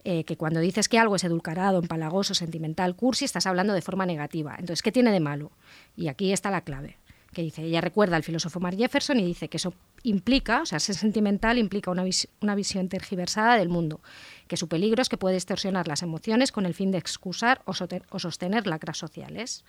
eh, 0.04 0.24
que 0.24 0.36
cuando 0.36 0.60
dices 0.60 0.88
que 0.88 0.98
algo 0.98 1.16
es 1.16 1.24
edulcorado, 1.24 1.78
empalagoso, 1.78 2.34
sentimental, 2.34 2.96
cursi, 2.96 3.24
estás 3.24 3.46
hablando 3.46 3.72
de 3.72 3.82
forma 3.82 4.06
negativa. 4.06 4.52
Entonces, 4.52 4.82
¿qué 4.82 4.90
tiene 4.90 5.12
de 5.12 5.20
malo? 5.20 5.52
Y 5.96 6.08
aquí 6.08 6.32
está 6.32 6.50
la 6.50 6.62
clave, 6.62 6.98
que 7.32 7.42
dice, 7.42 7.62
ella 7.62 7.80
recuerda 7.80 8.16
al 8.16 8.24
filósofo 8.24 8.58
Mark 8.58 8.76
Jefferson 8.76 9.20
y 9.20 9.24
dice 9.24 9.48
que 9.48 9.58
eso 9.58 9.74
implica, 10.02 10.62
o 10.62 10.66
sea, 10.66 10.80
ser 10.80 10.96
sentimental 10.96 11.56
implica 11.56 11.90
una, 11.90 12.04
una 12.40 12.54
visión 12.54 12.88
tergiversada 12.88 13.56
del 13.56 13.68
mundo, 13.68 14.00
que 14.48 14.56
su 14.56 14.68
peligro 14.68 15.02
es 15.02 15.08
que 15.08 15.16
puede 15.16 15.36
distorsionar 15.36 15.86
las 15.86 16.02
emociones 16.02 16.50
con 16.50 16.66
el 16.66 16.74
fin 16.74 16.90
de 16.90 16.98
excusar 16.98 17.62
o 17.64 18.18
sostener 18.18 18.66
lacras 18.66 18.98
sociales. 18.98 19.64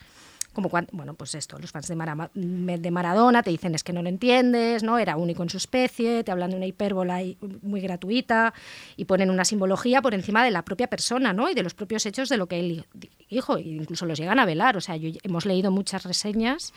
Como 0.54 0.70
cuando, 0.70 0.90
bueno, 0.94 1.16
pues 1.16 1.34
esto, 1.36 1.58
los 1.58 1.72
fans 1.72 1.88
de, 1.88 1.96
Mara- 1.96 2.30
de 2.34 2.92
Maradona 2.92 3.42
te 3.42 3.50
dicen 3.50 3.74
es 3.74 3.84
que 3.84 3.92
no 3.92 4.04
lo 4.04 4.10
entiendes, 4.10 4.84
¿no? 4.84 5.00
Era 5.00 5.18
único 5.18 5.42
en 5.44 5.50
su 5.50 5.58
especie, 5.58 6.24
te 6.24 6.32
hablan 6.32 6.52
de 6.52 6.58
una 6.58 6.66
hipérbola 6.68 7.22
muy 7.64 7.82
gratuita 7.82 8.54
y 8.96 9.06
ponen 9.06 9.30
una 9.32 9.46
simbología 9.46 10.02
por 10.02 10.14
encima 10.14 10.44
de 10.44 10.52
la 10.52 10.64
propia 10.64 10.88
persona, 10.88 11.34
¿no? 11.34 11.50
Y 11.50 11.56
de 11.56 11.64
los 11.64 11.74
propios 11.74 12.06
hechos 12.06 12.30
de 12.30 12.38
lo 12.38 12.46
que 12.48 12.60
él 12.60 12.86
dijo, 13.30 13.58
e 13.58 13.62
incluso 13.62 14.06
los 14.06 14.20
llegan 14.20 14.38
a 14.40 14.46
velar. 14.46 14.78
O 14.78 14.82
sea, 14.82 14.96
yo, 14.96 15.10
hemos 15.24 15.46
leído 15.46 15.72
muchas 15.72 16.04
reseñas 16.04 16.72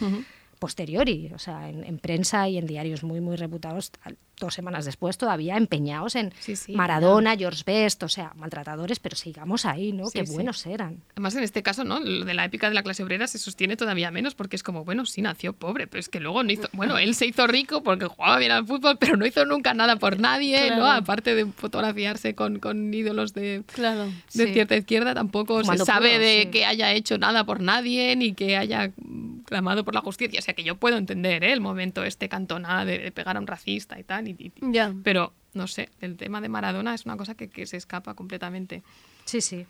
posteriori, 0.58 1.30
o 1.34 1.38
sea, 1.38 1.68
en, 1.68 1.84
en 1.84 1.98
prensa 1.98 2.48
y 2.48 2.56
en 2.56 2.66
diarios 2.66 3.04
muy, 3.04 3.20
muy 3.20 3.36
reputados, 3.36 3.92
dos 4.38 4.54
semanas 4.54 4.84
después 4.84 5.16
todavía 5.18 5.56
empeñados 5.56 6.14
en 6.16 6.32
Sí, 6.40 6.56
sí, 6.56 6.72
Maradona, 6.74 7.36
George 7.36 7.62
Best, 7.66 8.02
o 8.02 8.08
sea, 8.08 8.32
maltratadores, 8.36 8.98
pero 8.98 9.16
sigamos 9.16 9.64
ahí, 9.64 9.92
¿no? 9.92 10.06
Sí, 10.06 10.20
Qué 10.20 10.26
sí. 10.26 10.32
buenos 10.34 10.64
eran. 10.66 11.02
Además, 11.12 11.34
en 11.36 11.42
este 11.44 11.62
caso, 11.62 11.84
¿no? 11.84 12.00
Lo 12.00 12.24
de 12.24 12.34
la 12.34 12.44
épica 12.44 12.68
de 12.68 12.74
la 12.74 12.82
clase 12.82 13.02
obrera 13.02 13.26
se 13.26 13.38
sostiene 13.38 13.76
todavía 13.76 14.10
menos 14.10 14.34
porque 14.34 14.56
es 14.56 14.62
como, 14.62 14.84
bueno, 14.84 15.06
sí 15.06 15.22
nació 15.22 15.52
pobre, 15.54 15.86
pero 15.86 16.00
es 16.00 16.08
que 16.08 16.20
luego 16.20 16.42
no 16.42 16.52
hizo. 16.52 16.68
Bueno, 16.72 16.98
él 16.98 17.14
se 17.14 17.26
hizo 17.26 17.46
rico 17.46 17.82
porque 17.82 18.06
jugaba 18.06 18.38
bien 18.38 18.52
al 18.52 18.66
fútbol, 18.66 18.98
pero 18.98 19.16
no 19.16 19.24
hizo 19.26 19.44
nunca 19.46 19.72
nada 19.74 19.96
por 19.96 20.20
nadie, 20.20 20.70
¿no? 20.76 20.86
Aparte 20.86 21.34
de 21.34 21.46
fotografiarse 21.46 22.34
con, 22.34 22.58
con 22.58 22.92
ídolos 22.92 23.32
de, 23.32 23.62
Claro. 23.72 24.04
de 24.06 24.12
Sí. 24.46 24.52
cierta 24.52 24.76
izquierda, 24.76 25.14
tampoco 25.14 25.60
Fumando 25.60 25.84
se 25.84 25.90
sabe 25.92 26.18
de 26.18 26.42
sí. 26.42 26.50
que 26.50 26.64
haya 26.66 26.92
hecho 26.92 27.18
nada 27.18 27.44
por 27.44 27.60
nadie 27.60 28.14
ni 28.16 28.34
que 28.34 28.56
haya 28.56 28.90
clamado 29.46 29.84
por 29.84 29.94
la 29.94 30.00
justicia. 30.00 30.38
O 30.38 30.42
sea, 30.42 30.54
que 30.54 30.64
yo 30.64 30.76
puedo 30.76 30.96
entender 30.96 31.44
¿eh? 31.44 31.52
el 31.52 31.60
momento 31.60 32.04
este 32.04 32.28
cantona 32.28 32.84
de, 32.84 32.98
de 32.98 33.12
pegar 33.12 33.36
a 33.36 33.40
un 33.40 33.46
racista 33.46 33.98
y 33.98 34.04
tal. 34.04 34.25
Y- 34.26 34.36
y- 34.38 34.72
Ya. 34.72 34.92
pero, 35.02 35.32
no 35.54 35.66
sé, 35.66 35.88
el 36.00 36.16
tema 36.16 36.40
de 36.40 36.48
Maradona 36.48 36.94
es 36.94 37.04
una 37.06 37.16
cosa 37.16 37.34
que, 37.34 37.48
que 37.48 37.66
se 37.66 37.76
escapa 37.76 38.14
completamente. 38.14 38.82
Sí, 39.24 39.40
sí. 39.40 39.66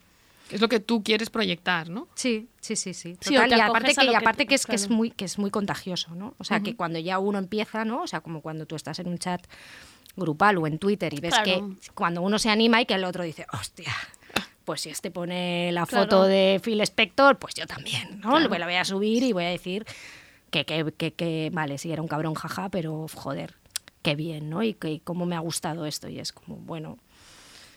Es 0.50 0.60
lo 0.60 0.68
que 0.68 0.78
tú 0.78 1.02
quieres 1.02 1.28
proyectar, 1.28 1.88
¿no? 1.88 2.06
Sí, 2.14 2.46
sí, 2.60 2.76
sí, 2.76 2.94
sí. 2.94 3.14
Total, 3.16 3.50
y 3.50 3.60
aparte 3.60 3.94
que, 3.94 4.04
y 4.06 4.14
aparte 4.14 4.46
que 4.46 4.54
es 4.54 4.64
que 4.64 4.76
es 4.76 4.88
muy 4.88 5.10
que 5.10 5.24
es 5.24 5.38
muy 5.38 5.50
contagioso, 5.50 6.14
¿no? 6.14 6.34
O 6.38 6.44
sea, 6.44 6.60
que 6.60 6.76
cuando 6.76 7.00
ya 7.00 7.18
uno 7.18 7.38
empieza, 7.38 7.84
¿no? 7.84 8.02
O 8.02 8.06
sea, 8.06 8.20
como 8.20 8.42
cuando 8.42 8.64
tú 8.64 8.76
estás 8.76 9.00
en 9.00 9.08
un 9.08 9.18
chat 9.18 9.44
grupal 10.14 10.56
o 10.58 10.66
en 10.68 10.78
Twitter 10.78 11.12
y 11.12 11.20
ves 11.20 11.34
Claro. 11.34 11.44
que 11.80 11.90
cuando 11.94 12.22
uno 12.22 12.38
se 12.38 12.48
anima 12.48 12.80
y 12.80 12.86
que 12.86 12.94
el 12.94 13.04
otro 13.04 13.24
dice, 13.24 13.44
hostia, 13.52 13.92
pues 14.64 14.82
si 14.82 14.90
este 14.90 15.10
pone 15.10 15.72
la 15.72 15.84
Claro. 15.84 16.04
foto 16.04 16.22
de 16.24 16.60
Phil 16.62 16.80
Spector, 16.80 17.38
pues 17.38 17.54
yo 17.54 17.66
también, 17.66 18.20
¿no? 18.20 18.30
Claro. 18.36 18.56
La 18.58 18.66
voy 18.66 18.76
a 18.76 18.84
subir 18.84 19.24
y 19.24 19.32
voy 19.32 19.44
a 19.44 19.48
decir 19.48 19.84
que, 20.50 20.64
que, 20.64 20.92
que, 20.96 21.12
que, 21.12 21.50
vale, 21.52 21.76
sí, 21.78 21.90
era 21.92 22.02
un 22.02 22.08
cabrón, 22.08 22.34
jaja, 22.34 22.68
pero 22.68 23.06
joder, 23.12 23.54
qué 24.06 24.14
bien, 24.14 24.48
¿no? 24.48 24.62
Y 24.62 24.74
que 24.74 25.00
cómo 25.02 25.26
me 25.26 25.34
ha 25.34 25.40
gustado 25.40 25.84
esto. 25.84 26.08
Y 26.08 26.20
es 26.20 26.30
como, 26.32 26.54
bueno, 26.58 26.96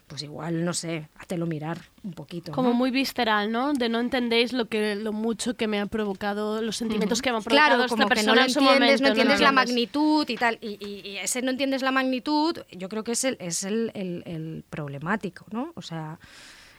pues 0.06 0.22
igual, 0.22 0.64
no 0.64 0.74
sé, 0.74 1.08
hátelo 1.18 1.48
mirar 1.48 1.80
un 2.04 2.14
poquito. 2.14 2.52
Como 2.52 2.70
¿no? 2.70 2.76
muy 2.76 2.92
visceral, 2.92 3.52
¿no? 3.52 3.74
De 3.74 3.90
no 3.90 4.00
entendéis 4.00 4.54
lo 4.54 4.68
que 4.68 4.96
lo 4.96 5.12
mucho 5.12 5.56
que 5.56 5.68
me 5.68 5.80
ha 5.80 5.88
provocado, 5.88 6.62
los 6.62 6.78
sentimientos 6.78 7.22
que 7.24 7.32
me 7.32 7.38
ha 7.38 7.42
provocado 7.42 7.68
Claro, 7.68 7.84
esta 7.86 7.96
como 7.96 8.08
que 8.08 8.16
persona 8.16 8.32
no 8.34 8.42
lo 8.42 8.46
en 8.46 8.50
su 8.54 8.60
entiendes, 8.60 8.80
momento. 8.80 9.04
no 9.04 9.10
entiendes 9.10 9.40
la 9.42 9.50
entiendes. 9.50 9.70
magnitud 9.74 10.30
y 10.30 10.36
tal. 10.38 10.58
Y, 10.62 10.68
y- 10.86 11.08
y 11.10 11.18
ese 11.18 11.42
no 11.42 11.50
entiendes 11.52 11.82
la 11.82 11.92
magnitud, 11.92 12.58
yo 12.72 12.90
creo 12.90 13.04
que 13.04 13.14
es 13.14 13.24
el, 13.24 13.36
es 13.40 13.64
el, 13.64 13.92
el- 13.96 14.24
el 14.28 14.64
problemático, 14.70 15.46
¿no? 15.52 15.72
O 15.76 15.82
sea, 15.82 16.20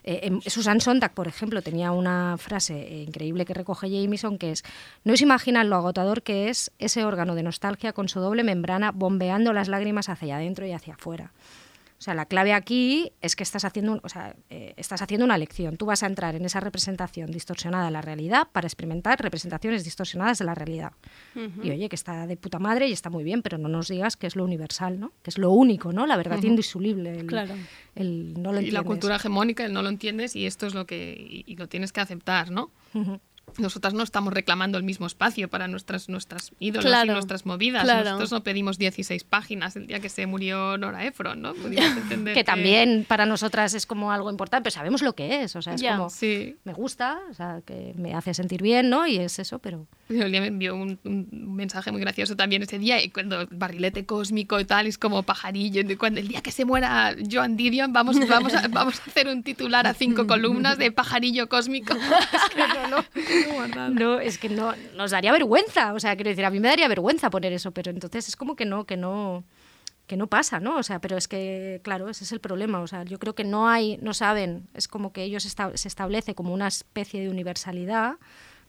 eh, 0.05 0.21
em, 0.25 0.41
Susan 0.43 0.81
Sontag, 0.81 1.15
por 1.15 1.29
ejemplo, 1.29 1.63
tenía 1.63 1.93
una 1.93 2.37
frase 2.39 2.75
eh, 2.81 3.03
increíble 3.03 3.45
que 3.45 3.55
recoge 3.55 3.91
Jameson, 3.91 4.39
que 4.39 4.53
es, 4.53 4.63
no 5.05 5.13
os 5.13 5.21
imaginan 5.21 5.71
lo 5.71 5.77
agotador 5.77 6.23
que 6.23 6.49
es 6.49 6.71
ese 6.79 7.05
órgano 7.05 7.35
de 7.35 7.43
nostalgia 7.43 7.93
con 7.93 8.09
su 8.09 8.21
doble 8.21 8.45
membrana 8.45 8.93
bombeando 8.93 9.53
las 9.53 9.69
lágrimas 9.69 10.09
hacia 10.09 10.37
adentro 10.37 10.67
y 10.67 10.73
hacia 10.73 10.95
afuera. 10.95 11.33
O 12.01 12.03
sea, 12.03 12.15
la 12.15 12.25
clave 12.25 12.55
aquí 12.55 13.13
es 13.21 13.37
que 13.37 13.43
estás 13.43 13.63
haciendo, 13.67 13.93
un- 13.93 14.01
o 14.03 14.09
sea, 14.09 14.35
eh, 14.49 14.73
estás 14.79 15.03
haciendo 15.03 15.27
una 15.27 15.37
lección. 15.37 15.77
Tú 15.77 15.85
vas 15.85 16.03
a 16.03 16.07
entrar 16.07 16.35
en 16.35 16.47
esa 16.47 16.59
representación 16.59 17.31
distorsionada 17.31 17.85
de 17.85 17.91
la 17.91 18.01
realidad 18.01 18.49
para 18.51 18.67
experimentar 18.67 19.21
representaciones 19.21 19.85
distorsionadas 19.85 20.39
de 20.39 20.47
la 20.47 20.55
realidad. 20.55 20.93
Y 21.63 21.71
oye, 21.71 21.91
que 21.91 21.97
está 21.97 22.27
de 22.27 22.39
puta 22.39 22.59
madre 22.59 22.89
y 22.89 22.93
está 22.93 23.11
muy 23.11 23.23
bien, 23.23 23.43
pero 23.43 23.59
no 23.59 23.69
nos 23.69 23.89
digas 23.89 24.17
que 24.17 24.27
es 24.27 24.35
lo 24.35 24.45
universal, 24.45 24.99
¿no? 24.99 25.13
Que 25.23 25.29
es 25.29 25.37
lo 25.37 25.51
único, 25.51 25.93
¿no? 25.93 26.07
La 26.07 26.17
verdad 26.17 26.39
Ujú. 26.39 26.47
indisoluble. 26.47 27.19
El, 27.21 27.27
Claro. 27.27 27.55
el 27.95 28.33
no 28.33 28.53
lo 28.53 28.61
y 28.61 28.71
la 28.71 28.79
entiendes. 28.79 28.83
cultura 28.87 29.17
hegemónica, 29.17 29.67
el 29.67 29.75
no 29.75 29.83
lo 29.83 29.91
entiendes 29.91 30.35
y 30.37 30.47
esto 30.47 30.67
es 30.67 30.73
lo 30.75 30.87
que 30.87 31.15
y, 31.21 31.45
y 31.53 31.57
lo 31.57 31.69
tienes 31.69 31.93
que 31.93 32.01
aceptar, 32.01 32.51
¿no? 32.51 32.71
Ujú. 32.95 33.21
Nosotras 33.59 33.95
no 33.95 34.03
estamos 34.03 34.33
reclamando 34.33 34.79
el 34.79 34.85
mismo 34.85 35.07
espacio 35.07 35.49
para 35.49 35.69
nuestras 35.69 36.09
nuestras 36.09 36.53
ídolos 36.59 36.93
y 37.05 37.09
nuestras 37.09 37.47
movidas. 37.47 37.85
claro. 37.85 38.05
Nosotros 38.05 38.33
no 38.33 38.43
pedimos 38.43 38.79
16 38.79 39.25
páginas 39.25 39.77
el 39.77 39.87
día 39.87 40.01
que 40.01 40.09
se 40.09 40.27
murió 40.27 40.77
Nora 40.79 41.05
Ephron, 41.05 41.41
¿no? 41.43 41.55
Entender 41.65 42.35
Que 42.35 42.45
también 42.45 43.05
para 43.09 43.27
nosotras 43.27 43.75
es 43.75 43.87
como 43.87 44.13
algo 44.13 44.31
importante, 44.31 44.65
pero 44.65 44.75
sabemos 44.75 45.03
lo 45.03 45.15
que 45.15 45.43
es. 45.43 45.57
O 45.57 45.63
sea, 45.63 45.75
es 45.75 45.83
como, 45.83 46.11
Sí. 46.11 46.57
me 46.65 46.73
gusta, 46.73 47.19
o 47.31 47.35
sea, 47.35 47.61
que 47.65 47.93
me 47.97 48.15
hace 48.15 48.35
sentir 48.35 48.63
bien, 48.63 48.91
¿no? 48.91 49.07
Y 49.07 49.17
es 49.19 49.39
eso, 49.39 49.59
pero... 49.59 49.87
Día 50.09 50.27
me 50.41 50.47
envió 50.49 50.75
un, 50.75 50.99
un 51.05 51.55
mensaje 51.55 51.93
muy 51.93 52.01
gracioso 52.01 52.35
también 52.37 52.63
ese 52.63 52.79
día, 52.79 53.03
y 53.03 53.11
cuando 53.11 53.43
el 53.43 53.47
barrilete 53.51 54.05
cósmico 54.07 54.59
y 54.59 54.65
tal, 54.65 54.87
es 54.87 54.99
como 54.99 55.23
pajarillo. 55.23 55.81
y 55.83 55.97
Cuando 55.97 56.19
el 56.21 56.27
día 56.29 56.41
que 56.43 56.51
se 56.51 56.65
muera 56.65 57.15
Joan 57.31 57.57
Didion, 57.57 57.93
vamos, 57.93 58.17
vamos, 58.29 58.53
a, 58.55 58.67
vamos 58.69 58.99
a 59.01 59.05
hacer 59.11 59.29
un 59.29 59.43
titular 59.45 59.87
a 59.87 59.95
cinco 59.95 60.27
columnas 60.27 60.79
de 60.79 60.91
pajarillo 60.91 61.49
cósmico. 61.49 61.95
Es 62.33 62.55
que 62.55 62.61
no, 62.61 62.89
no, 62.89 63.05
tengo 63.43 63.55
guardado. 63.57 63.91
No, 63.95 64.21
es 64.21 64.39
que 64.39 64.49
no 64.49 64.75
nos 64.97 65.11
daría 65.11 65.33
vergüenza, 65.33 65.93
o 65.95 66.01
sea, 66.01 66.15
quiero 66.17 66.31
decir, 66.31 66.45
a 66.45 66.51
mí 66.51 66.61
me 66.61 66.69
daría 66.69 66.89
vergüenza 66.89 67.31
poner 67.31 67.53
eso, 67.53 67.71
pero 67.73 67.91
entonces 67.91 68.29
es 68.29 68.37
como 68.37 68.57
que 68.57 68.65
no, 68.65 68.85
que 68.85 68.97
no 68.97 69.45
que 70.07 70.17
no 70.17 70.27
pasa, 70.27 70.59
¿no? 70.59 70.77
O 70.77 70.83
sea, 70.83 71.01
pero 71.01 71.17
es 71.17 71.29
que, 71.29 71.81
claro, 71.85 72.09
ese 72.09 72.25
es 72.25 72.33
el 72.33 72.41
problema, 72.41 72.81
o 72.81 72.87
sea, 72.89 73.05
yo 73.05 73.21
creo 73.21 73.37
que 73.37 73.45
no 73.45 73.69
hay, 73.69 73.97
no 74.03 74.13
saben, 74.13 74.67
es 74.75 74.89
como 74.89 75.13
que 75.13 75.23
ellos 75.23 75.45
esta- 75.45 75.77
se 75.77 75.87
establece 75.87 76.35
como 76.35 76.53
una 76.53 76.67
especie 76.67 77.21
de 77.21 77.29
universalidad, 77.29 78.15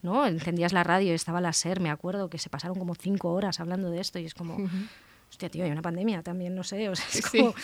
¿no? 0.03 0.27
Encendías 0.27 0.71
la 0.71 0.83
radio 0.83 1.11
y 1.13 1.15
estaba 1.15 1.41
la 1.41 1.51
SER, 1.51 1.79
me 1.79 1.89
acuerdo, 1.89 2.29
que 2.29 2.37
se 2.37 2.51
pasaron 2.51 2.77
como 2.77 2.93
cinco 2.93 3.31
horas 3.33 3.59
hablando 3.59 3.89
de 3.89 4.01
esto 4.01 4.19
y 4.19 4.25
es 4.25 4.35
como, 4.35 4.55
hostia, 5.31 5.49
tío, 5.49 5.63
hay 5.65 5.71
una 5.71 5.81
pandemia 5.81 6.21
también, 6.21 6.53
no 6.53 6.63
sé, 6.63 6.89
o 6.89 6.95
sea, 6.95 7.05
es 7.11 7.25
Sí. 7.25 7.39
como... 7.39 7.55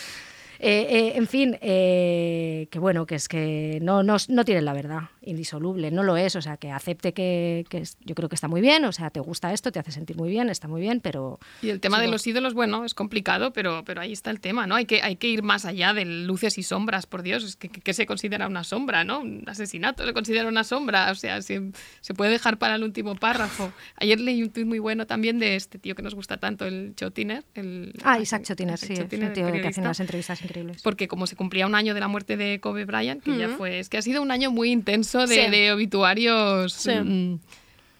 Eh, 0.60 0.86
eh, 0.90 1.12
en 1.14 1.28
fin, 1.28 1.56
eh, 1.60 2.66
que 2.72 2.80
bueno, 2.80 3.06
que 3.06 3.14
es 3.14 3.28
que 3.28 3.78
no, 3.80 4.02
no, 4.02 4.16
no 4.28 4.44
tienen 4.44 4.64
la 4.64 4.72
verdad, 4.72 5.02
indisoluble, 5.28 5.90
no 5.90 6.02
lo 6.02 6.16
es, 6.16 6.36
o 6.36 6.42
sea, 6.42 6.56
que 6.56 6.70
acepte 6.70 7.12
que, 7.12 7.64
que 7.68 7.82
yo 8.04 8.14
creo 8.14 8.28
que 8.28 8.34
está 8.34 8.48
muy 8.48 8.60
bien, 8.60 8.84
o 8.84 8.92
sea, 8.92 9.10
te 9.10 9.20
gusta 9.20 9.52
esto, 9.52 9.70
te 9.72 9.78
hace 9.78 9.92
sentir 9.92 10.16
muy 10.16 10.28
bien, 10.30 10.48
está 10.50 10.68
muy 10.68 10.80
bien, 10.80 11.00
pero... 11.00 11.38
Y 11.62 11.70
el 11.70 11.80
tema 11.80 12.00
de 12.00 12.08
los 12.08 12.26
ídolos, 12.26 12.54
bueno, 12.54 12.84
es 12.84 12.94
complicado, 12.94 13.52
pero, 13.52 13.84
pero 13.84 14.00
ahí 14.00 14.12
está 14.12 14.30
el 14.30 14.40
tema, 14.40 14.66
¿no? 14.66 14.74
Hay 14.74 14.86
que, 14.86 15.02
hay 15.02 15.16
que 15.16 15.28
ir 15.28 15.42
más 15.42 15.64
allá 15.64 15.92
de 15.94 16.04
luces 16.04 16.58
y 16.58 16.62
sombras, 16.62 17.06
por 17.06 17.22
Dios. 17.22 17.44
Es 17.44 17.56
que, 17.56 17.68
que- 17.68 17.80
¿qué 17.80 17.92
se 17.94 18.06
considera 18.06 18.46
una 18.46 18.64
sombra, 18.64 19.04
no? 19.04 19.20
Un 19.20 19.44
asesinato 19.46 20.04
se 20.04 20.12
considera 20.12 20.48
una 20.48 20.64
sombra. 20.64 21.10
O 21.10 21.14
sea, 21.14 21.42
se, 21.42 21.60
se 22.00 22.14
puede 22.14 22.30
dejar 22.30 22.58
para 22.58 22.74
el 22.76 22.82
último 22.82 23.14
párrafo. 23.14 23.72
Ayer 23.96 24.20
leí 24.20 24.42
un 24.42 24.50
tuit 24.50 24.66
muy 24.66 24.78
bueno 24.78 25.06
también 25.06 25.38
de 25.38 25.56
este 25.56 25.78
tío 25.78 25.94
que 25.94 26.02
nos 26.02 26.14
gusta 26.14 26.36
tanto, 26.38 26.64
el 26.66 26.94
Chotiner. 26.96 27.44
El, 27.54 27.92
Ah, 28.02 28.18
Isaac 28.20 28.42
Chotiner, 28.44 28.74
Isaac 28.74 28.88
sí, 28.88 28.96
Chotiner, 28.96 29.28
un 29.28 29.34
tío 29.34 29.48
el 29.48 29.60
que 29.62 29.68
hace 29.68 29.80
unas 29.80 30.00
entrevistas 30.00 30.42
increíbles. 30.42 30.82
Porque 30.82 31.08
como 31.08 31.26
se 31.26 31.36
cumplía 31.36 31.66
un 31.66 31.74
año 31.74 31.94
de 31.94 32.00
la 32.00 32.08
muerte 32.08 32.36
de 32.36 32.60
Kobe 32.60 32.84
Bryant, 32.84 33.22
que 33.22 33.36
ya 33.36 33.48
Ujú. 33.48 33.56
fue, 33.58 33.78
es 33.78 33.88
que 33.88 33.98
ha 33.98 34.02
sido 34.02 34.22
un 34.22 34.30
año 34.30 34.50
muy 34.50 34.70
intenso 34.70 35.17
de, 35.26 35.34
Sí. 35.44 35.50
de 35.50 35.72
obituarios 35.72 36.72
Sí. 36.72 36.90
mm, 36.92 37.40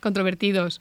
controvertidos. 0.00 0.80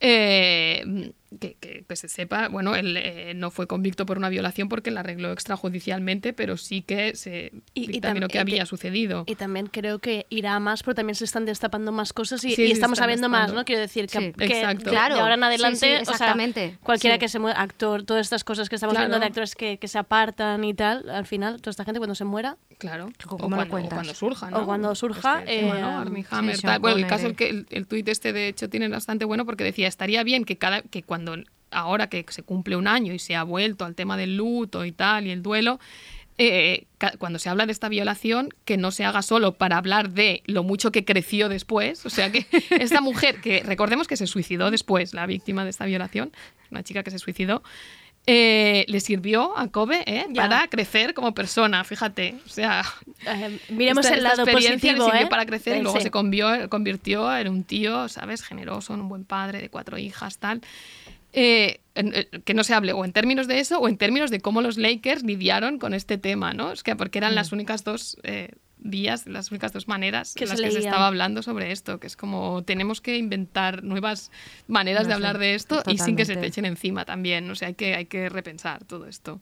Eh, 0.00 1.12
que, 1.40 1.56
que, 1.60 1.84
pues, 1.86 2.00
se 2.00 2.08
sepa, 2.08 2.48
bueno, 2.48 2.74
él 2.74 2.96
eh, 2.96 3.32
no 3.34 3.50
fue 3.50 3.66
convicto 3.66 4.06
por 4.06 4.16
una 4.18 4.28
violación 4.28 4.68
porque 4.68 4.90
la 4.90 5.00
arregló 5.00 5.30
extrajudicialmente, 5.32 6.32
pero 6.32 6.56
sí 6.56 6.82
que 6.82 7.14
se 7.16 7.52
Y- 7.74 7.84
y 7.84 7.86
dictaminó 7.88 8.26
tam- 8.26 8.30
que 8.30 8.38
y 8.38 8.40
había 8.40 8.62
que- 8.62 8.66
sucedido. 8.66 9.24
Y 9.26 9.34
también 9.34 9.66
creo 9.66 9.98
que 9.98 10.26
irá 10.30 10.58
más, 10.60 10.82
porque 10.82 10.96
también 10.96 11.14
se 11.16 11.24
están 11.24 11.44
destapando 11.44 11.92
más 11.92 12.12
cosas 12.12 12.42
y, 12.44 12.54
Sí, 12.54 12.62
y 12.62 12.70
estamos 12.72 12.98
sabiendo 12.98 13.28
más. 13.28 13.52
¿no? 13.52 13.64
Quiero 13.64 13.80
decir 13.80 14.06
que, 14.06 14.18
Sí. 14.18 14.32
que 14.32 14.44
Exacto. 14.44 14.90
Claro, 14.90 15.16
de 15.16 15.20
ahora 15.20 15.34
en 15.34 15.40
sí, 15.40 15.44
adelante, 15.46 15.76
sí, 15.78 15.86
o 15.86 15.88
sea, 15.90 16.00
exactamente, 16.00 16.78
cualquiera 16.82 17.16
sí. 17.16 17.20
que 17.20 17.28
se 17.28 17.38
muera, 17.38 17.60
actor, 17.60 18.02
todas 18.04 18.26
estas 18.26 18.44
cosas 18.44 18.68
que 18.68 18.74
estamos 18.76 18.94
Claro. 18.94 19.06
viendo 19.08 19.20
de 19.20 19.26
actores 19.26 19.54
que, 19.54 19.78
que 19.78 19.88
se 19.88 19.98
apartan 19.98 20.64
y 20.64 20.74
tal, 20.74 21.08
al 21.10 21.26
final, 21.26 21.60
toda 21.60 21.70
esta 21.72 21.84
gente 21.84 21.98
cuando 21.98 22.14
se 22.14 22.24
muera, 22.24 22.56
Claro. 22.78 23.10
¿Cómo 23.26 23.44
o 23.44 23.48
lo 23.50 23.68
cuando, 23.68 23.88
o 23.88 23.90
cuando 23.90 24.14
surja, 24.14 24.50
¿no? 24.52 24.58
O 24.58 24.64
cuando 24.64 24.94
surja, 24.94 25.40
Este 25.40 25.60
tema, 25.62 25.78
eh, 25.78 25.80
¿no? 25.82 25.98
Armie 25.98 26.24
Hammer, 26.30 26.60
tal. 26.60 26.78
Bueno, 26.78 26.96
el 26.98 27.06
caso 27.08 27.26
el 27.26 27.34
que 27.34 27.48
el, 27.48 27.66
el 27.70 27.88
tuit 27.88 28.06
este 28.08 28.32
de 28.32 28.46
hecho 28.46 28.70
tiene 28.70 28.86
bastante 28.88 29.24
bueno 29.24 29.44
porque 29.44 29.64
decía, 29.64 29.88
estaría 29.88 30.22
bien 30.22 30.44
que 30.44 30.58
cada 30.58 30.82
que 30.82 31.02
cuando 31.02 31.17
ahora 31.70 32.08
que 32.08 32.24
se 32.28 32.42
cumple 32.42 32.76
un 32.76 32.86
año 32.88 33.12
y 33.12 33.18
se 33.18 33.36
ha 33.36 33.42
vuelto 33.42 33.84
al 33.84 33.94
tema 33.94 34.16
del 34.16 34.36
luto 34.36 34.84
y 34.84 34.92
tal 34.92 35.26
y 35.26 35.30
el 35.30 35.42
duelo 35.42 35.78
eh, 36.40 36.86
cuando 37.18 37.40
se 37.40 37.48
habla 37.48 37.66
de 37.66 37.72
esta 37.72 37.88
violación, 37.88 38.50
que 38.64 38.76
no 38.76 38.92
se 38.92 39.04
haga 39.04 39.22
solo 39.22 39.54
para 39.54 39.76
hablar 39.76 40.10
de 40.10 40.44
lo 40.46 40.62
mucho 40.62 40.92
que 40.92 41.04
creció 41.04 41.48
después. 41.48 42.06
O 42.06 42.10
sea, 42.10 42.30
que 42.30 42.46
esta 42.78 43.00
mujer, 43.00 43.40
que 43.40 43.60
recordemos 43.64 44.06
que 44.06 44.16
se 44.16 44.28
suicidó 44.28 44.70
después, 44.70 45.14
la 45.14 45.26
víctima 45.26 45.64
de 45.64 45.70
esta 45.70 45.84
violación, 45.84 46.30
una 46.70 46.84
chica 46.84 47.02
que 47.02 47.10
se 47.10 47.18
suicidó, 47.18 47.64
eh, 48.26 48.84
le 48.88 49.00
sirvió 49.00 49.56
a 49.58 49.68
Kobe 49.68 50.02
eh, 50.06 50.26
para 50.34 50.68
crecer 50.68 51.12
como 51.14 51.34
persona, 51.34 51.82
fíjate. 51.82 52.36
O 52.46 52.48
sea, 52.48 52.84
eh, 53.26 53.58
miremos 53.70 54.04
esta- 54.04 54.16
el 54.16 54.24
esta 54.24 54.36
lado 54.36 54.42
experiencia 54.44 54.92
le 54.92 54.98
positivo, 54.98 55.10
sirvió 55.10 55.26
¿eh? 55.26 55.30
para 55.30 55.44
crecer 55.46 55.76
y 55.76 55.80
Eh, 55.80 55.82
luego 55.82 55.98
sí. 55.98 56.04
se 56.04 56.10
convió- 56.12 56.68
convirtió 56.68 57.36
en 57.36 57.48
un 57.48 57.64
tío, 57.64 58.08
¿sabes? 58.08 58.42
Generoso, 58.44 58.94
en 58.94 59.00
un 59.00 59.08
buen 59.08 59.24
padre 59.24 59.60
de 59.60 59.70
cuatro 59.70 59.98
hijas, 59.98 60.38
tal. 60.38 60.60
Eh, 61.32 61.80
en- 61.94 62.14
eh, 62.14 62.28
que 62.44 62.54
no 62.54 62.64
se 62.64 62.72
hable 62.74 62.92
o 62.92 63.04
en 63.04 63.12
términos 63.12 63.46
de 63.48 63.60
eso 63.60 63.78
o 63.80 63.88
en 63.88 63.98
términos 63.98 64.30
de 64.30 64.40
cómo 64.40 64.62
los 64.62 64.78
Lakers 64.78 65.22
lidiaron 65.24 65.78
con 65.78 65.92
este 65.94 66.16
tema, 66.16 66.54
¿no? 66.54 66.72
Es 66.72 66.82
que 66.82 66.96
porque 66.96 67.18
eran 67.18 67.34
las 67.34 67.52
únicas 67.52 67.84
dos 67.84 68.16
eh, 68.22 68.52
vías, 68.78 69.26
las 69.26 69.50
únicas 69.50 69.72
dos 69.72 69.88
maneras 69.88 70.34
en 70.44 70.46
se 70.46 70.52
las 70.52 70.60
que 70.60 70.70
se 70.70 70.78
estaba 70.86 71.06
hablando 71.08 71.42
sobre 71.42 71.72
esto, 71.72 71.98
que 72.00 72.06
es 72.06 72.16
como 72.16 72.62
tenemos 72.62 73.00
que 73.00 73.18
inventar 73.18 73.82
nuevas 73.82 74.30
maneras 74.68 75.02
No 75.02 75.08
de 75.08 75.12
sé, 75.12 75.16
hablar 75.16 75.38
de 75.38 75.54
esto 75.54 75.82
y 75.86 75.98
sin 75.98 76.16
que 76.16 76.24
se 76.24 76.34
te 76.36 76.46
echen 76.46 76.64
encima 76.64 77.04
también, 77.04 77.50
o 77.50 77.54
sea, 77.56 77.68
hay 77.68 77.74
que, 77.74 77.94
hay 77.96 78.06
que 78.06 78.28
repensar 78.28 78.84
todo 78.84 79.06
esto. 79.06 79.40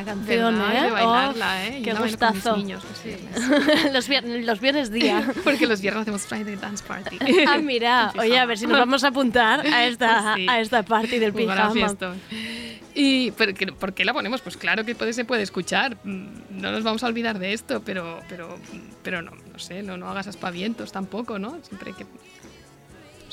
Esta 0.00 0.12
canción. 0.12 0.60
¿eh? 0.60 0.82
De 0.82 0.90
bailarla, 0.90 1.66
¿eh? 1.66 1.82
Qué 1.82 1.92
gustazo. 1.94 2.56
niños 2.56 2.82
los 2.84 3.02
viernes. 3.02 3.92
los, 3.92 4.08
vier- 4.08 4.44
los 4.44 4.60
viernes 4.60 4.90
día. 4.90 5.32
Porque 5.44 5.66
los 5.66 5.80
viernes 5.80 6.02
hacemos 6.02 6.22
Friday 6.26 6.56
Dance 6.56 6.84
Party. 6.86 7.18
ah, 7.48 7.58
mira, 7.58 8.12
oye, 8.18 8.38
a 8.38 8.46
ver 8.46 8.58
si 8.58 8.66
nos 8.66 8.78
vamos 8.78 9.04
a 9.04 9.08
apuntar 9.08 9.66
a 9.66 9.84
esta, 9.86 10.22
Pues 10.22 10.36
sí. 10.36 10.46
a 10.48 10.60
esta 10.60 10.82
party 10.82 11.18
del 11.18 11.32
pijama. 11.32 11.72
¿Y 12.94 13.30
por 13.32 13.54
qué, 13.54 13.66
por 13.68 13.94
qué 13.94 14.04
la 14.04 14.12
ponemos? 14.12 14.40
Pues 14.40 14.56
claro 14.56 14.84
que 14.84 14.94
puede, 14.94 15.12
se 15.12 15.24
puede 15.24 15.42
escuchar. 15.42 15.96
Mm, 16.02 16.26
No 16.60 16.72
nos 16.72 16.82
vamos 16.82 17.04
a 17.04 17.06
olvidar 17.06 17.38
de 17.38 17.52
esto, 17.52 17.80
pero, 17.84 18.20
pero, 18.28 18.58
pero 19.04 19.22
no, 19.22 19.30
no 19.52 19.58
sé, 19.58 19.82
no, 19.84 19.96
no 19.96 20.08
hagas 20.08 20.26
aspavientos 20.26 20.90
tampoco, 20.90 21.38
¿no? 21.38 21.58
Siempre 21.62 21.90
hay 21.90 21.96
que... 21.96 22.06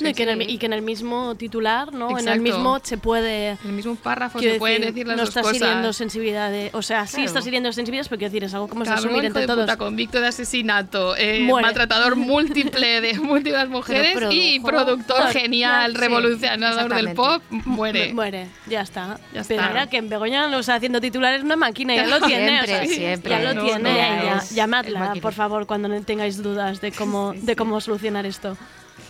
No, 0.00 0.08
y, 0.10 0.14
que 0.14 0.22
en 0.24 0.28
el, 0.28 0.38
sí. 0.46 0.52
y 0.52 0.58
que 0.58 0.66
en 0.66 0.72
el 0.72 0.82
mismo 0.82 1.34
titular, 1.36 1.92
¿no? 1.92 2.18
En 2.18 2.28
el 2.28 2.40
mismo 2.40 2.78
se 2.82 2.98
puede... 2.98 3.50
En 3.50 3.58
el 3.64 3.72
mismo 3.72 3.94
párrafo 3.96 4.40
se 4.40 4.54
pueden 4.54 4.82
decir 4.82 5.06
las 5.06 5.16
no 5.16 5.22
dos 5.22 5.30
estás 5.30 5.42
cosas. 5.46 5.56
hiriendo 5.62 5.92
sensibilidades. 5.92 6.74
O 6.74 6.82
sea, 6.82 7.06
sí 7.06 7.22
estás 7.24 7.46
hiriendo 7.46 7.72
sensibilidades, 7.72 8.08
pero 8.08 8.18
quiero 8.18 8.30
decir, 8.32 8.44
es 8.44 8.54
algo 8.54 8.68
como 8.68 8.84
se 8.84 8.90
asumir 8.92 9.24
entre 9.24 9.42
de 9.42 9.46
todos. 9.46 9.60
puta, 9.64 9.76
convicto 9.76 10.20
de 10.20 10.28
asesinato, 10.28 11.16
eh, 11.16 11.40
maltratador 11.50 12.16
múltiple 12.16 13.00
de 13.00 13.14
múltiples 13.18 13.68
mujeres 13.68 14.18
y 14.30 14.60
productor 14.60 15.28
genial, 15.28 15.92
sí, 15.92 15.98
revolucionador 15.98 16.94
del 16.94 17.14
pop, 17.14 17.42
muere. 17.50 18.12
Muere, 18.12 18.48
ya 18.66 18.82
está. 18.82 19.18
Ya 19.32 19.42
Pero 19.46 19.60
está. 19.60 19.68
mira 19.68 19.86
que 19.88 19.96
en 19.96 20.08
Begoña 20.08 20.48
no 20.48 20.58
está 20.60 20.74
haciendo 20.74 21.00
titulares 21.00 21.42
una 21.42 21.56
máquina, 21.56 21.94
ya 21.94 22.06
lo 22.06 22.20
tiene. 22.26 22.60
o 22.60 22.64
sea, 22.66 22.78
Siempre, 22.84 22.96
siempre. 22.96 23.30
Ya 23.30 23.40
lo 23.40 23.54
No, 23.54 23.64
tiene. 23.64 23.82
no, 23.90 23.96
ya- 24.24 24.36
es- 24.38 24.50
llamadla, 24.50 25.14
por 25.22 25.32
favor, 25.32 25.66
cuando 25.66 25.88
no 25.88 26.00
tengáis 26.02 26.42
dudas 26.42 26.80
de 26.80 26.92
cómo, 26.92 27.32
de 27.34 27.56
cómo 27.56 27.80
solucionar 27.80 28.26
esto. 28.26 28.56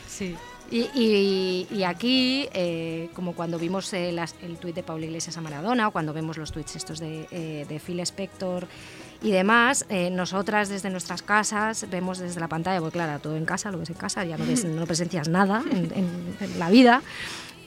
Sí. 0.09 0.35
Y, 0.71 0.89
y- 0.95 1.67
y 1.71 1.85
aquí, 1.85 2.49
eh, 2.53 3.09
como 3.15 3.35
cuando 3.35 3.59
vimos 3.59 3.93
eh, 3.93 4.11
las- 4.13 4.35
el 4.43 4.57
tuit 4.59 4.75
de 4.75 4.83
Paula 4.83 5.07
Iglesias 5.07 5.37
a 5.37 5.41
Maradona, 5.41 5.89
o 5.89 5.91
cuando 5.93 6.13
vemos 6.13 6.37
los 6.39 6.51
tuits 6.51 6.75
estos 6.77 6.99
de, 6.99 7.29
eh, 7.31 7.67
de 7.69 7.79
Phil 7.79 8.01
Spector 8.01 8.67
y 9.23 9.31
demás, 9.31 9.87
eh, 9.89 10.11
nosotras 10.11 10.69
desde 10.69 10.91
nuestras 10.91 11.23
casas 11.23 11.87
vemos 11.89 12.19
desde 12.19 12.41
la 12.41 12.49
pantalla, 12.49 12.81
porque 12.81 12.95
claro, 12.99 13.21
todo 13.21 13.37
en 13.37 13.45
casa, 13.45 13.71
lo 13.71 13.79
ves 13.79 13.91
en 13.91 13.97
casa, 13.97 14.25
ya 14.25 14.37
no, 14.37 14.45
ves, 14.45 14.65
no 14.65 14.85
presencias 14.87 15.29
nada 15.29 15.63
en, 15.71 15.85
en- 15.95 16.37
en 16.41 16.59
la 16.59 16.69
vida. 16.69 17.03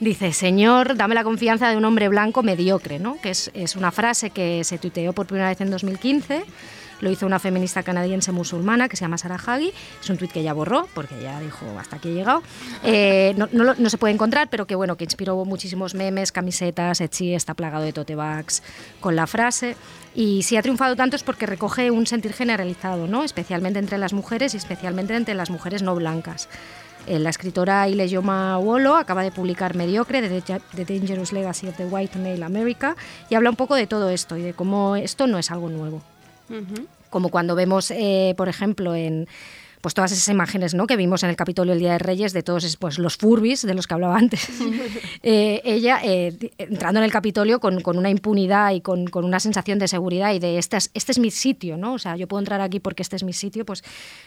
Dice, 0.02 0.32
Señor, 0.32 0.96
dame 0.96 1.14
la 1.16 1.24
confianza 1.26 1.70
de 1.70 1.76
un 1.76 1.84
hombre 1.84 2.08
blanco 2.08 2.42
mediocre, 2.42 3.00
¿no? 3.00 3.20
Que 3.22 3.32
es, 3.32 3.52
es 3.54 3.76
una 3.76 3.92
frase 3.92 4.30
que 4.30 4.64
se 4.64 4.78
tuiteó 4.78 5.12
por 5.12 5.26
primera 5.26 5.50
vez 5.50 5.60
en 5.60 5.70
2015. 5.72 6.44
Lo 7.02 7.10
hizo 7.10 7.26
una 7.26 7.40
feminista 7.40 7.84
canadiense 7.84 8.32
musulmana 8.32 8.90
que 8.90 8.98
se 8.98 9.02
llama 9.02 9.18
Sarah 9.18 9.40
Hagi. 9.46 9.72
Es 10.02 10.10
un 10.10 10.18
tuit 10.18 10.32
que 10.32 10.42
ella 10.42 10.54
borró 10.54 10.88
porque 10.94 11.18
ella 11.20 11.40
dijo 11.40 11.66
hasta 11.80 11.96
aquí 11.96 12.10
he 12.10 12.14
llegado. 12.14 12.44
Eh, 12.84 13.36
no, 13.38 13.90
se 13.90 13.98
puede 13.98 14.14
encontrar, 14.14 14.50
pero 14.50 14.68
que 14.68 14.76
bueno, 14.76 14.98
que 14.98 15.06
inspiró 15.06 15.44
muchísimos 15.46 15.96
memes, 15.96 16.32
camisetas, 16.32 17.02
Etsy 17.02 17.34
está 17.34 17.54
plagado 17.54 17.84
de 17.84 17.94
tote 17.94 18.16
bags 18.16 18.64
con 19.00 19.16
la 19.16 19.28
frase. 19.28 19.76
Y 20.16 20.44
si 20.44 20.58
ha 20.58 20.62
triunfado 20.62 20.96
tanto 20.96 21.16
es 21.16 21.24
porque 21.24 21.46
recoge 21.46 21.92
un 21.92 22.06
sentir 22.08 22.34
generalizado, 22.34 23.08
¿no? 23.08 23.24
especialmente 23.24 23.80
entre 23.80 23.98
las 23.98 24.12
mujeres 24.12 24.54
y 24.54 24.58
especialmente 24.58 25.16
entre 25.16 25.36
las 25.36 25.50
mujeres 25.50 25.82
no 25.84 25.96
blancas. 25.96 26.50
Eh, 27.08 27.18
La 27.20 27.30
escritora 27.30 27.88
Ileyoma 27.88 28.58
Wolo 28.58 28.96
acaba 28.96 29.24
de 29.24 29.32
publicar 29.32 29.76
Mediocre, 29.76 30.22
Da- 30.42 30.60
The 30.76 30.84
Dangerous 30.86 31.32
Legacy 31.32 31.68
of 31.68 31.78
the 31.78 31.86
White 31.86 32.20
Male 32.20 32.44
America, 32.44 32.96
y 33.30 33.36
habla 33.36 33.50
un 33.52 33.56
poco 33.56 33.76
de 33.76 33.88
todo 33.88 34.10
esto 34.10 34.36
y 34.36 34.42
de 34.42 34.54
cómo 34.54 34.96
esto 34.98 35.26
no 35.28 35.38
es 35.38 35.50
algo 35.52 35.70
nuevo 35.70 36.02
como 37.10 37.30
cuando 37.30 37.56
vemos, 37.56 37.92
eh, 37.92 38.34
por 38.38 38.50
ejemplo, 38.50 38.96
en 38.96 39.28
pues 39.82 39.94
todas 39.94 40.12
esas 40.12 40.28
imágenes 40.28 40.74
¿no? 40.74 40.88
que 40.88 40.96
vimos 40.98 41.24
en 41.24 41.30
el 41.30 41.36
Capitolio 41.36 41.74
el 41.74 41.80
Día 41.80 41.94
de 41.94 42.00
Reyes 42.00 42.34
de 42.34 42.44
todos 42.44 42.64
es- 42.64 42.76
pues, 42.78 43.00
los 43.00 43.16
furbis 43.18 43.62
de 43.62 43.74
los 43.74 43.88
que 43.88 43.94
hablaba 43.94 44.18
antes. 44.18 44.48
Eh, 45.22 45.62
ella 45.66 46.00
eh, 46.04 46.34
entrando 46.58 47.00
en 47.00 47.04
el 47.04 47.12
Capitolio 47.12 47.60
con, 47.60 47.82
con 47.82 47.98
una 47.98 48.10
impunidad 48.10 48.72
y 48.72 48.80
con, 48.80 49.06
con 49.08 49.26
una 49.26 49.40
sensación 49.42 49.78
de 49.78 49.88
seguridad 49.90 50.34
y 50.34 50.40
de 50.40 50.58
este 50.58 50.78
es, 50.78 50.90
este 50.94 51.12
es 51.12 51.20
mi 51.20 51.30
sitio, 51.30 51.76
¿no? 51.78 51.94
O 51.94 52.00
sea, 52.00 52.16
yo 52.16 52.28
puedo 52.28 52.40
entrar 52.40 52.62
aquí 52.62 52.80
porque 52.80 53.04
este 53.04 53.18
es 53.18 53.24
mi 53.24 53.34
sitio, 53.34 53.66
pues 53.66 53.84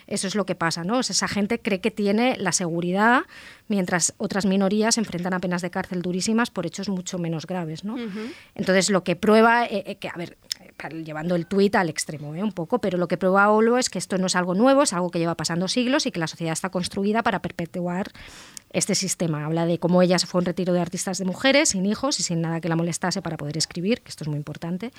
eso 0.06 0.26
es 0.26 0.34
lo 0.34 0.44
que 0.44 0.54
pasa, 0.54 0.84
¿no? 0.84 0.98
O 0.98 1.02
sea, 1.02 1.14
esa 1.14 1.28
gente 1.28 1.60
cree 1.60 1.80
que 1.80 1.90
tiene 1.90 2.36
la 2.36 2.52
seguridad 2.52 3.22
mientras 3.68 4.12
otras 4.18 4.44
minorías 4.44 4.96
se 4.96 5.00
enfrentan 5.00 5.32
a 5.32 5.40
penas 5.40 5.62
de 5.62 5.70
cárcel 5.70 6.02
durísimas 6.02 6.50
por 6.50 6.66
hechos 6.66 6.88
mucho 6.90 7.18
menos 7.18 7.46
graves, 7.46 7.84
¿no? 7.84 7.96
Entonces, 8.54 8.90
lo 8.90 9.02
que 9.02 9.16
prueba, 9.16 9.64
eh, 9.66 9.96
que 9.98 10.08
a 10.08 10.14
ver, 10.16 10.36
llevando 11.04 11.36
el 11.36 11.46
tuit 11.46 11.74
al 11.76 11.88
extremo, 11.88 12.30
un 12.30 12.52
poco, 12.52 12.80
pero 12.80 12.98
lo 12.98 13.08
que 13.08 13.16
prueba 13.16 13.48
Olo 13.50 13.78
es 13.78 13.88
que 13.88 13.98
esto 13.98 14.18
no 14.18 14.26
es 14.26 14.36
algo 14.36 14.54
nuevo, 14.54 14.82
es 14.82 14.92
algo 14.92 15.10
que 15.10 15.18
lleva 15.18 15.36
pasando 15.42 15.66
siglos 15.66 16.06
y 16.06 16.12
que 16.12 16.20
la 16.20 16.28
sociedad 16.28 16.52
está 16.52 16.70
construida 16.70 17.24
para 17.24 17.42
perpetuar 17.42 18.12
este 18.72 18.94
sistema. 18.94 19.44
Habla 19.44 19.66
de 19.66 19.78
cómo 19.78 20.02
ella 20.02 20.18
se 20.18 20.26
fue 20.26 20.38
a 20.38 20.40
un 20.40 20.46
retiro 20.46 20.72
de 20.72 20.80
artistas 20.80 21.18
de 21.18 21.24
mujeres, 21.24 21.70
sin 21.70 21.84
hijos 21.86 22.18
y 22.20 22.22
sin 22.22 22.40
nada 22.40 22.60
que 22.60 22.68
la 22.68 22.76
molestase 22.76 23.20
para 23.22 23.36
poder 23.36 23.56
escribir, 23.56 24.00
que 24.00 24.08
esto 24.10 24.24
es 24.24 24.28
muy 24.28 24.36
importante, 24.38 24.92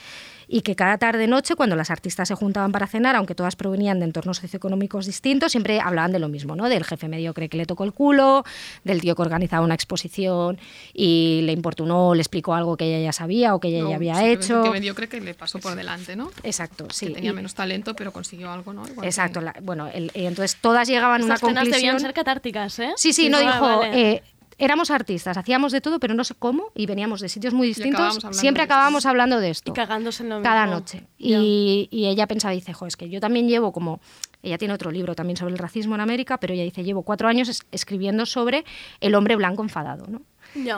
y 0.47 0.61
que 0.61 0.75
cada 0.75 0.97
tarde-noche, 0.97 1.55
cuando 1.55 1.75
las 1.75 1.89
artistas 1.89 2.27
se 2.27 2.35
juntaban 2.35 2.71
para 2.71 2.87
cenar, 2.87 3.15
aunque 3.15 3.35
todas 3.35 3.55
provenían 3.55 3.99
de 3.99 4.05
entornos 4.05 4.37
socioeconómicos 4.37 5.05
distintos, 5.05 5.51
siempre 5.51 5.79
hablaban 5.79 6.11
de 6.11 6.19
lo 6.19 6.29
mismo, 6.29 6.55
¿no? 6.55 6.69
Del 6.69 6.83
jefe 6.83 7.07
mediocre 7.07 7.49
que 7.49 7.57
le 7.57 7.65
tocó 7.65 7.83
el 7.83 7.93
culo, 7.93 8.43
del 8.83 9.01
tío 9.01 9.15
que 9.15 9.21
organizaba 9.21 9.65
una 9.65 9.73
exposición 9.75 10.59
y 10.93 11.41
le 11.43 11.51
importunó, 11.53 12.13
le 12.13 12.21
explicó 12.21 12.53
algo 12.53 12.77
que 12.77 12.85
ella 12.85 13.03
ya 13.05 13.11
sabía 13.13 13.55
o 13.55 13.59
que 13.59 13.69
ella 13.69 13.83
No, 13.83 13.89
ya 13.89 13.95
había 13.95 14.25
hecho. 14.27 14.63
Que 14.63 14.69
mediocre 14.69 15.07
que 15.09 15.19
le 15.21 15.33
pasó 15.33 15.59
por 15.59 15.75
delante, 15.75 16.15
¿no? 16.15 16.31
Exacto, 16.43 16.87
sí. 16.91 17.07
Que 17.07 17.13
tenía 17.15 17.31
y- 17.31 17.33
menos 17.33 17.53
talento, 17.55 17.95
pero 17.95 18.11
consiguió 18.11 18.51
algo, 18.51 18.73
¿no? 18.73 18.83
Igual 18.87 19.01
que- 19.01 19.07
Exacto, 19.07 19.41
la- 19.41 19.55
bueno, 19.61 19.87
el- 19.93 20.11
entonces 20.13 20.57
todas 20.61 20.87
llegaban 20.87 21.21
a 21.21 21.25
una 21.25 21.37
conclusión. 21.37 21.71
debían 21.71 21.99
ser 21.99 22.13
catárticas, 22.13 22.77
¿eh? 22.79 22.91
Sí, 22.97 23.13
sí, 23.13 23.29
no 23.29 23.39
dijo. 23.39 23.62
Vale. 23.63 24.11
eh, 24.15 24.23
éramos 24.59 24.91
artistas, 24.91 25.35
hacíamos 25.37 25.71
de 25.71 25.81
todo, 25.81 25.99
pero 25.99 26.13
no 26.13 26.23
sé 26.23 26.35
cómo, 26.35 26.65
y 26.75 26.85
veníamos 26.85 27.19
de 27.21 27.27
sitios 27.29 27.53
muy 27.53 27.67
distintos. 27.67 28.19
Siempre 28.31 28.63
acabábamos 28.63 29.05
hablando 29.05 29.39
de 29.39 29.49
esto. 29.49 29.71
Y 29.71 29.73
cagándose 29.73 30.23
en 30.23 30.29
lo 30.29 30.41
cada 30.41 30.65
noche. 30.67 31.03
Y, 31.17 31.87
y 31.91 32.05
ella 32.07 32.27
pensaba, 32.27 32.53
dice, 32.53 32.71
jo, 32.73 32.85
es 32.85 32.95
que 32.95 33.09
yo 33.09 33.19
también 33.19 33.47
llevo 33.47 33.71
como, 33.73 33.99
ella 34.41 34.57
tiene 34.57 34.73
otro 34.73 34.91
libro 34.91 35.15
también 35.15 35.37
sobre 35.37 35.53
el 35.53 35.59
racismo 35.59 35.95
en 35.95 36.01
América, 36.01 36.37
pero 36.39 36.53
ella 36.53 36.63
dice, 36.63 36.83
llevo 36.83 37.01
cuatro 37.03 37.27
años 37.27 37.49
es- 37.49 37.63
escribiendo 37.71 38.25
sobre 38.25 38.63
el 39.01 39.15
hombre 39.15 39.35
blanco 39.35 39.63
enfadado, 39.63 40.05
¿no? 40.07 40.21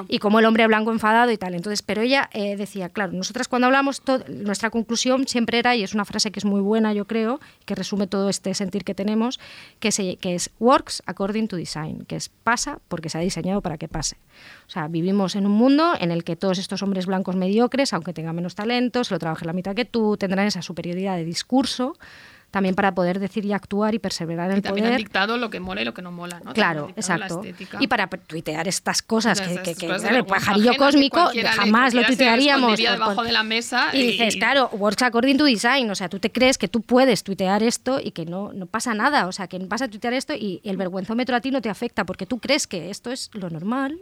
Y 0.08 0.20
como 0.20 0.40
el 0.40 0.46
hombre 0.46 0.66
blanco 0.68 0.92
enfadado 0.92 1.32
y 1.32 1.38
tal. 1.38 1.54
Entonces, 1.56 1.82
pero 1.82 2.02
ella 2.02 2.30
eh, 2.34 2.56
decía, 2.56 2.90
claro, 2.90 3.12
nosotras 3.12 3.48
cuando 3.48 3.66
hablamos, 3.68 4.02
nuestra 4.30 4.70
conclusión 4.70 5.28
siempre 5.28 5.60
era, 5.60 5.76
y 5.76 5.84
es 5.84 5.94
una 5.94 6.06
frase 6.06 6.32
que 6.32 6.40
es 6.40 6.46
muy 6.46 6.62
buena, 6.62 6.94
yo 6.94 7.06
creo, 7.06 7.40
que 7.66 7.76
resume 7.76 8.08
todo 8.08 8.30
este 8.30 8.54
sentir 8.54 8.84
que 8.84 8.96
tenemos, 8.96 9.40
que, 9.80 9.92
se- 9.92 10.18
que 10.18 10.36
es 10.36 10.50
works 10.60 11.04
according 11.06 11.48
to 11.48 11.56
design, 11.56 12.06
que 12.06 12.16
es 12.16 12.30
pasa 12.30 12.80
porque 12.88 13.10
se 13.10 13.18
ha 13.18 13.22
diseñado 13.22 13.62
para 13.62 13.78
que 13.78 13.88
pase. 13.88 14.18
O 14.68 14.70
sea, 14.70 14.88
vivimos 14.88 15.36
en 15.36 15.46
un 15.46 15.52
mundo 15.54 15.94
en 16.00 16.12
el 16.12 16.24
que 16.24 16.36
todos 16.36 16.58
estos 16.58 16.82
hombres 16.82 17.06
blancos 17.06 17.36
mediocres, 17.36 17.94
aunque 17.94 18.14
tengan 18.14 18.36
menos 18.36 18.56
talento, 18.56 19.04
se 19.04 19.14
lo 19.14 19.20
trabajen 19.20 19.48
la 19.48 19.54
mitad 19.54 19.76
que 19.76 19.86
tú, 19.86 20.18
tendrán 20.18 20.48
esa 20.48 20.62
superioridad 20.62 21.16
de 21.18 21.26
discurso 21.26 21.98
también 22.56 22.74
para 22.74 22.96
poder 22.96 23.20
decir 23.20 23.44
y 23.44 23.52
actuar 23.52 23.94
y 23.96 24.00
perseverar 24.00 24.50
en 24.50 24.56
Y 24.56 24.60
el 24.60 24.64
también 24.64 24.86
han 24.86 24.92
poder. 24.94 24.98
dictado 25.00 25.38
lo 25.38 25.50
que 25.50 25.60
mola 25.60 25.82
y 25.82 25.86
lo 25.86 25.94
que 25.94 26.02
no 26.02 26.10
mola, 26.14 26.40
¿no? 26.42 26.54
Claro, 26.54 26.86
han 26.86 26.90
exacto. 26.92 27.42
Y 27.82 27.88
para 27.88 28.08
tuitear 28.08 28.66
estas 28.70 29.02
cosas 29.02 29.42
que, 29.42 29.56
que- 29.62 29.76
que, 29.76 29.88
claro, 29.88 30.16
el 30.16 30.26
pajarillo 30.26 30.72
cósmico 30.78 31.30
jamás 31.56 31.94
lo 31.94 32.04
tuitearíamos. 32.06 32.78
debajo 32.78 33.24
de 33.24 33.34
la 33.34 33.44
mesa 33.44 33.90
y 33.92 33.98
y- 33.98 34.08
dices, 34.14 34.38
claro, 34.38 34.70
works 34.72 35.04
according 35.04 35.38
to 35.38 35.44
design, 35.44 35.92
o 35.92 35.96
sea, 35.96 36.08
tú 36.08 36.18
te 36.20 36.32
crees 36.32 36.58
que 36.58 36.70
tú 36.70 36.82
puedes 36.82 37.24
tuitear 37.26 37.62
esto 37.62 38.00
y 38.02 38.12
que 38.12 38.26
no, 38.26 38.54
no 38.54 38.68
pasa 38.68 38.94
nada, 38.94 39.28
o 39.28 39.34
sea, 39.34 39.48
que 39.48 39.60
vas 39.60 39.82
a 39.82 39.90
tuitear 39.90 40.14
esto 40.14 40.34
y 40.34 40.62
el 40.64 40.78
vergüenzómetro 40.78 41.36
a 41.36 41.42
ti 41.42 41.52
no 41.52 41.62
te 41.62 41.70
afecta 41.70 42.06
porque 42.06 42.26
tú 42.26 42.40
crees 42.40 42.68
que 42.68 42.90
esto 42.90 43.12
es 43.12 43.30
lo 43.34 43.50
normal. 43.50 44.00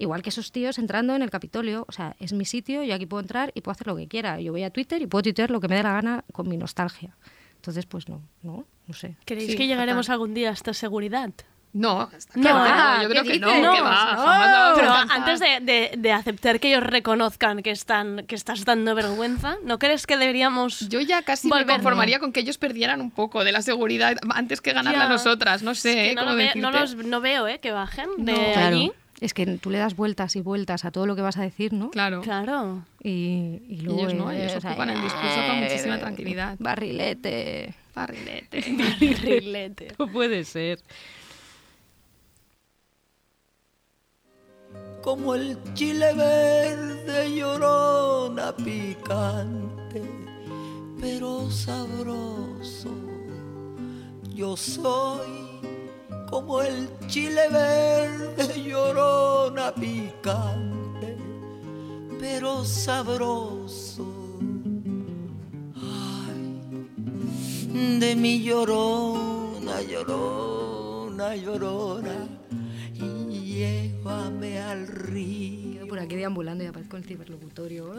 Igual 0.00 0.20
que 0.22 0.28
esos 0.28 0.52
tíos 0.52 0.78
entrando 0.78 1.14
en 1.16 1.22
el 1.22 1.30
Capitolio, 1.30 1.86
o 1.88 1.92
sea, 1.92 2.14
es 2.20 2.34
mi 2.34 2.44
sitio, 2.44 2.82
yo 2.82 2.94
aquí 2.94 3.06
puedo 3.06 3.22
entrar 3.22 3.52
y 3.54 3.62
puedo 3.62 3.72
hacer 3.72 3.86
lo 3.86 3.96
que 3.96 4.06
quiera. 4.06 4.38
Yo 4.38 4.52
voy 4.52 4.64
a 4.64 4.70
Twitter 4.70 5.00
y 5.00 5.06
puedo 5.06 5.22
tuitear 5.22 5.50
lo 5.50 5.60
que 5.60 5.68
me 5.68 5.76
dé 5.76 5.82
la 5.82 5.92
gana 5.92 6.24
con 6.32 6.46
mi 6.46 6.58
nostalgia. 6.58 7.16
Entonces, 7.62 7.86
pues 7.86 8.08
no, 8.08 8.20
no, 8.42 8.64
no 8.88 8.94
sé. 8.94 9.14
¿Creéis 9.24 9.52
Sí, 9.52 9.56
que 9.56 9.68
llegaremos 9.68 10.06
total. 10.06 10.14
algun 10.14 10.34
día 10.34 10.50
a 10.50 10.52
esta 10.52 10.74
seguridad? 10.74 11.30
No, 11.72 12.10
está 12.14 12.32
No, 12.34 12.42
claro 12.42 12.64
que 12.64 12.70
ah, 12.70 12.96
no, 12.96 13.02
yo 13.04 13.08
¿qué 13.08 13.14
creo 13.14 13.24
que 13.32 13.38
no, 13.62 13.72
que 13.74 13.80
va, 13.80 14.72
no. 14.74 14.74
Pero 14.74 14.92
antes 14.92 15.38
de, 15.40 15.60
de- 15.62 15.94
de 15.96 16.12
aceptar 16.12 16.58
que 16.58 16.68
ellos 16.68 16.82
reconozcan 16.82 17.62
que, 17.62 17.70
están, 17.70 18.26
que 18.26 18.34
estás 18.34 18.64
dando 18.64 18.94
vergüenza, 18.96 19.56
¿no 19.64 19.78
crees 19.78 20.06
que 20.08 20.16
deberíamos 20.18 20.88
Yo 20.88 21.00
ya 21.00 21.22
casi 21.22 21.48
me 21.48 21.64
conformaría 21.64 22.18
con 22.18 22.32
que 22.32 22.40
ellos 22.40 22.58
perdieran 22.58 23.00
un 23.00 23.12
poco 23.12 23.44
de 23.44 23.52
la 23.52 23.62
seguridad 23.62 24.16
antes 24.34 24.60
que 24.60 24.72
ganarla 24.72 25.04
Ya. 25.04 25.08
nosotras, 25.08 25.62
no 25.62 25.74
sé, 25.76 25.90
Es 25.90 25.96
que 25.96 26.10
¿eh? 26.10 26.14
no, 26.16 26.20
cómo 26.22 26.30
lo 26.32 26.36
ve- 26.36 26.52
no 26.56 26.72
decirte. 26.72 26.96
los- 26.96 27.06
no 27.06 27.20
veo 27.22 27.46
eh, 27.46 27.60
que 27.60 27.70
bajen 27.70 28.08
de 28.18 28.32
No. 28.32 28.38
Claro. 28.52 28.76
allí? 28.76 28.92
Es 29.22 29.34
que 29.34 29.46
tú 29.58 29.70
le 29.70 29.78
das 29.78 29.94
vueltas 29.94 30.34
y 30.36 30.40
vueltas 30.40 30.84
a 30.84 30.90
todo 30.90 31.06
lo 31.06 31.14
que 31.14 31.22
vas 31.22 31.36
a 31.38 31.42
decir, 31.42 31.72
¿no? 31.72 31.90
Claro. 31.90 32.22
Claro. 32.22 32.84
Y, 33.02 33.62
y 33.68 33.80
luego 33.82 34.00
ellos 34.00 34.14
no, 34.14 34.30
eh, 34.32 34.44
ellos 34.44 34.64
ocupan 34.64 34.90
el 34.90 35.00
discurso 35.00 35.36
con 35.46 35.56
eh, 35.56 35.62
muchísima 35.62 35.98
tranquilidad. 35.98 36.56
Barrilete. 36.58 37.74
Barrilete. 37.94 38.64
Barrilete. 39.00 39.94
No 39.98 40.08
puede 40.08 40.44
ser. 40.44 40.80
como 45.02 45.34
el 45.34 45.58
chile 45.74 46.14
verde 46.14 47.36
llorona 47.36 48.54
picante, 48.56 50.02
pero 51.00 51.50
sabroso. 51.50 52.94
Yo 54.32 54.56
soy 54.56 55.51
como 56.32 56.62
el 56.62 56.88
chile 57.08 57.42
verde 57.50 58.62
llorona 58.62 59.70
picante, 59.74 61.18
pero 62.18 62.64
sabroso. 62.64 64.08
de 68.00 68.16
mi 68.16 68.42
llorona, 68.42 69.82
llorona, 69.82 71.36
llorona, 71.36 72.26
y 72.94 73.40
llévame 73.54 74.58
al 74.58 74.86
río. 74.86 75.86
Por 75.86 75.98
aquí 75.98 76.16
deambulando 76.16 76.64
y 76.64 76.66
aparezco 76.66 76.96
el 76.96 77.04
ciberlocutorio. 77.04 77.94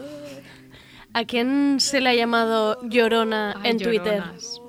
¿A 1.12 1.24
quién 1.24 1.78
se 1.78 2.00
le 2.00 2.10
ha 2.10 2.14
llamado 2.14 2.80
Llorona 2.82 3.54
Ay, 3.62 3.70
en 3.70 3.78
Twitter? 3.78 4.18
lloronas. 4.18 4.60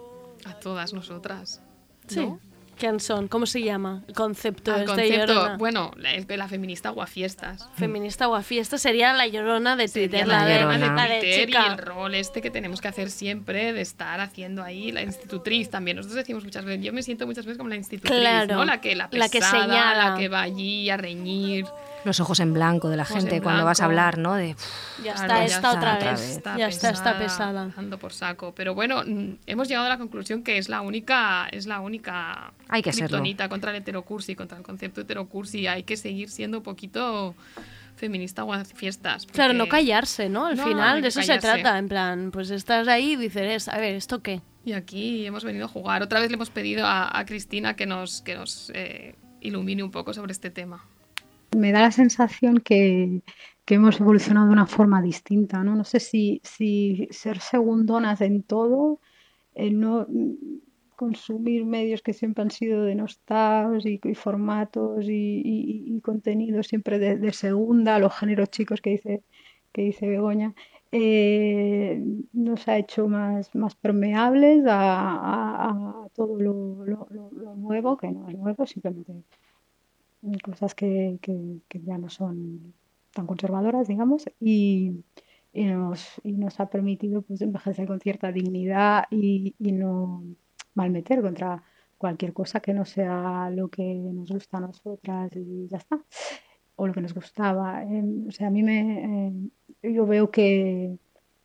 A 0.45 0.59
todas 0.59 0.93
nosotras. 0.93 1.61
Sí. 2.07 2.19
¿no? 2.19 2.44
¿Quién 2.77 2.99
son? 2.99 3.27
¿Cómo 3.27 3.45
se 3.45 3.61
llama? 3.61 4.03
El 4.07 4.13
concepto 4.13 4.75
este 4.75 5.17
Llorona. 5.17 5.57
bueno, 5.57 5.91
la, 5.97 6.11
la 6.35 6.47
feminista 6.47 6.89
guafiestas. 6.89 7.67
Feminista 7.75 8.25
guafiesta 8.25 8.77
sería 8.77 9.13
la 9.13 9.27
Llorona 9.27 9.75
de 9.75 9.87
Twitter, 9.87 10.27
la, 10.27 10.45
de, 10.45 10.59
Llorona. 10.59 10.93
la 10.95 11.07
de 11.07 11.19
Twitter 11.19 11.49
y 11.49 11.55
el 11.71 11.77
rol 11.77 12.15
este 12.15 12.41
que 12.41 12.51
tenemos 12.51 12.81
que 12.81 12.87
hacer 12.87 13.09
siempre 13.09 13.73
de 13.73 13.81
estar 13.81 14.19
haciendo 14.19 14.63
ahí 14.63 14.91
la 14.91 15.01
institutriz 15.03 15.69
también. 15.69 15.97
Nosotros 15.97 16.17
decimos 16.17 16.43
muchas 16.43 16.65
veces, 16.65 16.83
yo 16.85 16.93
me 16.93 17.03
siento 17.03 17.25
muchas 17.25 17.45
veces 17.45 17.57
como 17.57 17.69
la 17.69 17.75
institutriz, 17.75 18.19
Claro, 18.19 18.55
¿no? 18.55 18.65
La 18.65 18.81
que 18.81 18.95
la, 18.95 19.07
la 19.11 19.29
que 19.29 19.39
pesada, 19.39 19.61
señala. 19.63 20.09
la 20.11 20.17
que 20.17 20.27
va 20.29 20.41
allí 20.41 20.89
a 20.89 20.97
reñir. 20.97 21.65
Los 22.03 22.19
ojos 22.19 22.39
en 22.39 22.53
blanco 22.53 22.89
de 22.89 22.97
la 22.97 23.03
Ojos 23.03 23.15
gente 23.17 23.41
cuando 23.41 23.65
vas 23.65 23.81
a 23.81 23.85
hablar, 23.85 24.19
¿no? 24.19 24.35
De, 24.35 24.55
Ya 25.03 25.15
Claro, 25.15 25.41
está, 25.41 25.45
esta 25.45 25.71
otra 25.73 25.95
otra 25.95 26.11
vez. 26.11 26.21
vez. 26.21 26.41
Ya 26.55 26.67
está, 26.67 26.89
está 26.91 27.17
pesada. 27.17 27.71
Dando 27.75 27.97
por 27.97 28.13
saco. 28.13 28.53
Pero 28.53 28.75
bueno, 28.75 29.01
mm, 29.03 29.37
hemos 29.47 29.67
llegado 29.67 29.87
a 29.87 29.89
la 29.89 29.97
conclusión 29.97 30.43
que 30.43 30.59
es 30.59 30.69
la 30.69 30.81
única, 30.81 31.47
es 31.51 31.65
la 31.65 31.79
única 31.79 32.53
Hay 32.69 32.81
que 32.81 32.91
serlo. 32.93 33.21
contra 33.49 33.71
el 33.71 33.77
heterocursi, 33.77 34.35
contra 34.35 34.57
el 34.57 34.63
concepto 34.63 35.01
heterocursi. 35.01 35.67
Hay 35.67 35.83
que 35.83 35.97
seguir 35.97 36.29
siendo 36.29 36.57
un 36.59 36.63
poquito 36.63 37.35
feminista 37.95 38.43
o 38.43 38.65
fiestas. 38.65 39.25
Claro, 39.27 39.53
no 39.53 39.67
callarse, 39.67 40.29
¿no? 40.29 40.45
Al 40.47 40.57
No, 40.57 40.65
final 40.65 41.01
de 41.01 41.07
eso 41.09 41.21
se 41.21 41.37
trata. 41.37 41.77
En 41.77 41.87
plan, 41.87 42.31
pues 42.31 42.49
estás 42.49 42.87
ahí 42.87 43.13
y 43.13 43.15
dices, 43.15 43.67
a 43.67 43.77
ver, 43.77 43.95
¿esto 43.95 44.21
qué? 44.21 44.41
Y 44.65 44.73
aquí 44.73 45.25
hemos 45.25 45.43
venido 45.43 45.65
a 45.65 45.67
jugar. 45.67 46.01
Otra 46.01 46.19
vez 46.19 46.29
le 46.29 46.35
hemos 46.35 46.49
pedido 46.49 46.85
a, 46.85 47.17
a 47.17 47.25
Cristina 47.25 47.75
que 47.75 47.85
nos, 47.85 48.21
que 48.21 48.35
nos 48.35 48.71
eh, 48.73 49.15
ilumine 49.41 49.83
un 49.83 49.91
poco 49.91 50.13
sobre 50.13 50.31
este 50.31 50.49
tema. 50.49 50.83
me 51.55 51.71
da 51.71 51.81
la 51.81 51.91
sensación 51.91 52.59
que, 52.59 53.21
que 53.63 53.75
hemos 53.75 53.99
evolucionado 54.01 54.47
de 54.47 54.53
una 54.53 54.65
forma 54.67 55.01
distinta, 55.01 55.63
¿no? 55.63 55.75
No 55.75 55.83
sé 55.85 55.99
si, 55.99 56.41
si 56.43 57.07
ser 57.11 57.39
segundonas 57.39 58.21
en 58.21 58.43
todo, 58.43 58.99
el 59.53 59.79
no 59.79 60.07
consumir 60.95 61.65
medios 61.65 62.01
que 62.01 62.13
siempre 62.13 62.43
han 62.43 62.51
sido 62.51 62.83
denostados 62.83 63.85
y, 63.85 63.99
y 64.03 64.15
formatos 64.15 65.05
y, 65.07 65.99
contenidos 66.03 66.67
siempre 66.67 66.99
de, 66.99 67.33
segunda, 67.33 67.99
los 67.99 68.13
géneros 68.13 68.49
chicos 68.49 68.81
que 68.81 68.91
dice, 68.91 69.23
que 69.71 69.83
dice 69.83 70.07
Begoña, 70.07 70.53
eh, 70.91 72.01
nos 72.33 72.67
ha 72.67 72.77
hecho 72.77 73.07
más, 73.07 73.53
más 73.55 73.75
permeables 73.75 74.63
a, 74.67 76.07
todo 76.13 76.39
lo, 76.39 77.05
nuevo, 77.55 77.97
que 77.97 78.11
no 78.11 78.29
es 78.29 78.37
nuevo, 78.37 78.65
simplemente 78.65 79.13
cosas 80.43 80.73
que, 80.75 81.19
que- 81.21 81.61
ya 81.83 81.97
no 81.97 82.09
son 82.09 82.73
tan 83.13 83.27
conservadoras, 83.27 83.87
digamos, 83.87 84.25
y, 84.39 85.03
nos, 85.53 86.21
nos 86.23 86.59
ha 86.59 86.69
permitido 86.69 87.21
pues, 87.21 87.41
envejecer 87.41 87.87
con 87.87 87.99
cierta 87.99 88.31
dignidad 88.31 89.05
y 89.09 89.55
no 89.59 90.23
malmeter 90.75 91.21
contra 91.21 91.63
cualquier 91.97 92.33
cosa 92.33 92.59
que 92.59 92.73
no 92.73 92.85
sea 92.85 93.49
lo 93.49 93.69
que 93.69 93.83
nos 93.95 94.29
gusta 94.29 94.57
a 94.57 94.61
nosotras 94.61 95.31
y 95.35 95.67
ya 95.67 95.77
está, 95.77 95.99
o 96.75 96.87
lo 96.87 96.93
que 96.93 97.01
nos 97.01 97.13
gustaba. 97.13 97.83
Em, 97.83 98.27
o 98.27 98.31
sea, 98.31 98.47
a 98.47 98.51
mí 98.51 98.61
me, 98.63 99.03
em, 99.03 99.49
yo 99.81 100.05
veo 100.05 100.29
que, 100.31 100.97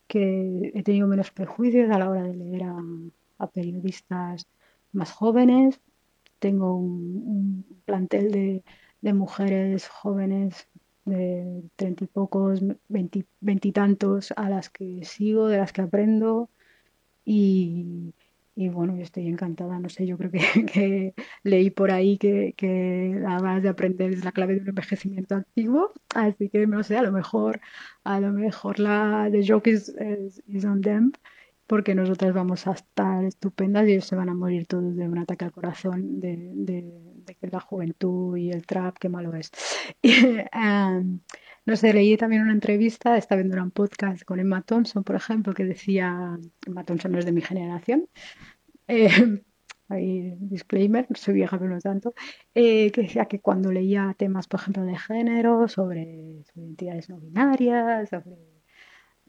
que 0.07 0.71
he 0.75 0.83
tenido 0.83 1.07
menos 1.07 1.31
prejuicios 1.31 1.89
a 1.89 1.99
la 1.99 2.09
hora 2.09 2.23
de 2.23 2.35
leer 2.35 2.63
a, 2.63 3.47
periodistas 3.47 4.47
más 4.93 5.11
jóvenes, 5.11 5.81
tengo 6.39 6.75
un, 6.75 7.65
plantel 7.85 8.31
de, 8.31 8.63
de 9.01 9.13
mujeres 9.13 9.87
jóvenes 9.87 10.67
de 11.05 11.63
treinta 11.75 12.03
y 12.03 12.07
pocos, 12.07 12.61
veinti- 12.87 13.25
veintitantos 13.39 14.31
a 14.35 14.49
las 14.49 14.69
que 14.69 15.03
sigo, 15.03 15.47
de 15.47 15.57
las 15.57 15.73
que 15.73 15.81
aprendo. 15.81 16.49
Y, 17.25 18.13
y 18.55 18.69
bueno, 18.69 18.95
yo 18.97 19.03
estoy 19.03 19.27
encantada, 19.27 19.79
no 19.79 19.89
sé, 19.89 20.05
yo 20.05 20.17
creo 20.17 20.31
que, 20.31 20.39
que 20.73 21.13
leí 21.43 21.69
por 21.69 21.91
ahí 21.91 22.17
que, 22.17 22.53
que 22.57 23.15
ganas 23.19 23.63
de 23.63 23.69
aprender 23.69 24.11
es 24.13 24.23
la 24.25 24.31
clave 24.31 24.55
de 24.55 24.61
un 24.61 24.69
envejecimiento 24.69 25.35
activo, 25.35 25.91
así 26.15 26.49
que 26.49 26.67
no 26.67 26.83
sé, 26.83 26.97
a 26.97 27.03
lo 27.03 27.11
mejor, 27.11 27.61
a 28.03 28.19
lo 28.19 28.31
mejor 28.31 28.79
la 28.79 29.29
the 29.31 29.43
joke 29.47 29.67
is, 29.71 29.89
is, 29.89 30.43
is 30.47 30.65
on 30.65 30.81
them 30.81 31.11
porque 31.67 31.95
nosotras 31.95 32.33
vamos 32.33 32.67
a 32.67 32.71
estar 32.73 33.23
estupendas 33.23 33.87
y 33.87 33.93
ellos 33.93 34.05
se 34.05 34.15
van 34.15 34.29
a 34.29 34.33
morir 34.33 34.67
todos 34.67 34.95
de 34.95 35.07
un 35.07 35.17
ataque 35.17 35.45
al 35.45 35.51
corazón 35.53 36.19
de, 36.19 36.37
de- 36.53 37.11
de 37.39 37.49
la 37.51 37.59
juventud 37.61 38.35
y 38.37 38.51
el 38.51 38.65
trap, 38.65 38.97
qué 38.99 39.07
malo 39.09 39.33
es. 39.35 39.51
Em, 40.03 41.19
no 41.65 41.75
sé, 41.75 41.93
leí 41.93 42.17
también 42.17 42.41
una 42.41 42.53
entrevista, 42.53 43.17
estaba 43.17 43.41
viendo 43.41 43.61
un 43.61 43.71
podcast 43.71 44.23
con 44.23 44.39
Emma 44.39 44.61
Thompson, 44.63 45.03
por 45.03 45.15
ejemplo, 45.15 45.53
que 45.53 45.65
decía, 45.65 46.39
Emma 46.65 46.83
Thompson 46.83 47.11
no 47.11 47.19
es 47.19 47.25
de 47.25 47.31
mi 47.31 47.41
generación, 47.41 48.07
eh, 48.87 50.37
disclaimer, 50.39 51.07
soy 51.15 51.35
vieja 51.35 51.57
pero 51.59 51.71
no 51.71 51.79
tanto, 51.79 52.13
eh, 52.55 52.91
que 52.91 53.01
decía 53.01 53.25
que 53.25 53.39
cuando 53.41 53.71
leía 53.71 54.15
temas, 54.17 54.47
por 54.47 54.59
ejemplo, 54.59 54.83
de 54.83 54.97
género, 54.97 55.67
sobre, 55.67 56.43
identidades 56.55 57.09
no 57.09 57.17
binarias, 57.19 58.09
sobre 58.09 58.37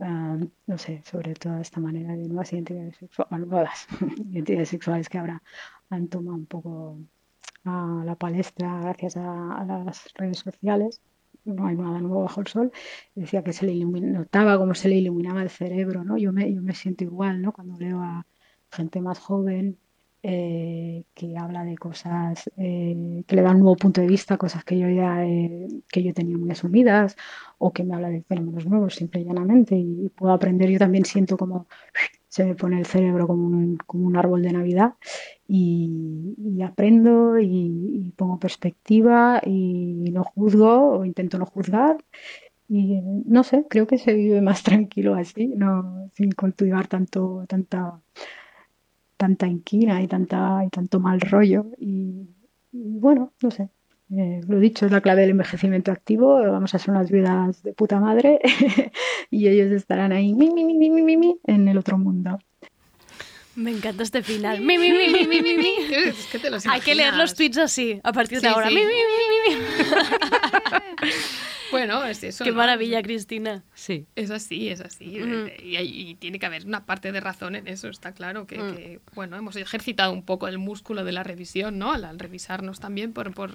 ah, 0.00 0.38
no 0.66 0.78
sé, 0.78 1.02
sobre 1.04 1.34
toda 1.34 1.60
esta 1.60 1.80
manera 1.80 2.16
de 2.16 2.28
nuevas 2.28 2.52
identidades 2.52 2.96
sexuales, 2.96 3.46
nuevas 3.46 3.86
identidades 4.30 4.68
sexuales 4.70 5.08
que 5.08 5.18
ahora 5.18 5.42
han 5.90 6.08
tomado 6.08 6.36
un 6.36 6.46
poco 6.46 6.98
a 7.64 8.02
la 8.04 8.16
palestra 8.16 8.80
gracias 8.80 9.16
a 9.16 9.64
las 9.84 10.12
redes 10.14 10.38
sociales. 10.38 11.00
No 11.44 11.66
hay 11.66 11.76
nada 11.76 12.00
nuevo 12.00 12.22
bajo 12.22 12.40
el 12.40 12.46
sol. 12.46 12.72
Decía 13.14 13.42
que 13.42 13.52
se 13.52 13.66
le 13.66 13.72
ilumina- 13.72 14.08
notaba 14.18 14.58
cómo 14.58 14.74
se 14.74 14.88
le 14.88 14.96
iluminaba 14.96 15.42
el 15.42 15.50
cerebro, 15.50 16.04
¿no? 16.04 16.16
Yo 16.16 16.32
me, 16.32 16.52
yo 16.52 16.62
me 16.62 16.74
siento 16.74 17.04
igual, 17.04 17.42
¿no? 17.42 17.52
Cuando 17.52 17.76
leo 17.78 18.00
a 18.00 18.26
gente 18.70 19.00
más 19.00 19.18
joven 19.18 19.78
eh, 20.22 21.04
que 21.14 21.36
habla 21.36 21.64
de 21.64 21.76
cosas 21.76 22.48
eh, 22.56 23.24
que 23.26 23.36
le 23.36 23.42
dan 23.42 23.56
un 23.56 23.62
nuevo 23.62 23.76
punto 23.76 24.00
de 24.00 24.06
vista, 24.06 24.36
cosas 24.38 24.64
que 24.64 24.78
yo 24.78 24.88
ya 24.88 25.18
que 25.90 26.02
yo 26.02 26.14
tenía 26.14 26.36
muy 26.38 26.50
asumidas, 26.50 27.16
o 27.58 27.72
que 27.72 27.84
me 27.84 27.94
habla 27.94 28.08
de 28.08 28.22
fenómenos 28.22 28.66
nuevos, 28.66 28.94
simple 28.94 29.20
y 29.20 29.24
llanamente, 29.24 29.74
y 29.76 30.08
puedo 30.10 30.32
aprender. 30.32 30.70
Yo 30.70 30.78
también 30.78 31.04
siento 31.04 31.36
como 31.36 31.66
se 32.32 32.44
me 32.46 32.54
pone 32.54 32.78
el 32.78 32.86
cerebro 32.86 33.26
como 33.26 33.46
un, 33.46 33.76
como 33.76 34.06
un 34.06 34.16
árbol 34.16 34.40
de 34.40 34.52
Navidad 34.54 34.94
y, 35.46 36.62
aprendo 36.64 37.38
y, 37.38 38.10
pongo 38.16 38.38
perspectiva 38.38 39.42
y 39.44 40.10
no 40.10 40.24
juzgo 40.24 40.98
o 40.98 41.04
intento 41.04 41.38
no 41.38 41.44
juzgar. 41.44 41.98
Y 42.68 43.02
no 43.26 43.42
sé, 43.44 43.66
creo 43.68 43.86
que 43.86 43.98
se 43.98 44.14
vive 44.14 44.40
más 44.40 44.62
tranquilo 44.68 45.14
así, 45.14 45.48
no 45.48 46.08
sin 46.14 46.32
cultivar 46.32 46.86
tanto, 46.88 47.44
tanta 47.46 48.00
tanta 49.18 49.46
inquina 49.46 50.02
y 50.02 50.08
tanta 50.08 50.64
y 50.64 50.70
tanto 50.70 51.00
mal 51.00 51.20
rollo 51.20 51.66
y 51.78 52.28
bueno, 52.72 53.32
no 53.42 53.50
sé. 53.50 53.68
Eh, 54.14 54.40
lo 54.46 54.58
dicho, 54.60 54.84
es 54.86 54.92
la 54.92 55.00
clave 55.00 55.22
del 55.22 55.30
envejecimiento 55.30 55.90
activo. 55.90 56.38
Vamos 56.42 56.74
a 56.74 56.78
ser 56.78 56.90
unas 56.90 57.10
vidas 57.10 57.62
de 57.62 57.72
puta 57.72 57.98
madre 58.00 58.40
y 59.30 59.48
ellos 59.48 59.72
estarán 59.72 60.12
ahí 60.12 60.34
mi, 60.34 60.50
mi, 60.50 60.64
mi, 60.64 60.74
mi, 60.90 60.90
mi, 61.02 61.16
mi, 61.16 61.38
en 61.46 61.66
el 61.68 61.78
otro 61.78 61.96
mundo. 61.98 62.38
Me 63.54 63.70
encanta 63.70 64.02
este 64.02 64.22
final. 64.22 64.60
Mi, 64.60 64.78
mi, 64.78 64.90
mi, 64.90 65.08
mi, 65.08 65.26
mi, 65.26 65.42
mi, 65.42 65.56
mi. 65.58 65.74
Es 65.94 66.26
que 66.26 66.38
te 66.38 66.50
los 66.50 66.66
Hay 66.66 66.80
que 66.80 66.94
leer 66.94 67.14
los 67.14 67.34
tweets 67.34 67.58
así, 67.58 68.00
a 68.02 68.12
partir 68.12 68.40
de 68.40 68.48
Sí, 68.48 68.54
ahora. 68.54 68.68
sí. 68.68 68.74
Mi, 68.74 68.80
mi, 68.80 68.86
mi, 68.86 69.54
mi, 69.54 69.56
mi. 69.56 71.12
Bueno, 71.70 72.04
es 72.04 72.22
eso. 72.22 72.44
Qué 72.44 72.50
¿no? 72.50 72.58
maravilla, 72.58 73.02
Cristina. 73.02 73.64
Sí. 73.74 74.06
Es 74.14 74.30
así, 74.30 74.68
es 74.68 74.82
así. 74.82 75.16
Eh, 75.18 75.56
y, 75.82 76.14
tiene 76.16 76.38
que 76.38 76.44
haber 76.44 76.66
una 76.66 76.84
parte 76.84 77.12
de 77.12 77.20
razón 77.20 77.54
en 77.56 77.66
eso, 77.66 77.88
está 77.88 78.12
claro. 78.12 78.46
Que, 78.46 78.58
Mm. 78.58 78.74
que, 78.76 79.00
bueno, 79.14 79.36
hemos 79.36 79.56
ejercitado 79.56 80.12
un 80.12 80.22
poco 80.22 80.48
el 80.48 80.58
músculo 80.58 81.02
de 81.02 81.12
la 81.12 81.22
revisión, 81.22 81.78
¿no? 81.78 81.92
Al, 81.92 82.04
al 82.04 82.18
revisarnos 82.18 82.78
también 82.78 83.14
por, 83.14 83.32
por 83.32 83.54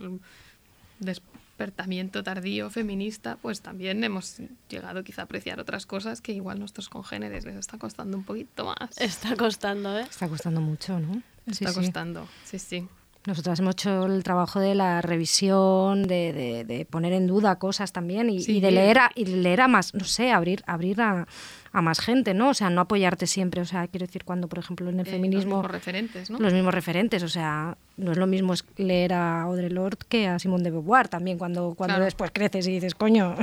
despertamiento 1.00 2.24
tardío 2.24 2.70
feminista, 2.70 3.38
pues 3.42 3.62
también 3.62 4.04
hemos 4.04 4.38
llegado 4.70 5.04
quizá 5.04 5.22
a 5.22 5.26
apreciar 5.26 5.60
otras 5.60 5.86
cosas 5.86 6.22
que 6.22 6.32
igual 6.34 6.60
nuestros 6.60 6.90
congéneres 6.90 7.46
les 7.46 7.56
está 7.56 7.78
costando 7.78 8.18
un 8.18 8.24
poquito 8.24 8.66
más. 8.66 8.98
Está 8.98 9.36
costando, 9.36 9.98
¿eh? 9.98 10.04
Está 10.04 10.28
costando 10.30 10.62
mucho, 10.62 11.00
¿no? 11.00 11.22
Está 11.48 11.70
Sí, 11.70 11.74
sí. 11.74 11.86
costando, 11.86 12.28
sí, 12.46 12.60
sí. 12.60 12.88
Nosotras 13.28 13.60
hemos 13.60 13.74
hecho 13.74 14.06
el 14.06 14.24
trabajo 14.24 14.62
de 14.62 14.74
la 14.74 15.02
revisión, 15.02 16.04
de, 16.08 16.32
de- 16.32 16.64
de 16.64 16.86
poner 16.86 17.12
en 17.12 17.28
duda 17.28 17.60
cosas 17.60 17.92
también 17.92 18.30
y, 18.30 18.40
Sí. 18.42 18.58
y 18.58 18.60
de 18.62 18.72
leer 18.72 19.00
a, 19.00 19.12
y 19.16 19.26
leer 19.26 19.60
a 19.62 19.68
más, 19.68 19.94
no 19.94 20.06
sé, 20.06 20.32
abrir, 20.32 20.64
abrir 20.66 21.02
a, 21.02 21.28
a 21.74 21.82
más 21.82 22.00
gente, 22.00 22.34
¿no? 22.34 22.50
O 22.52 22.54
sea, 22.54 22.70
no 22.70 22.80
apoyarte 22.80 23.28
siempre. 23.28 23.60
O 23.60 23.66
sea, 23.66 23.86
quiero 23.90 24.06
decir, 24.06 24.24
cuando, 24.24 24.48
por 24.48 24.60
ejemplo, 24.60 24.90
en 24.90 25.02
el 25.02 25.08
Eh, 25.08 25.12
feminismo. 25.12 25.56
Los 25.56 25.64
mismos 25.64 25.72
referentes, 25.72 26.30
¿no? 26.30 26.40
Los 26.40 26.54
mismos 26.54 26.74
referentes, 26.74 27.22
o 27.22 27.28
sea, 27.28 27.78
no 27.98 28.14
es 28.14 28.18
lo 28.18 28.28
mismo 28.28 28.54
leer 28.78 29.12
a 29.14 29.42
Audre 29.42 29.70
Lorde 29.70 29.98
que 30.08 30.28
a 30.28 30.40
Simone 30.40 30.64
de 30.64 30.72
Beauvoir 30.72 31.10
también, 31.10 31.38
cuando, 31.38 31.74
cuando 31.76 31.96
Claro. 31.96 32.06
después 32.06 32.32
creces 32.34 32.66
y 32.68 32.72
dices, 32.72 32.96
coño, 32.96 33.36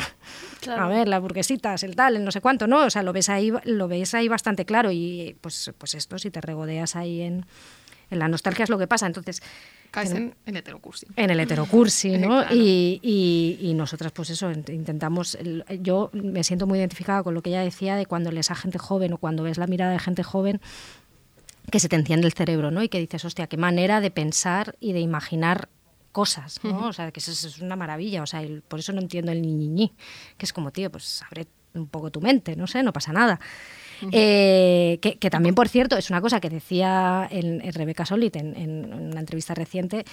Claro. 0.61 0.82
a 0.85 0.89
ver, 0.89 1.09
las 1.09 1.20
burguesitas, 1.20 1.82
el 1.82 1.95
tal, 1.95 2.16
el 2.16 2.24
no 2.24 2.30
sé 2.32 2.41
cuánto, 2.41 2.66
¿no? 2.66 2.87
O 2.87 2.91
sea, 2.91 3.03
lo 3.03 3.12
ves 3.12 3.28
ahí, 3.28 3.53
lo 3.64 3.87
ves 3.87 4.14
ahí 4.14 4.28
bastante 4.28 4.64
claro 4.64 4.91
y 4.91 5.37
pues, 5.43 5.72
pues 5.76 5.95
esto, 5.95 6.18
si 6.18 6.30
te 6.30 6.41
regodeas 6.41 6.97
ahí 6.97 7.20
en, 7.20 7.45
en 8.11 8.19
la 8.19 8.29
nostalgia 8.29 8.63
es 8.65 8.71
lo 8.71 8.79
que 8.79 8.87
pasa. 8.87 9.07
Entonces, 9.07 9.43
Caes 9.91 10.11
en 10.13 10.35
el 10.47 10.57
heterocursi. 10.57 11.07
en 11.17 11.31
el 11.31 11.39
heterocursi, 11.41 12.19
¿no? 12.19 12.29
Claro. 12.43 12.55
y, 12.57 12.99
y- 13.03 13.59
y 13.61 13.75
nosotras, 13.75 14.11
pues 14.13 14.31
eso, 14.31 14.51
int- 14.51 14.73
intentamos. 14.75 15.39
Yo 15.81 16.11
me 16.13 16.43
siento 16.43 16.67
muy 16.67 16.79
identificada 16.79 17.23
con 17.23 17.35
lo 17.35 17.43
que 17.43 17.51
ella 17.51 17.61
decía 17.63 17.95
de 17.97 18.07
cuando 18.07 18.33
lees 18.33 18.51
a 18.51 18.55
gente 18.57 18.79
joven 18.79 19.13
o 19.13 19.19
cuando 19.19 19.43
ves 19.45 19.57
la 19.59 19.67
mirada 19.67 19.93
de 19.93 19.99
gente 20.01 20.23
joven 20.25 20.61
que 21.71 21.81
se 21.81 21.89
te 21.89 21.97
enciende 21.97 22.27
el 22.27 22.33
cerebro, 22.35 22.71
¿no? 22.71 22.83
Y 22.83 22.89
que 22.89 22.99
dices, 22.99 23.25
hostia, 23.25 23.47
qué 23.47 23.57
manera 23.57 24.01
de 24.01 24.11
pensar 24.11 24.77
y 24.81 24.93
de 24.93 25.01
imaginar 25.01 25.69
cosas, 26.13 26.61
¿no? 26.63 26.89
O 26.89 26.93
sea, 26.93 27.11
que 27.11 27.21
eso 27.21 27.31
es 27.33 27.59
una 27.61 27.75
maravilla, 27.75 28.23
o 28.23 28.27
sea, 28.27 28.43
el- 28.43 28.63
por 28.63 28.79
eso 28.81 28.93
no 28.93 29.01
entiendo 29.01 29.33
el 29.33 29.41
ñiñiñi, 29.43 29.93
que 30.37 30.47
es 30.47 30.53
como, 30.53 30.71
tío, 30.73 30.91
pues 30.91 31.23
abre 31.23 31.47
un 31.75 31.89
poco 31.89 32.11
tu 32.11 32.21
mente, 32.21 32.55
no 32.55 32.67
sé, 32.69 32.83
no 32.83 32.93
pasa 32.93 33.13
nada. 33.13 33.41
Eh, 34.13 34.99
que, 35.03 35.17
que 35.19 35.31
también, 35.31 35.55
por 35.55 35.69
cierto, 35.69 35.97
es 35.97 36.11
una 36.11 36.21
cosa 36.21 36.41
que 36.41 36.51
decía 36.51 37.27
en, 37.31 37.61
en 37.61 37.73
Rebeca 37.73 38.05
Solit 38.07 38.37
en, 38.37 38.57
en 38.57 38.93
una 38.95 39.21
entrevista 39.21 39.55
reciente. 39.55 40.05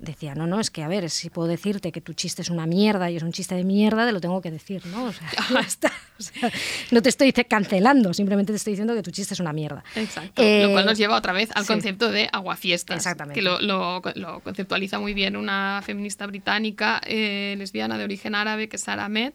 Decía, 0.00 0.34
no, 0.34 0.48
no, 0.48 0.58
es 0.58 0.72
que 0.72 0.82
a 0.82 0.88
ver, 0.88 1.08
si 1.08 1.30
puedo 1.30 1.46
decirte 1.46 1.92
que 1.92 2.00
tu 2.00 2.14
chiste 2.14 2.42
es 2.42 2.50
una 2.50 2.66
mierda 2.66 3.12
y 3.12 3.16
es 3.16 3.22
un 3.22 3.30
chiste 3.30 3.54
de 3.54 3.62
mierda, 3.62 4.04
te 4.04 4.10
lo 4.10 4.20
tengo 4.20 4.40
que 4.42 4.50
decir, 4.50 4.84
¿no? 4.86 5.04
O 5.04 5.12
sea. 5.12 5.28
O 6.16 6.22
sea, 6.22 6.48
no 6.92 7.02
te 7.02 7.08
estoy 7.08 7.32
ce- 7.32 7.44
cancelando, 7.44 8.14
simplemente 8.14 8.52
te 8.52 8.56
estoy 8.56 8.74
diciendo 8.74 8.94
que 8.94 9.02
tu 9.02 9.10
chiste 9.10 9.34
es 9.34 9.40
una 9.40 9.52
mierda. 9.52 9.82
Exacto. 9.96 10.40
Eh, 10.42 10.62
lo 10.64 10.70
cual 10.70 10.86
nos 10.86 10.96
lleva 10.96 11.16
otra 11.16 11.32
vez 11.32 11.50
al 11.56 11.64
sí. 11.64 11.72
concepto 11.72 12.08
de 12.12 12.28
aguafiestas. 12.32 12.96
Exactamente. 12.98 13.34
Que 13.40 13.42
lo, 13.42 13.60
lo- 13.60 14.00
lo 14.14 14.38
conceptualiza 14.38 15.00
muy 15.00 15.12
bien 15.12 15.34
una 15.36 15.82
feminista 15.84 16.24
británica 16.28 17.00
eh, 17.04 17.56
lesbiana 17.58 17.98
de 17.98 18.04
origen 18.04 18.36
árabe, 18.36 18.68
que 18.68 18.76
es 18.76 18.82
Sarah 18.82 19.06
Ahmed, 19.06 19.32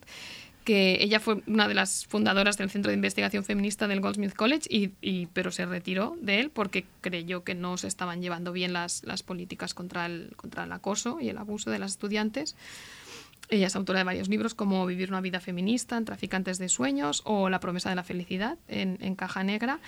que 0.63 0.97
ella 1.01 1.19
fue 1.19 1.41
una 1.47 1.67
de 1.67 1.73
las 1.73 2.05
fundadoras 2.05 2.57
del 2.57 2.69
Centro 2.69 2.89
de 2.89 2.95
Investigación 2.95 3.43
Feminista 3.43 3.87
del 3.87 4.01
Goldsmith 4.01 4.33
College, 4.33 4.67
y, 4.69 5.25
pero 5.27 5.51
se 5.51 5.65
retiró 5.65 6.15
de 6.21 6.39
él 6.39 6.49
porque 6.49 6.85
creyó 7.01 7.43
que 7.43 7.55
no 7.55 7.77
se 7.77 7.87
estaban 7.87 8.21
llevando 8.21 8.51
bien 8.51 8.73
las, 8.73 9.03
las 9.03 9.23
políticas 9.23 9.73
contra 9.73 10.05
el, 10.05 10.33
contra 10.35 10.65
el 10.65 10.71
acoso 10.71 11.19
y 11.19 11.29
el 11.29 11.37
abuso 11.37 11.71
de 11.71 11.79
las 11.79 11.91
estudiantes. 11.91 12.55
Ella 13.49 13.65
es 13.65 13.75
autora 13.75 13.99
de 13.99 14.05
varios 14.05 14.29
libros 14.29 14.53
como 14.53 14.85
Vivir 14.85 15.09
una 15.09 15.21
vida 15.21 15.39
feminista, 15.39 15.97
en 15.97 16.05
Traficantes 16.05 16.59
de 16.59 16.69
Sueños 16.69 17.23
o 17.25 17.49
La 17.49 17.59
promesa 17.59 17.89
de 17.89 17.95
la 17.95 18.03
felicidad 18.03 18.59
en, 18.67 18.99
en 19.01 19.15
Caja 19.15 19.43
Negra. 19.43 19.79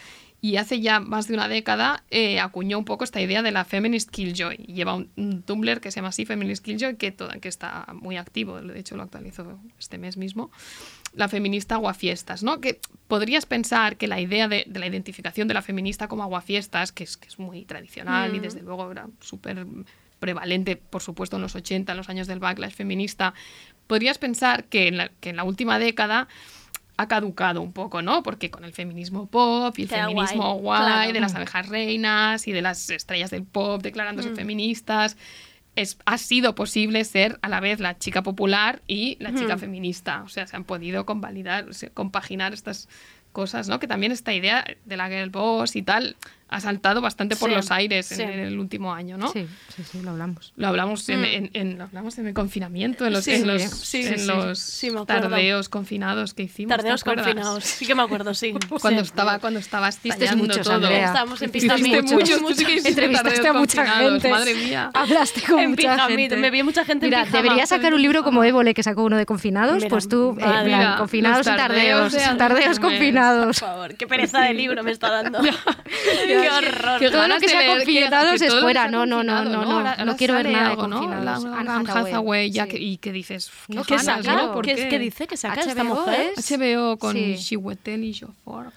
Y 0.44 0.58
hace 0.58 0.82
ya 0.82 1.00
más 1.00 1.28
de 1.28 1.36
una 1.36 1.48
década 1.48 2.04
eh, 2.10 2.40
acuñó 2.40 2.80
un 2.80 2.86
poco 2.86 3.04
esta 3.04 3.22
idea 3.22 3.44
de 3.44 3.52
la 3.52 3.64
Feminist 3.64 4.10
Killjoy. 4.10 4.58
Lleva 4.58 4.96
un, 4.96 5.12
un 5.16 5.44
Tumblr 5.44 5.80
que 5.80 5.92
se 5.92 5.98
llama 5.98 6.08
así, 6.10 6.26
Feminist 6.26 6.66
Killjoy, 6.66 6.96
que, 6.96 7.12
toda, 7.12 7.38
que 7.40 7.48
está 7.48 7.86
muy 7.94 8.18
activo. 8.18 8.60
De 8.60 8.80
hecho, 8.80 8.98
lo 8.98 9.04
actualizó 9.04 9.60
este 9.78 10.00
mes 10.00 10.18
mismo. 10.18 10.50
La 11.14 11.28
feminista 11.28 11.76
aguafiestas, 11.76 12.42
¿no? 12.42 12.60
Que 12.60 12.80
podrías 13.08 13.46
pensar 13.46 13.98
que 13.98 14.08
la 14.08 14.20
idea 14.20 14.48
de, 14.48 14.66
de 14.68 14.80
la 14.80 14.88
identificación 14.88 15.48
de 15.48 15.54
la 15.54 15.62
feminista 15.62 16.08
como 16.08 16.24
aguafiestas, 16.24 16.92
que 16.92 17.04
es, 17.04 17.18
que 17.18 17.28
es 17.28 17.38
muy 17.38 17.66
tradicional 17.66 18.36
y 18.36 18.40
Mm. 18.40 18.42
desde 18.42 18.62
luego 18.62 18.92
era 18.92 19.08
súper 19.20 19.68
prevalente, 20.20 20.76
por 20.76 21.02
supuesto, 21.02 21.36
en 21.36 21.42
los 21.42 21.56
80, 21.56 21.92
en 21.92 21.98
los 21.98 22.10
años 22.10 22.28
del 22.28 22.40
backlash 22.40 22.74
feminista, 22.74 23.34
podrías 23.88 24.18
pensar 24.18 24.66
que 24.66 24.88
en 24.88 24.98
la, 24.98 25.10
que 25.20 25.30
en 25.30 25.36
la 25.36 25.44
última 25.44 25.80
década 25.80 26.28
ha 27.02 27.08
caducado 27.08 27.62
un 27.62 27.74
poco, 27.74 28.02
¿no? 28.02 28.24
Porque 28.24 28.50
con 28.50 28.64
el 28.64 28.74
feminismo 28.74 29.28
pop 29.28 29.78
y 29.78 29.84
el 29.84 29.88
feminismo 29.90 30.54
guay, 30.56 30.62
guay, 30.62 30.86
claro. 30.86 31.14
de 31.14 31.20
las 31.20 31.34
Mm. 31.34 31.38
abejas 31.38 31.68
reinas 31.70 32.48
y 32.48 32.52
de 32.52 32.62
las 32.62 32.90
estrellas 32.90 33.30
del 33.32 33.44
pop 33.44 33.82
declarándose 33.82 34.30
Mm. 34.32 34.36
feministas, 34.36 35.18
es, 35.76 35.98
ha 36.06 36.18
sido 36.18 36.54
posible 36.56 37.04
ser 37.06 37.40
a 37.42 37.48
la 37.50 37.60
vez 37.62 37.80
la 37.80 37.98
chica 37.98 38.22
popular 38.24 38.82
y 38.88 39.16
la 39.20 39.34
chica 39.34 39.56
Mm. 39.56 39.60
feminista. 39.60 40.24
O 40.24 40.30
sea, 40.30 40.46
se 40.48 40.56
han 40.56 40.64
podido 40.66 41.06
convalidar, 41.06 41.66
compaginar 41.94 42.54
estas 42.54 42.90
cosas, 43.32 43.70
¿no? 43.70 43.80
Que 43.80 43.88
también 43.88 44.12
esta 44.12 44.34
idea 44.34 44.66
de 44.84 44.98
la 44.98 45.08
girl 45.08 45.30
boss 45.30 45.78
y 45.78 45.82
tal 45.84 46.18
ha 46.52 46.60
saltado 46.60 47.02
bastante 47.02 47.36
por 47.36 47.50
Sí, 47.50 47.56
los 47.56 47.72
aires 47.72 48.06
sí. 48.06 48.22
en, 48.22 48.30
en 48.30 48.40
el 48.42 48.60
último 48.60 48.94
año, 48.94 49.18
¿no? 49.18 49.32
Sí, 49.32 49.48
sí, 49.76 49.84
sí, 49.90 50.02
lo 50.02 50.12
hablamos. 50.12 50.54
Lo 50.58 50.68
hablamos 50.68 51.08
en, 51.10 51.22
Mm. 51.22 51.26
en- 51.26 51.50
en- 51.54 51.78
lo 51.78 51.86
hablamos 51.86 52.18
en 52.20 52.28
el 52.28 52.34
confinamiento, 52.34 53.06
en 53.08 53.14
los, 53.14 53.24
Sí, 53.24 53.32
en 53.34 53.48
los, 53.48 53.62
en 53.96 55.06
tardeos 55.06 55.70
confinados 55.70 56.34
que 56.34 56.44
hicimos. 56.44 56.70
¿te 56.76 56.78
Tardeos 56.78 57.04
confinados. 57.04 57.64
Sí 57.64 57.86
que 57.86 57.96
me 57.96 58.04
acuerdo, 58.04 58.34
sí. 58.34 58.54
Cuando 58.82 59.02
estaba, 59.02 59.40
cuando 59.40 59.60
estaba 59.60 59.90
Hiciste 59.90 60.10
estallando 60.10 60.44
muchos, 60.44 60.62
todo. 60.64 60.76
Andrea. 60.76 61.06
Estábamos 61.08 61.42
en 61.42 61.50
pijamita. 61.52 62.02
muchos, 62.14 62.42
Muchos. 62.42 62.64
que 62.66 62.72
hiciste 62.74 62.90
Entrevistaste 62.90 63.48
a 63.48 63.54
mucha 63.54 63.86
gente. 63.88 64.30
Madre 64.30 64.54
mía. 64.56 64.92
Hablaste 64.94 65.42
con 65.42 65.60
En 65.60 65.70
mucha 65.72 66.08
gente. 66.08 66.36
me 66.38 66.52
vi 66.52 66.64
mucha 66.64 66.84
gente 66.86 67.06
en 67.06 67.12
Mira, 67.12 67.24
pijama. 67.24 67.42
debería 67.44 67.66
sacar 67.66 67.94
un 67.94 68.02
libro 68.02 68.24
como 68.24 68.44
Évole 68.44 68.74
que 68.74 68.84
sacó 68.84 69.04
uno 69.04 69.18
de 69.18 69.26
confinados, 69.26 69.76
Mira, 69.78 69.88
pues 69.90 70.10
tú, 70.10 70.38
eh, 70.40 70.44
en 70.44 70.66
Mira, 70.66 70.96
confinados 70.98 71.48
y 71.48 71.50
tardeos, 71.56 72.14
tardeos 72.38 72.80
confinados. 72.80 73.60
Por 73.60 73.70
favor, 73.70 73.96
qué 73.96 74.06
pereza 74.08 74.42
de 74.42 74.54
libro 74.54 74.84
me 74.84 74.92
está 74.92 75.10
dando. 75.10 75.40
qué 76.42 76.50
horror. 76.50 77.00
Qué 77.00 77.10
Todo 77.10 77.28
lo 77.28 77.36
que 77.36 77.42
de 77.42 77.48
sea 77.48 77.62
que- 77.62 77.68
confinados 77.68 78.40
que 78.40 78.46
es 78.48 78.54
que 78.54 78.60
fuera. 78.62 78.88
No, 78.88 79.06
no, 79.06 79.24
no, 79.24 79.44
no, 79.44 80.06
no, 80.06 80.16
quiero 80.18 80.34
ver 80.36 80.50
nada 80.50 80.70
de 80.70 80.76
confinados. 80.76 81.46
Anne 81.46 81.90
Hathaway, 81.90 82.52
que, 82.52 82.78
y 82.78 82.98
que 82.98 83.12
dices, 83.12 83.52
¿qué, 83.68 83.76
No, 83.76 83.84
¿Qué 83.84 83.96
ganas, 83.98 84.26
saca? 84.26 84.42
¿no? 84.42 84.54
¿Por 84.54 84.66
¿Qué, 84.66 85.00
dice 85.00 85.28
que 85.28 85.38
saca 85.38 85.62
esta 85.62 85.84
mujer? 85.84 86.34
HBO 86.38 86.98
con. 86.98 87.16
Chiwetel 87.36 88.04
y 88.04 88.14
Jofor. 88.14 88.72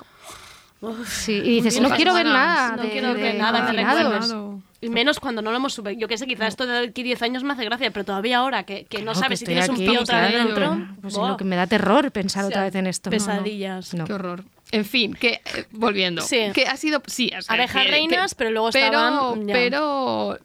Sí, 1.07 1.33
y 1.33 1.62
dices, 1.62 1.81
no 1.81 1.89
quiero 1.91 2.12
ver 2.12 2.27
nada 2.27 2.77
No 2.77 2.83
de, 2.83 2.91
quiero 2.91 3.15
de 3.15 3.23
ver 3.23 3.37
nada 3.37 3.67
que 3.67 3.73
recuerdes. 3.73 4.35
Y 4.83 4.91
menos 4.91 5.19
cuando 5.19 5.41
no 5.41 5.51
lo 5.51 5.57
hemos 5.57 5.73
subido. 5.73 5.99
Yo 5.99 6.09
qué 6.09 6.19
sé, 6.19 6.27
quizás 6.27 6.49
esto 6.49 6.67
de 6.67 6.89
aquí 6.89 7.03
10 7.03 7.23
años 7.23 7.43
me 7.43 7.55
hace 7.55 7.65
gracia, 7.65 7.91
pero 7.91 8.05
todavía 8.05 8.39
ahora 8.39 8.65
que, 8.65 8.85
que 8.85 8.99
no 8.99 9.12
Claro, 9.12 9.19
sabes 9.21 9.41
que 9.41 9.47
si 9.47 9.47
tienes 9.47 9.69
un 9.71 9.77
aquí, 9.77 9.87
pie 9.89 9.99
otra 9.99 10.21
vez 10.21 10.33
dentro. 10.35 10.77
Pues 11.01 11.15
buah. 11.15 11.29
lo 11.31 11.37
que 11.39 11.45
me 11.45 11.57
da 11.57 11.67
terror 11.67 12.11
pensar 12.12 12.45
O 12.45 12.49
otra 12.49 12.61
sea, 12.61 12.65
vez 12.65 12.75
en 12.75 12.87
esto. 12.89 13.09
No, 13.09 13.17
no. 13.17 13.25
Pesadillas. 13.25 13.95
No. 13.95 14.05
Qué 14.05 14.12
horror. 14.12 14.45
En 14.75 14.85
fin, 14.85 15.14
que 15.14 15.41
eh, 15.55 15.64
volviendo. 15.70 16.22
Sí. 16.22 16.39
Que 16.55 16.66
ha 16.66 16.77
sido. 16.77 17.03
Sí, 17.07 17.31
o 17.37 17.43
sea, 17.43 17.55
Abejas 17.55 17.85
que- 17.85 17.91
reinas, 17.91 18.33
que- 18.35 18.39
pero 18.39 18.51
luego 18.51 18.70
pero, 18.72 18.87
estaban. 18.87 19.47
ya. 19.49 19.55
Pero. 19.55 20.39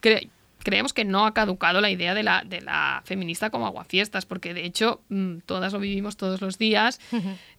cre- 0.00 0.28
creemos 0.62 0.92
que 0.92 1.04
no 1.04 1.26
ha 1.26 1.32
caducado 1.32 1.80
la 1.80 1.90
idea 1.90 2.12
de 2.14 2.24
la, 2.24 2.42
de 2.44 2.60
la 2.60 3.00
feminista 3.04 3.50
como 3.50 3.66
aguafiestas, 3.66 4.26
porque 4.26 4.52
de 4.52 4.64
hecho 4.64 5.00
mm, 5.10 5.38
todas 5.46 5.72
lo 5.72 5.78
vivimos 5.78 6.16
todos 6.16 6.40
los 6.40 6.58
días. 6.58 6.98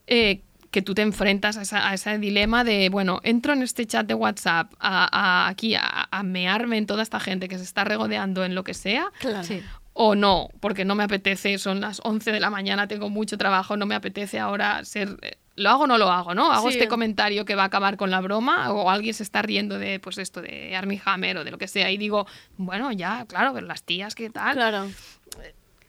eh, 0.06 0.40
que 0.70 0.82
tú 0.82 0.92
te 0.94 1.00
enfrentas 1.00 1.56
a, 1.56 1.62
esa- 1.62 1.88
a 1.88 1.94
ese 1.94 2.18
dilema 2.18 2.62
de, 2.62 2.90
bueno, 2.90 3.20
entro 3.22 3.54
en 3.54 3.62
este 3.62 3.86
chat 3.86 4.06
de 4.06 4.12
WhatsApp 4.12 4.74
a, 4.78 5.08
a- 5.10 5.48
aquí 5.48 5.74
a, 5.74 6.08
a 6.10 6.22
mearme 6.22 6.76
en 6.76 6.84
toda 6.84 7.02
esta 7.02 7.18
gente 7.18 7.48
que 7.48 7.56
se 7.56 7.64
está 7.64 7.84
regodeando 7.84 8.44
en 8.44 8.54
lo 8.54 8.64
que 8.64 8.74
sea, 8.74 9.10
Claro. 9.20 9.44
Sí. 9.44 9.62
o 9.94 10.14
no, 10.14 10.50
porque 10.60 10.84
no 10.84 10.94
me 10.94 11.04
apetece, 11.04 11.56
son 11.56 11.80
las 11.80 12.02
11 12.04 12.30
de 12.32 12.40
la 12.40 12.50
mañana, 12.50 12.86
tengo 12.86 13.08
mucho 13.08 13.38
trabajo, 13.38 13.78
no 13.78 13.86
me 13.86 13.94
apetece 13.94 14.38
ahora 14.38 14.84
ser... 14.84 15.16
¿Lo 15.58 15.70
hago 15.70 15.84
o 15.84 15.86
no 15.86 15.98
lo 15.98 16.10
hago? 16.10 16.34
¿no? 16.34 16.52
¿Hago 16.52 16.68
Sí. 16.70 16.76
este 16.78 16.88
comentario 16.88 17.44
que 17.44 17.54
va 17.54 17.62
a 17.64 17.66
acabar 17.66 17.96
con 17.96 18.10
la 18.10 18.20
broma? 18.20 18.72
¿O 18.72 18.90
alguien 18.90 19.14
se 19.14 19.22
está 19.22 19.42
riendo 19.42 19.78
de, 19.78 20.00
pues 20.00 20.18
esto, 20.18 20.40
de 20.40 20.74
Armie 20.76 21.00
Hammer 21.04 21.38
o 21.38 21.44
de 21.44 21.50
lo 21.50 21.58
que 21.58 21.68
sea? 21.68 21.90
Y 21.90 21.98
digo, 21.98 22.26
bueno, 22.56 22.92
ya, 22.92 23.24
claro, 23.26 23.52
pero 23.52 23.66
las 23.66 23.82
tías, 23.82 24.14
¿qué 24.14 24.30
tal? 24.30 24.54
Claro. 24.54 24.88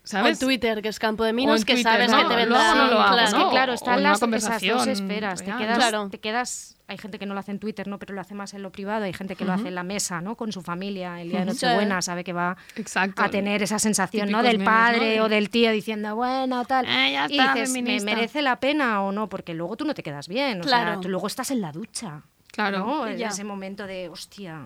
¿Sabes? 0.10 0.26
O 0.26 0.30
en 0.42 0.48
Twitter, 0.48 0.82
que 0.82 0.90
es 0.90 0.98
campo 0.98 1.24
de 1.24 1.30
en 1.30 1.38
que 1.38 1.46
Twitter, 1.46 1.84
sabes 1.84 2.10
¿no? 2.12 2.18
que 2.18 2.24
te 2.24 2.30
Lo 2.30 2.36
vendrán. 2.38 2.62
hago 2.66 2.80
o 2.82 2.84
no 2.86 2.92
lo 2.92 3.00
hago, 3.00 3.12
claro. 3.14 3.24
Es 3.28 3.34
que 3.34 3.40
¿no? 3.40 3.50
claro, 3.52 3.74
están 3.74 4.02
las, 4.02 4.22
esas 4.24 4.62
dos 4.64 4.88
esferas. 4.88 5.40
Te 5.44 5.52
quedas, 5.56 5.78
Claro. 5.78 6.10
te 6.10 6.20
quedas, 6.20 6.78
hay 6.88 6.98
gente 6.98 7.20
que 7.20 7.28
no 7.28 7.36
lo 7.36 7.40
hace 7.42 7.52
en 7.52 7.60
Twitter, 7.60 7.88
¿no? 7.88 8.00
pero 8.00 8.16
lo 8.16 8.22
hace 8.22 8.34
más 8.34 8.56
en 8.56 8.64
lo 8.64 8.72
privado. 8.72 9.06
Hay 9.06 9.14
gente 9.14 9.36
que 9.36 9.46
lo 9.46 9.54
hace 9.54 9.68
en 9.68 9.76
la 9.76 9.84
mesa, 9.84 10.20
¿no? 10.20 10.36
Con 10.36 10.52
su 10.52 10.64
familia, 10.64 11.22
el 11.22 11.30
día 11.30 11.42
de. 11.42 11.46
Nochebuena, 11.46 12.02
sabe 12.02 12.24
que 12.24 12.34
va 12.34 12.58
Exacto. 12.76 13.22
a 13.22 13.30
tener 13.30 13.62
esa 13.62 13.78
sensación, 13.78 14.32
¿no? 14.32 14.42
Del 14.42 14.58
memes, 14.58 14.66
padre 14.74 15.18
¿no? 15.18 15.26
o 15.26 15.30
del 15.30 15.52
tío 15.52 15.70
diciendo, 15.72 16.16
bueno, 16.16 16.66
tal. 16.66 16.86
Eh, 16.86 17.12
ya 17.12 17.28
y 17.30 17.38
está, 17.38 17.54
dices, 17.54 17.70
¿me 17.70 17.76
feminista". 17.82 18.06
merece 18.06 18.42
la 18.42 18.60
pena 18.60 19.04
o 19.04 19.12
no? 19.12 19.30
Porque 19.30 19.54
luego 19.54 19.78
tú 19.78 19.86
no 19.86 19.94
te 19.94 20.02
quedas 20.02 20.28
bien. 20.28 20.62
O 20.62 20.64
Claro. 20.64 20.94
sea, 20.94 21.02
tú 21.02 21.10
luego 21.10 21.28
estás 21.28 21.52
en 21.52 21.62
la 21.62 21.72
ducha. 21.72 22.24
Claro. 22.52 22.80
¿no? 22.80 23.06
En 23.08 23.18
Ya. 23.20 23.28
ese 23.28 23.44
momento 23.44 23.86
de, 23.86 24.10
hostia. 24.10 24.66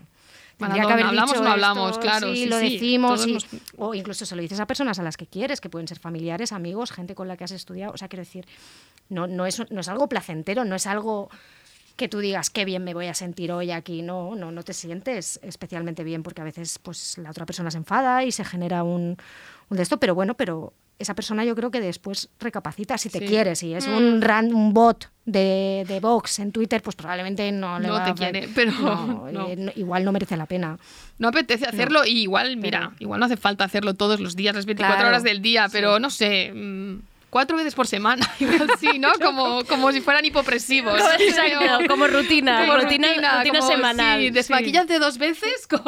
Bueno, 0.59 0.75
Tendría 0.75 0.87
que 0.87 0.93
haber 0.93 1.05
hablamos 1.07 1.37
o 1.37 1.43
no 1.43 1.49
hablamos, 1.51 1.89
esto, 1.91 2.01
claro, 2.01 2.27
sí, 2.29 2.43
sí, 2.43 2.45
lo 2.49 2.59
sí, 2.59 2.69
decimos. 2.73 3.15
todos 3.15 3.27
y- 3.27 3.33
nos- 3.33 3.47
O 3.77 3.93
incluso 3.95 4.25
se 4.25 4.35
lo 4.35 4.41
dices 4.41 4.59
a 4.59 4.67
personas 4.67 4.99
a 4.99 5.03
las 5.03 5.17
que 5.17 5.25
quieres, 5.25 5.59
que 5.59 5.69
pueden 5.69 5.87
ser 5.87 5.99
familiares, 5.99 6.51
amigos, 6.51 6.91
gente 6.91 7.15
con 7.15 7.27
la 7.27 7.35
que 7.37 7.43
has 7.43 7.51
estudiado. 7.51 7.93
O 7.93 7.97
sea, 7.97 8.07
quiero 8.07 8.21
decir, 8.21 8.45
no, 9.09 9.27
no, 9.27 9.45
es, 9.45 9.61
no 9.71 9.81
es 9.81 9.87
algo 9.89 10.07
placentero, 10.07 10.63
no 10.63 10.75
es 10.75 10.85
algo 10.87 11.29
que 11.95 12.07
tú 12.07 12.19
digas 12.19 12.49
qué 12.49 12.65
bien 12.65 12.83
me 12.83 12.93
voy 12.93 13.07
a 13.07 13.13
sentir 13.13 13.51
hoy 13.51 13.71
aquí. 13.71 14.01
No, 14.01 14.35
no, 14.35 14.51
no 14.51 14.63
te 14.63 14.73
sientes 14.73 15.39
especialmente 15.43 16.03
bien 16.03 16.23
porque 16.23 16.41
a 16.41 16.45
veces 16.45 16.79
pues 16.79 17.17
la 17.17 17.29
otra 17.31 17.45
persona 17.45 17.69
se 17.71 17.77
enfada 17.77 18.23
y 18.23 18.31
se 18.31 18.43
genera 18.45 18.83
un, 18.83 19.17
un 19.69 19.77
de 19.77 19.83
esto. 19.83 19.99
Pero 19.99 20.15
bueno, 20.15 20.33
pero 20.35 20.73
esa 20.99 21.15
persona 21.15 21.43
yo 21.43 21.55
creo 21.55 21.71
que 21.71 21.81
después 21.81 22.29
recapacita 22.39 22.97
si 22.97 23.09
te 23.09 23.19
Sí. 23.19 23.25
quiere. 23.25 23.55
Si 23.55 23.73
es 23.73 23.87
Mm. 23.87 23.93
un, 23.95 24.21
ran- 24.21 24.53
un 24.53 24.73
bot 24.73 25.09
de, 25.25 25.85
de 25.87 25.99
Vox 25.99 26.39
en 26.39 26.51
Twitter, 26.51 26.81
pues 26.81 26.95
probablemente 26.95 27.51
no 27.51 27.79
le 27.79 27.87
No 27.87 27.93
va 27.95 28.03
te 28.05 28.11
a- 28.11 28.13
quiere, 28.13 28.47
pero 28.53 28.71
no, 28.71 29.27
no. 29.31 29.47
eh, 29.47 29.73
igual 29.75 30.03
no 30.05 30.11
merece 30.11 30.37
la 30.37 30.45
pena. 30.45 30.77
No 31.17 31.29
apetece 31.29 31.65
hacerlo 31.65 32.05
y 32.05 32.21
igual, 32.23 32.57
mira, 32.57 32.93
igual 32.99 33.19
no 33.19 33.25
hace 33.25 33.37
falta 33.37 33.63
hacerlo 33.63 33.93
todos 33.93 34.19
los 34.19 34.35
días, 34.35 34.55
las 34.55 34.65
24 34.65 34.95
Claro, 34.97 35.09
horas 35.09 35.23
del 35.23 35.41
día, 35.41 35.67
pero 35.71 35.99
no 35.99 36.09
sé, 36.09 36.51
mm, 36.53 36.99
cuatro 37.33 37.57
veces 37.57 37.73
por 37.75 37.87
semana, 37.87 38.25
igual 38.39 38.69
sí, 38.79 38.99
¿no? 38.99 39.11
Como, 39.21 39.65
como 39.65 39.91
si 39.91 39.99
fueran 40.01 40.23
hipopresivos. 40.23 40.99
Exacto, 41.19 41.85
como 41.89 42.05
rutina, 42.07 42.61
Como 42.67 42.77
rutina, 42.77 43.07
rutina 43.39 43.59
como, 43.59 43.71
semanal. 43.71 44.19
Sí, 44.19 44.25
sí. 44.27 44.31
desmaquillate 44.31 44.99
dos 44.99 45.17
veces 45.17 45.67
con, 45.67 45.81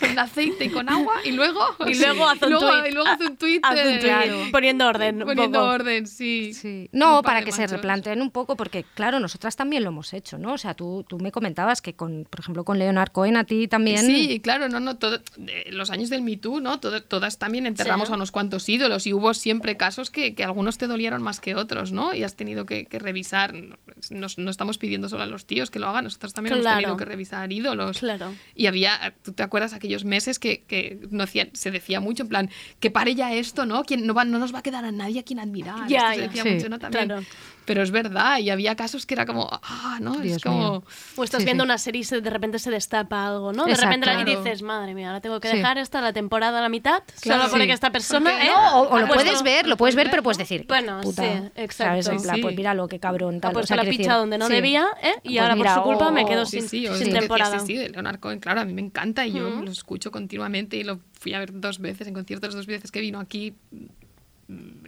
con 0.00 0.18
aceite 0.18 0.64
y 0.64 0.68
con 0.70 0.88
agua 0.88 1.14
y 1.24 1.32
luego... 1.32 1.60
Y 1.86 1.94
luego 1.96 2.28
haz 2.28 2.40
un 2.42 2.50
luego- 2.50 2.70
tuit. 2.70 2.86
Y 2.88 2.92
luego 2.92 3.08
haz 3.08 3.20
un 3.20 3.36
tuit. 3.36 3.64
Haz 3.64 3.72
un 3.72 3.78
eh, 3.92 3.98
tuit, 4.30 4.50
poniendo 4.52 4.86
orden. 4.88 5.16
un 5.22 5.28
Poniendo 5.28 5.58
poco. 5.60 5.70
orden, 5.72 6.06
sí. 6.06 6.88
No, 6.92 7.22
para 7.22 7.42
que 7.42 7.52
se 7.52 7.66
replanteen 7.66 8.22
un 8.22 8.30
poco, 8.30 8.56
porque 8.56 8.84
claro, 8.94 9.20
nosotras 9.20 9.56
también 9.56 9.82
lo 9.84 9.90
hemos 9.90 10.12
hecho, 10.14 10.38
¿no? 10.38 10.54
O 10.54 10.58
sea, 10.58 10.74
tú, 10.74 11.04
tú 11.08 11.18
me 11.18 11.30
comentabas 11.32 11.82
que 11.82 11.94
con, 11.94 12.26
por 12.30 12.40
ejemplo, 12.40 12.64
con 12.64 12.78
Leonard 12.78 13.10
Cohen 13.12 13.36
a 13.36 13.44
ti 13.44 13.68
también. 13.68 14.06
Sí, 14.06 14.40
claro, 14.40 14.68
no, 14.68 14.80
no, 14.80 14.96
todo, 14.96 15.18
de 15.36 15.66
los 15.70 15.90
años 15.90 16.08
del 16.08 16.22
Me 16.22 16.36
Too, 16.38 16.60
¿no? 16.60 16.80
Todo- 16.80 17.02
todas 17.02 17.38
también 17.38 17.66
enterramos 17.66 18.08
Sí. 18.08 18.12
a 18.12 18.16
unos 18.16 18.30
cuantos 18.32 18.68
ídolos 18.68 19.06
y 19.06 19.12
hubo 19.12 19.34
siempre 19.34 19.76
casos 19.76 20.10
que, 20.10 20.21
que 20.34 20.44
algunos 20.44 20.78
te 20.78 20.86
dolieron 20.86 21.22
más 21.22 21.40
que 21.40 21.54
otros, 21.54 21.92
¿no? 21.92 22.14
Y 22.14 22.22
has 22.24 22.36
tenido 22.36 22.64
que, 22.66 22.86
que 22.86 22.98
revisar, 22.98 23.52
no, 23.54 24.26
no 24.36 24.50
estamos 24.50 24.78
pidiendo 24.78 25.08
solo 25.08 25.22
a 25.24 25.26
los 25.26 25.44
tíos 25.46 25.70
que 25.70 25.78
lo 25.78 25.88
hagan, 25.88 26.04
nosotros 26.04 26.32
también 26.32 26.54
hemos 26.54 26.64
Claro. 26.64 26.76
tenido 26.80 26.96
que 26.96 27.04
revisar 27.04 27.52
ídolos. 27.52 27.98
Claro. 27.98 28.32
Y 28.54 28.66
había, 28.66 29.14
¿tú 29.22 29.32
te 29.32 29.42
acuerdas 29.42 29.72
aquellos 29.74 30.04
meses 30.04 30.38
que, 30.38 30.62
que 30.62 30.98
no 31.10 31.24
hacían- 31.24 31.50
se 31.54 31.70
decía 31.70 32.00
mucho 32.00 32.22
en 32.22 32.28
plan, 32.28 32.50
que 32.80 32.90
pare 32.90 33.14
ya 33.14 33.32
esto, 33.34 33.66
¿no? 33.66 33.82
¿Quién, 33.84 34.06
no, 34.06 34.14
va, 34.14 34.24
no 34.24 34.38
nos 34.38 34.54
va 34.54 34.60
a 34.60 34.62
quedar 34.62 34.84
a 34.84 34.92
nadie 34.92 35.20
a 35.20 35.22
quien 35.24 35.40
admirar. 35.40 35.88
Ya, 35.88 35.98
Esto 35.98 36.12
se 36.14 36.16
ya. 36.20 36.26
decía 36.28 36.42
Sí, 36.44 36.48
mucho, 36.50 36.68
¿no? 36.68 36.78
También. 36.78 37.06
claro. 37.06 37.22
Pero 37.64 37.82
es 37.82 37.90
verdad, 37.92 38.38
y 38.38 38.50
había 38.50 38.74
casos 38.74 39.06
que 39.06 39.14
era 39.14 39.24
como, 39.24 39.48
ah, 39.50 39.98
¿no? 40.00 40.20
es 40.20 40.42
como... 40.42 40.58
mío. 40.58 40.84
O 41.16 41.22
estás 41.24 41.40
Sí, 41.42 41.44
viendo 41.44 41.62
sí. 41.62 41.66
una 41.66 41.78
serie 41.78 42.00
y 42.00 42.04
se- 42.04 42.20
de 42.20 42.28
repente 42.30 42.58
se 42.58 42.70
destapa 42.70 43.26
algo, 43.26 43.52
¿no? 43.52 43.66
De 43.66 43.72
Exacto. 43.72 44.00
repente 44.04 44.30
y 44.32 44.36
dices, 44.36 44.62
madre 44.62 44.94
mía, 44.94 45.08
ahora 45.08 45.20
tengo 45.20 45.38
que 45.38 45.48
Sí. 45.48 45.56
dejar 45.58 45.78
esta 45.78 46.00
la 46.00 46.12
temporada 46.12 46.58
a 46.58 46.62
la 46.62 46.68
mitad, 46.68 47.02
Claro. 47.20 47.42
solo 47.42 47.52
porque 47.52 47.66
Sí. 47.66 47.70
esta 47.72 47.90
persona... 47.92 48.30
Porque 48.30 48.46
¿eh? 48.46 48.50
no, 48.50 48.80
o, 48.80 48.88
o 48.88 48.96
ha 48.96 49.00
lo 49.00 49.06
puesto- 49.06 49.24
puedes 49.24 49.42
ver, 49.42 49.66
lo 49.68 49.76
puedes 49.76 49.94
ver, 49.94 50.10
pero 50.10 50.22
puedes 50.24 50.38
decir. 50.38 50.64
Bueno, 50.66 51.00
puta, 51.02 51.22
sí, 51.22 51.28
¿sabes? 51.28 51.52
exacto. 51.56 52.10
En 52.12 52.22
plan, 52.22 52.36
Sí. 52.36 52.42
pues 52.42 52.56
míralo, 52.56 52.88
qué 52.88 52.98
cabrón. 52.98 53.36
Ha 53.36 53.40
Tal. 53.40 53.52
puesto 53.52 53.64
o 53.64 53.68
sea, 53.68 53.76
la 53.76 53.82
picha 53.84 53.96
decir, 53.98 54.12
donde 54.12 54.38
no 54.38 54.46
sí. 54.48 54.52
debía, 54.54 54.86
¿eh? 55.02 55.12
Y 55.22 55.28
Pues 55.34 55.40
ahora 55.42 55.54
mira, 55.56 55.74
por 55.76 55.82
su 55.84 55.88
culpa 55.90 56.10
me 56.10 56.26
quedo 56.26 56.44
Sí, 56.46 56.60
sin, 56.60 56.68
sí, 56.68 56.82
que 57.04 57.10
temporada. 57.12 57.50
decías, 57.52 57.66
sí, 57.66 57.76
de 57.76 57.88
Leonard 57.90 58.18
Cohen, 58.18 58.40
claro, 58.40 58.60
a 58.60 58.64
mí 58.64 58.72
me 58.72 58.82
encanta 58.82 59.24
y 59.26 59.32
yo 59.34 59.48
lo 59.48 59.70
escucho 59.70 60.10
continuamente 60.10 60.76
y 60.76 60.84
lo 60.84 60.98
fui 61.20 61.34
a 61.34 61.38
ver 61.38 61.52
dos 61.60 61.78
veces 61.78 62.08
en 62.08 62.14
conciertos, 62.14 62.54
dos 62.54 62.66
veces 62.66 62.90
que 62.90 63.00
vino 63.00 63.20
aquí. 63.20 63.54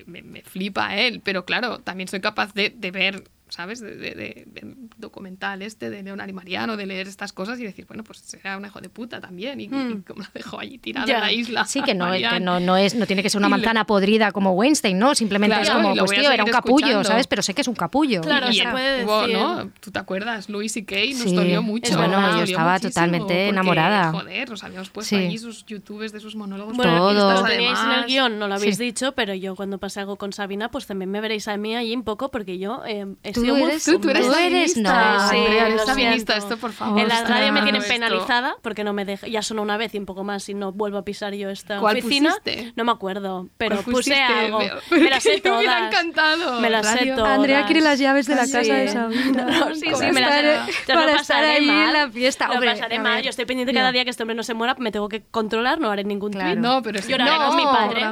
Me, 0.07 0.23
me 0.23 0.43
flipa 0.43 0.97
él, 0.97 1.21
pero 1.25 1.45
claro, 1.45 1.79
también 1.81 2.09
soy 2.09 2.21
capaz 2.21 2.53
de, 2.55 2.71
de 2.71 2.91
ver, 2.91 3.25
¿sabes? 3.49 3.80
De, 3.80 3.95
de- 3.97 4.14
de- 4.14 4.45
de 4.47 4.74
documental 4.97 5.62
este 5.62 5.90
de 5.90 6.03
Leonard 6.03 6.28
y 6.28 6.32
Mariano, 6.32 6.76
de 6.76 6.86
leer 6.86 7.07
estas 7.09 7.32
cosas 7.32 7.61
y 7.61 7.64
decir, 7.64 7.86
bueno, 7.86 8.03
pues 8.03 8.18
será 8.20 8.57
un 8.57 8.64
hijo 8.64 8.80
de 8.80 8.88
puta 8.88 9.20
también 9.20 9.61
y, 9.61 9.64
y 9.64 9.68
como 10.07 10.22
la 10.22 10.30
dejó 10.34 10.59
allí 10.61 10.78
tirada 10.78 11.07
Ya. 11.07 11.16
en 11.16 11.20
la 11.20 11.32
isla. 11.32 11.64
Sí, 11.66 11.82
que 11.82 11.95
no, 11.95 12.11
que 12.12 12.40
no, 12.40 12.59
no 12.61 12.76
es, 12.76 12.95
no 12.95 13.07
tiene 13.07 13.22
que 13.22 13.30
ser 13.30 13.38
una 13.38 13.49
Y 13.49 13.51
le- 13.51 13.57
manzana 13.59 13.86
podrida 13.86 14.32
como 14.32 14.53
Weinstein, 14.53 14.99
¿no? 14.99 15.14
Simplemente 15.14 15.57
Claro, 15.57 15.78
es 15.80 15.84
como, 15.84 15.95
pues 16.07 16.18
tío, 16.20 16.30
era 16.30 16.45
un 16.45 16.51
capullo, 16.51 16.86
escuchando. 16.86 17.09
¿sabes? 17.09 17.26
Pero 17.26 17.42
sé 17.42 17.55
que 17.55 17.61
es 17.61 17.68
un 17.68 17.74
capullo. 17.74 18.20
Claro, 18.22 18.51
y 18.51 18.55
se 18.55 18.68
puede 18.68 19.05
hubo, 19.05 19.20
decir. 19.22 19.36
¿no? 19.38 19.70
¿Tú 19.80 19.90
te 19.90 19.99
acuerdas? 19.99 20.49
Louis 20.49 20.76
y 20.76 20.84
Kay 20.84 21.12
nos 21.14 21.22
Sí, 21.22 21.34
dolió 21.34 21.62
mucho. 21.62 21.90
es 21.92 21.97
nos 21.97 22.36
yo 22.38 22.42
estaba 22.45 22.80
totalmente 22.80 23.24
porque, 23.24 23.49
enamorada. 23.49 24.11
Joder, 24.12 24.49
nos 24.51 24.64
habíamos 24.64 24.90
puesto 24.90 25.16
Sí. 25.16 25.22
allí 25.22 25.38
sus 25.38 25.64
youtubes 25.66 26.12
de 26.12 26.20
sus 26.20 26.34
monólogos. 26.34 26.76
Bueno, 26.76 26.97
Todo. 26.97 27.42
lo 27.42 27.45
teníais 27.49 27.78
en 27.84 27.90
el 27.90 28.07
guion, 28.07 28.38
no 28.38 28.49
lo 28.49 28.55
habéis 28.55 28.76
Sí. 28.78 28.84
dicho, 28.84 29.12
pero 29.12 29.34
yo 29.34 29.55
cuando 29.55 29.78
pase 29.78 30.01
algo 30.01 30.16
con 30.16 30.32
Sabina, 30.32 30.70
pues 30.70 30.86
también 30.86 31.11
me 31.11 31.20
veréis 31.20 31.47
a 31.49 31.57
mí 31.57 31.76
allí 31.76 31.95
un 31.95 32.05
poco, 32.05 32.30
porque 32.30 32.59
yo 32.59 32.82
eh, 32.86 33.07
Tú 33.35 33.41
sido 33.43 33.55
muy 33.57 33.70
eres- 33.70 33.85
tú- 33.85 33.99
tú 33.99 34.09
eres 34.11 34.22
fumada. 34.24 34.43
feminista. 34.43 34.82
No, 35.14 35.28
Sí, 35.30 35.37
Andrea, 35.37 35.66
eres 35.66 35.76
lo 35.87 35.87
feminista, 35.95 36.37
esto, 36.37 36.57
por 36.57 36.72
favor. 36.72 37.01
En 37.01 37.09
la 37.09 37.24
radio 37.24 37.53
me 37.53 37.62
tienen 37.62 37.82
esto. 37.82 37.93
penalizada 37.95 38.57
porque 38.62 38.85
no 38.85 38.93
me 38.93 39.05
deja, 39.05 39.26
ya 39.26 39.43
sonó 39.43 39.62
una 39.62 39.76
vez 39.76 39.95
y 39.95 39.99
un 39.99 40.07
poco 40.07 40.24
más 40.24 40.49
y 40.49 40.55
no 40.55 40.72
vuelvo 40.72 40.99
a 40.99 41.05
pisar 41.05 41.35
yo 41.35 41.51
esta 41.51 41.78
¿Cuál 41.80 41.99
oficina. 41.99 42.30
pusiste? 42.43 42.72
No 42.76 42.85
me 42.85 42.93
acuerdo, 42.93 43.49
pero 43.59 43.76
¿Cuál 43.82 43.95
puse 43.97 44.14
algo. 44.22 44.59
Veo- 44.59 44.78
Me 44.91 45.11
las 45.11 45.22
sé 45.22 45.41
Me 45.45 45.57
hubiera 45.57 45.76
todas. 45.78 45.93
encantado. 45.93 46.61
Me 46.61 46.70
las 46.70 46.87
sé 46.87 47.07
todas. 47.14 47.39
Andrea 47.39 47.66
quiere 47.66 47.80
las 47.80 47.99
llaves 47.99 48.26
de 48.26 48.35
la 48.37 48.47
Sí. 48.47 48.53
casa 48.53 48.74
de 48.74 48.89
Sabina. 48.89 49.45
No, 49.64 49.74
sí, 49.74 49.80
sí, 49.82 49.91
Para 49.93 50.12
me 50.12 50.20
las 50.20 50.35
sé. 50.35 50.72
Ya 50.87 50.95
para 50.95 51.01
lo 51.07 51.12
estar 51.12 51.18
pasaré 51.18 51.47
ahí 51.53 51.66
mal. 51.66 51.87
en 51.87 51.93
la 51.93 52.11
fiesta. 52.11 52.47
Lo 52.49 52.55
Hombre, 52.55 52.70
pasaré 52.72 52.99
mal. 52.99 53.22
Yo 53.22 53.30
estoy 53.30 53.45
pendiente 53.45 53.72
cada 53.74 53.93
día 53.93 54.05
que 54.05 54.11
este 54.11 54.22
hombre 54.22 54.35
no 54.37 54.43
se 54.43 54.55
muera, 54.55 54.74
me 54.78 54.91
tengo 54.93 55.09
que 55.09 55.22
controlar, 55.30 55.80
no 55.80 55.91
haré 55.91 56.05
ningún 56.05 56.32
tweet. 56.32 56.57
No, 56.57 56.82
pero 56.82 56.99
es 56.99 57.09
Lloraré 57.09 57.30
no, 57.39 57.47
con 57.49 57.57
mi 57.57 57.64
padre. 57.64 58.03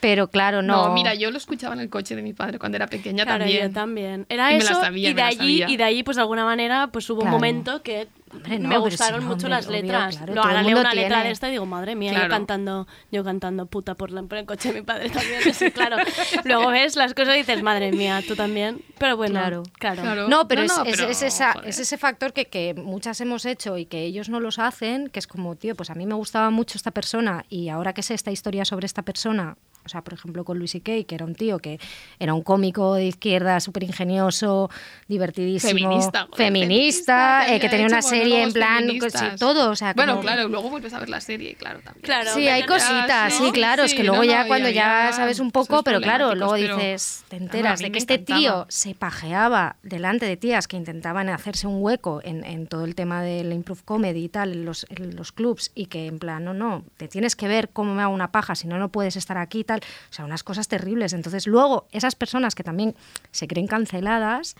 Pero 0.00 0.28
claro, 0.28 0.62
no. 0.62 0.88
No, 0.88 0.94
mira, 0.94 1.14
yo 1.14 1.30
lo 1.30 1.38
escuchaba 1.38 1.74
en 1.74 1.80
el 1.80 1.88
coche 1.90 2.14
de 2.16 2.22
mi 2.22 2.32
padre 2.32 2.58
cuando 2.58 2.76
era 2.76 2.86
pequeña 2.86 3.24
Claro, 3.24 3.40
también. 3.44 3.68
yo 3.68 3.72
también. 3.74 4.26
Era 4.28 4.52
me 4.58 4.64
la 4.64 4.74
sabía, 4.74 5.10
y 5.10 5.12
de 5.12 5.14
me 5.14 5.20
la 5.22 5.26
allí 5.28 5.36
sabía. 5.60 5.68
y 5.70 5.76
de 5.76 5.84
ahí 5.84 6.02
pues 6.02 6.16
de 6.16 6.20
alguna 6.22 6.44
manera 6.44 6.88
pues 6.88 7.08
hubo 7.10 7.20
Claro. 7.20 7.36
un 7.36 7.40
momento 7.40 7.82
que 7.82 8.08
Hombre, 8.30 8.58
no, 8.58 8.68
me 8.68 8.76
gustaron 8.76 9.20
sí, 9.20 9.26
mucho 9.26 9.46
hombre, 9.46 9.50
las 9.50 9.66
obvio, 9.68 9.80
letras. 9.80 10.16
claro, 10.18 10.34
Lo 10.34 10.42
todo 10.42 10.50
el 10.50 10.56
ahora 10.58 10.68
leo 10.68 10.80
una 10.80 10.92
letra 10.94 11.08
tiene. 11.16 11.24
de 11.24 11.30
esta 11.30 11.48
y 11.48 11.52
digo, 11.52 11.64
madre 11.64 11.94
mía, 11.94 12.10
Claro. 12.10 12.26
yo 12.26 12.30
cantando, 12.30 12.86
yo 13.10 13.24
cantando 13.24 13.64
puta 13.64 13.94
por, 13.94 14.10
la, 14.10 14.22
por 14.22 14.36
el 14.36 14.44
coche 14.44 14.70
de 14.70 14.80
mi 14.80 14.84
padre 14.86 15.08
también. 15.08 15.40
Sí, 15.54 15.70
claro. 15.70 15.96
Luego 16.44 16.68
ves 16.68 16.96
las 16.96 17.14
cosas 17.14 17.36
y 17.36 17.38
dices, 17.38 17.62
madre 17.62 17.90
mía, 17.90 18.22
tú 18.28 18.36
también. 18.36 18.82
Pero 18.98 19.16
bueno, 19.16 19.32
Claro. 19.40 19.62
claro. 19.78 20.02
Claro. 20.02 20.28
No, 20.28 20.46
pero, 20.46 20.60
No, 20.60 20.66
es, 20.66 20.76
no, 20.76 20.84
es- 20.84 20.96
pero, 20.98 21.08
es 21.08 21.22
esa- 21.22 21.56
es 21.64 21.78
ese 21.78 21.96
factor 21.96 22.34
que, 22.34 22.44
que 22.44 22.74
muchas 22.74 23.18
hemos 23.22 23.46
hecho 23.46 23.78
y 23.78 23.86
que 23.86 24.02
ellos 24.04 24.28
no 24.28 24.40
los 24.40 24.58
hacen, 24.58 25.08
que 25.08 25.18
es 25.20 25.26
como, 25.26 25.56
tío, 25.56 25.74
pues 25.74 25.88
a 25.88 25.94
mí 25.94 26.04
me 26.04 26.14
gustaba 26.14 26.50
mucho 26.50 26.76
esta 26.76 26.90
persona 26.90 27.46
y 27.48 27.70
ahora 27.70 27.94
que 27.94 28.02
sé 28.02 28.12
esta 28.12 28.30
historia 28.30 28.66
sobre 28.66 28.84
esta 28.84 29.00
persona, 29.02 29.56
o 29.88 29.90
sea, 29.90 30.02
por 30.02 30.12
ejemplo, 30.12 30.44
con 30.44 30.58
Luis 30.58 30.76
Kay, 30.84 31.04
que 31.04 31.14
era 31.14 31.24
un 31.24 31.34
tío 31.34 31.58
que 31.58 31.80
era 32.18 32.34
un 32.34 32.42
cómico 32.42 32.92
de 32.94 33.06
izquierda 33.06 33.58
súper 33.60 33.84
ingenioso, 33.84 34.68
divertidísimo, 35.08 35.72
Feminista, 35.72 36.26
joder, 36.26 36.36
feminista, 36.36 37.40
feminista, 37.40 37.54
eh, 37.54 37.60
que 37.60 37.68
tenía 37.70 37.86
una 37.86 38.02
serie 38.02 38.42
en 38.42 38.52
plan, 38.52 38.86
sí, 38.90 38.98
todo, 39.38 39.70
o 39.70 39.76
sea, 39.76 39.94
Bueno, 39.94 40.12
como- 40.16 40.22
claro, 40.22 40.48
luego 40.48 40.68
vuelves 40.68 40.92
a 40.92 40.98
ver 41.00 41.08
la 41.08 41.20
serie 41.22 41.54
claro, 41.54 41.80
también. 41.80 42.02
Claro, 42.04 42.34
Sí, 42.34 42.46
hay 42.48 42.64
cositas, 42.64 43.32
sí, 43.32 43.44
sí, 43.46 43.52
claro, 43.52 43.84
es 43.84 43.94
que 43.94 44.04
luego 44.04 44.22
no, 44.22 44.30
ya 44.30 44.42
no, 44.42 44.48
cuando 44.48 44.68
ya 44.68 45.10
sabes 45.14 45.40
un 45.40 45.50
poco, 45.50 45.82
pero 45.82 46.00
claro, 46.00 46.34
luego 46.34 46.52
pero- 46.52 46.76
dices, 46.76 47.24
te 47.28 47.36
enteras 47.36 47.80
de 47.80 47.90
que 47.90 47.98
este 47.98 48.18
tío 48.18 48.66
se 48.68 48.94
pajeaba 48.94 49.76
delante 49.82 50.26
de 50.26 50.36
tías 50.36 50.68
que 50.68 50.76
intentaban 50.76 51.28
hacerse 51.30 51.66
un 51.66 51.82
hueco 51.82 52.20
en, 52.22 52.44
en 52.44 52.66
todo 52.66 52.84
el 52.84 52.94
tema 52.94 53.22
del 53.22 53.52
improve 53.52 53.80
comedy 53.84 54.24
y 54.24 54.28
tal, 54.28 54.52
en 54.52 54.64
los, 54.64 54.86
en 54.90 55.16
los 55.16 55.32
clubs, 55.32 55.70
y 55.74 55.86
que 55.86 56.06
en 56.06 56.18
plan, 56.18 56.44
no, 56.44 56.52
no, 56.52 56.84
te 56.96 57.08
tienes 57.08 57.34
que 57.36 57.48
ver 57.48 57.70
cómo 57.70 57.94
me 57.94 58.02
hago 58.02 58.12
una 58.12 58.30
paja, 58.32 58.54
si 58.54 58.66
no, 58.66 58.78
no 58.78 58.90
puedes 58.90 59.16
estar 59.16 59.38
aquí 59.38 59.60
y 59.60 59.64
tal. 59.64 59.77
O 60.10 60.12
sea, 60.12 60.24
unas 60.24 60.42
cosas 60.42 60.68
terribles. 60.68 61.12
Entonces, 61.12 61.46
luego, 61.46 61.86
esas 61.92 62.14
personas 62.14 62.54
que 62.54 62.64
también 62.64 62.94
se 63.30 63.46
creen 63.46 63.66
canceladas, 63.66 64.56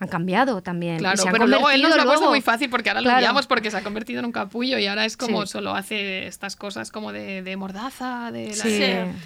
han 0.00 0.08
cambiado 0.08 0.62
también. 0.62 0.96
y 0.96 0.98
Claro, 0.98 1.16
se 1.16 1.26
han 1.28 1.32
pero 1.32 1.46
luego 1.48 1.70
él 1.70 1.82
nos 1.82 1.96
lo 1.96 2.02
ha 2.02 2.04
puesto 2.04 2.28
muy 2.28 2.40
fácil 2.40 2.70
porque 2.70 2.88
ahora 2.90 3.00
lo 3.00 3.06
Claro. 3.06 3.18
odiamos 3.18 3.46
porque 3.48 3.70
se 3.70 3.76
ha 3.78 3.82
convertido 3.82 4.20
en 4.20 4.26
un 4.26 4.32
capullo 4.32 4.78
y 4.78 4.86
ahora 4.86 5.04
es 5.04 5.16
como 5.16 5.42
Sí. 5.44 5.52
solo 5.52 5.74
hace 5.74 6.26
estas 6.28 6.54
cosas 6.54 6.92
como 6.92 7.12
de, 7.12 7.42
de 7.42 7.56
mordaza, 7.56 8.30
de 8.30 8.48
la- 8.48 8.54
Sí. 8.54 8.78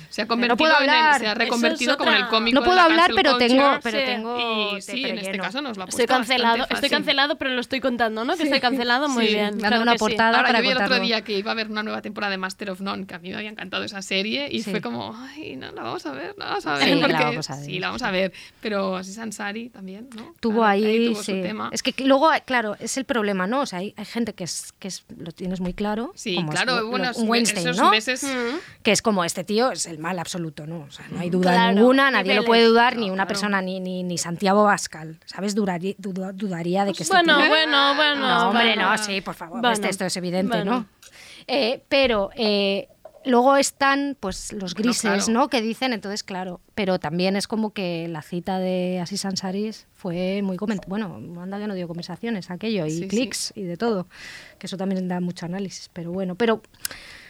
se, 0.08 0.22
ha 0.22 0.26
convertido 0.26 0.54
No 0.54 0.56
puedo 0.56 0.74
en 0.78 0.84
el- 0.84 0.90
hablar. 0.90 1.20
se 1.20 1.26
ha 1.26 1.34
reconvertido 1.34 1.92
es 1.92 1.98
como 1.98 2.10
en 2.10 2.16
el 2.16 2.28
cómico. 2.28 2.54
No 2.54 2.60
de 2.62 2.64
puedo 2.66 2.76
la 2.76 2.84
hablar, 2.84 3.10
pero 3.14 3.36
tengo, 3.36 3.62
culture. 3.62 3.80
pero 3.82 3.98
Sí. 3.98 4.04
tengo 4.06 4.38
Y 4.38 4.74
te 4.76 4.80
sí, 4.82 5.04
en 5.04 5.18
este 5.18 5.38
caso 5.38 5.60
nos 5.60 5.76
lo 5.76 5.82
ha 5.82 5.86
puesto 5.86 6.02
Estoy 6.02 6.16
cancelado, 6.16 6.66
estoy 6.70 6.88
cancelado, 6.88 7.36
pero 7.36 7.50
lo 7.50 7.60
estoy 7.60 7.80
contando, 7.80 8.24
¿no? 8.24 8.34
Que 8.36 8.44
estoy 8.44 8.60
cancelado, 8.60 9.08
muy 9.10 9.26
Sí, 9.26 9.34
bien. 9.34 9.44
dando 9.50 9.58
claro 9.68 9.82
una 9.82 9.94
portada. 9.96 10.36
Ahora 10.38 10.48
para 10.48 10.58
yo 10.60 10.62
vi 10.62 10.70
el 10.70 10.76
otro 10.82 10.98
día 11.00 11.20
que 11.22 11.38
iba 11.38 11.50
a 11.50 11.52
haber 11.52 11.70
una 11.70 11.82
nueva 11.82 12.00
temporada 12.00 12.30
de 12.30 12.38
Master 12.38 12.70
of 12.70 12.80
None, 12.80 13.06
que 13.06 13.14
a 13.14 13.18
mí 13.18 13.28
me 13.28 13.36
había 13.36 13.50
encantado 13.50 13.84
esa 13.84 14.00
serie 14.00 14.48
y 14.50 14.62
fue 14.62 14.80
como, 14.80 15.14
ay, 15.14 15.56
no, 15.56 15.70
la 15.72 15.82
vamos 15.82 16.06
a 16.06 16.12
ver, 16.12 16.34
la 16.38 16.46
vamos 16.46 16.66
a 16.66 16.74
ver. 16.78 16.84
Sí, 16.84 16.94
la 16.94 17.00
porque- 17.08 17.24
vamos 17.24 17.50
a 17.50 17.56
ver, 17.56 17.64
Sí, 17.66 17.78
la 17.78 17.86
vamos 17.88 18.02
a 18.02 18.10
ver. 18.10 18.32
Pero 18.62 18.96
Aziz 18.96 19.18
Ansari 19.18 19.68
también, 19.68 20.08
¿no? 20.16 20.32
tuvo 20.40 20.61
Ahí, 20.64 21.06
tuvo 21.08 21.16
su 21.16 21.32
sí. 21.32 21.42
tema. 21.42 21.68
Es 21.72 21.82
que 21.82 21.94
luego, 22.04 22.30
claro, 22.44 22.76
es 22.80 22.96
el 22.96 23.04
problema, 23.04 23.46
¿no? 23.46 23.60
O 23.62 23.66
sea, 23.66 23.80
hay, 23.80 23.94
hay 23.96 24.04
gente 24.04 24.34
que 24.34 24.44
es 24.44 24.72
que 24.78 24.88
es, 24.88 25.04
lo 25.16 25.32
tienes 25.32 25.60
muy 25.60 25.74
claro. 25.74 26.12
Sí, 26.14 26.34
como 26.36 26.52
es 26.52 26.60
claro, 26.60 26.80
lo- 26.82 26.88
bueno, 26.88 27.10
Weinstein, 27.16 27.66
esos 27.68 27.76
¿no? 27.78 27.90
meses... 27.90 28.26
Que 28.82 28.92
es 28.92 29.02
como 29.02 29.24
este 29.24 29.44
tío 29.44 29.70
es 29.72 29.86
el 29.86 29.98
mal 29.98 30.18
absoluto, 30.18 30.66
¿no? 30.66 30.80
O 30.80 30.90
sea, 30.90 31.06
no 31.10 31.20
hay 31.20 31.30
duda 31.30 31.52
Claro, 31.52 31.74
ninguna, 31.74 32.10
nadie 32.10 32.34
lo 32.34 32.44
puede 32.44 32.64
dudar, 32.64 32.96
ni 32.96 33.06
una 33.06 33.14
claro. 33.24 33.28
persona, 33.28 33.62
ni, 33.62 33.80
ni, 33.80 34.02
ni 34.02 34.18
Santiago 34.18 34.64
Bascal, 34.64 35.18
¿sabes? 35.26 35.54
Duraría- 35.54 35.94
duda- 35.98 36.32
dudaría 36.32 36.84
de 36.84 36.92
que 36.92 37.02
este 37.02 37.14
Bueno, 37.14 37.38
tío- 37.38 37.48
bueno, 37.48 37.94
bueno. 37.94 38.16
No, 38.28 38.48
hombre, 38.50 38.64
bueno. 38.74 38.90
no, 38.90 38.98
sí, 38.98 39.20
por 39.20 39.34
favor, 39.34 39.60
Bueno, 39.60 39.72
este- 39.72 39.88
esto 39.88 40.04
es 40.04 40.16
evidente, 40.16 40.56
bueno. 40.56 40.70
¿no? 40.72 40.86
Eh, 41.46 41.82
pero 41.88 42.30
eh, 42.36 42.88
luego 43.24 43.56
están 43.56 44.16
pues 44.18 44.52
los 44.52 44.74
grises, 44.74 45.00
claro. 45.02 45.32
¿no? 45.32 45.48
Que 45.48 45.62
dicen, 45.62 45.92
entonces, 45.92 46.22
claro, 46.22 46.60
pero 46.74 46.98
también 46.98 47.36
es 47.36 47.46
como 47.46 47.72
que 47.72 48.08
la 48.08 48.22
cita 48.22 48.58
de 48.58 49.00
Asis 49.00 49.24
Ansaris 49.24 49.86
fue 49.92 50.42
muy 50.42 50.56
comentada. 50.56 50.88
Bueno, 50.88 51.20
anda 51.40 51.58
que 51.58 51.66
no 51.66 51.74
dio 51.74 51.88
conversaciones 51.88 52.50
aquello, 52.50 52.86
y 52.86 52.90
Sí, 52.90 52.98
sí. 53.02 53.08
clics 53.08 53.52
y 53.54 53.62
de 53.62 53.76
todo, 53.76 54.08
que 54.58 54.66
eso 54.66 54.76
también 54.76 55.08
da 55.08 55.20
mucho 55.20 55.46
análisis, 55.46 55.90
pero 55.92 56.12
bueno, 56.12 56.34
pero 56.34 56.62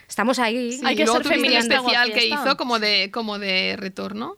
estamos 0.09 0.39
ahí. 0.39 0.73
Sí, 0.73 0.81
Hay 0.85 0.97
que 0.97 1.07
ser 1.07 1.25
feminista 1.25 1.77
especial 1.77 2.13
que 2.13 2.27
hizo 2.27 2.57
como 2.57 2.79
de, 2.79 3.11
como 3.13 3.39
de 3.39 3.77
retorno. 3.79 4.37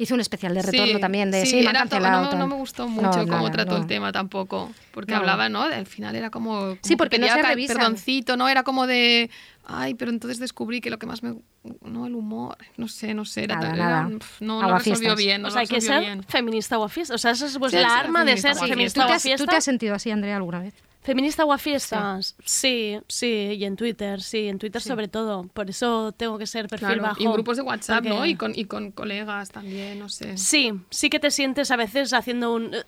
Hizo 0.00 0.14
un 0.14 0.20
especial 0.20 0.54
de 0.54 0.62
retorno 0.62 0.94
Sí, 0.94 1.00
también 1.00 1.30
de 1.32 1.40
sí, 1.44 1.50
sí, 1.50 1.58
era 1.58 1.84
no, 1.84 2.32
no 2.34 2.46
me 2.46 2.54
gustó 2.54 2.84
No, 2.84 2.90
mucho 2.90 3.26
cómo 3.26 3.50
trató 3.50 3.72
no. 3.72 3.78
el 3.78 3.86
tema 3.88 4.12
tampoco. 4.12 4.70
Porque 4.92 5.10
No. 5.12 5.18
hablaba, 5.18 5.48
¿no? 5.48 5.62
Al 5.62 5.86
final 5.86 6.14
era 6.14 6.30
como. 6.30 6.50
como 6.60 6.74
Sí, 6.82 6.90
que 6.90 6.96
porque 6.96 7.18
no 7.18 7.26
se 7.26 7.42
revisan. 7.42 7.76
Perdoncito, 7.78 8.36
¿no? 8.36 8.48
Era 8.48 8.62
como 8.62 8.86
de. 8.86 9.28
Ay, 9.66 9.94
pero 9.94 10.12
entonces 10.12 10.38
descubrí 10.38 10.80
que 10.80 10.88
lo 10.90 10.98
que 11.00 11.06
más 11.06 11.22
me. 11.24 11.34
No, 11.82 12.06
el 12.06 12.14
humor. 12.14 12.56
No 12.76 12.86
sé, 12.86 13.12
no 13.12 13.24
sé. 13.24 13.42
Era, 13.44 13.56
Nada, 13.56 13.74
era- 13.74 13.84
nada. 14.02 14.18
pf, 14.18 14.44
no, 14.44 14.60
no 14.62 14.68
Aguafiestas. 14.68 15.00
resolvió 15.00 15.16
bien. 15.16 15.42
No 15.42 15.48
o 15.48 15.50
sea, 15.50 15.60
hay 15.62 15.66
que 15.66 15.80
ser 15.80 16.00
bien. 16.00 16.22
feminista 16.22 16.76
guafiesta. 16.76 17.14
O 17.14 17.18
sea, 17.18 17.32
esa 17.32 17.46
es 17.46 17.58
pues, 17.58 17.72
Sí, 17.72 17.78
la 17.78 17.98
arma 17.98 18.20
de 18.20 18.36
feminista 18.36 18.54
ser 18.54 18.68
feminista 18.68 19.00
¿Tú 19.02 19.06
te, 19.08 19.12
has, 19.14 19.22
guafiesta. 19.24 19.44
¿Tú 19.44 19.50
te 19.50 19.56
has 19.56 19.64
sentido 19.64 19.94
así, 19.96 20.10
Andrea, 20.12 20.36
alguna 20.36 20.60
vez? 20.60 20.74
¿Feminista 21.08 21.42
guafiestas? 21.44 22.36
Sí, 22.44 22.98
sí, 23.08 23.54
y 23.58 23.64
en 23.64 23.76
Twitter, 23.76 24.20
sí, 24.20 24.46
en 24.48 24.58
Twitter 24.58 24.82
sobre 24.82 25.08
todo. 25.08 25.44
Por 25.54 25.70
eso 25.70 26.12
tengo 26.12 26.36
que 26.36 26.46
ser 26.46 26.68
perfil 26.68 26.86
Claro, 26.88 27.02
bajo. 27.02 27.22
y 27.22 27.24
en 27.24 27.32
grupos 27.32 27.56
de 27.56 27.62
WhatsApp, 27.62 28.04
¿no? 28.04 28.16
porque- 28.16 28.28
Y 28.28 28.34
con, 28.36 28.52
y 28.54 28.64
con 28.66 28.92
colegas 28.92 29.48
también, 29.50 29.98
no 29.98 30.10
sé. 30.10 30.36
Sí, 30.36 30.70
sí 30.90 31.08
que 31.08 31.18
te 31.18 31.30
sientes 31.30 31.70
a 31.70 31.76
veces 31.76 32.12
haciendo 32.12 32.52
un... 32.52 32.74
eh, 32.74 32.84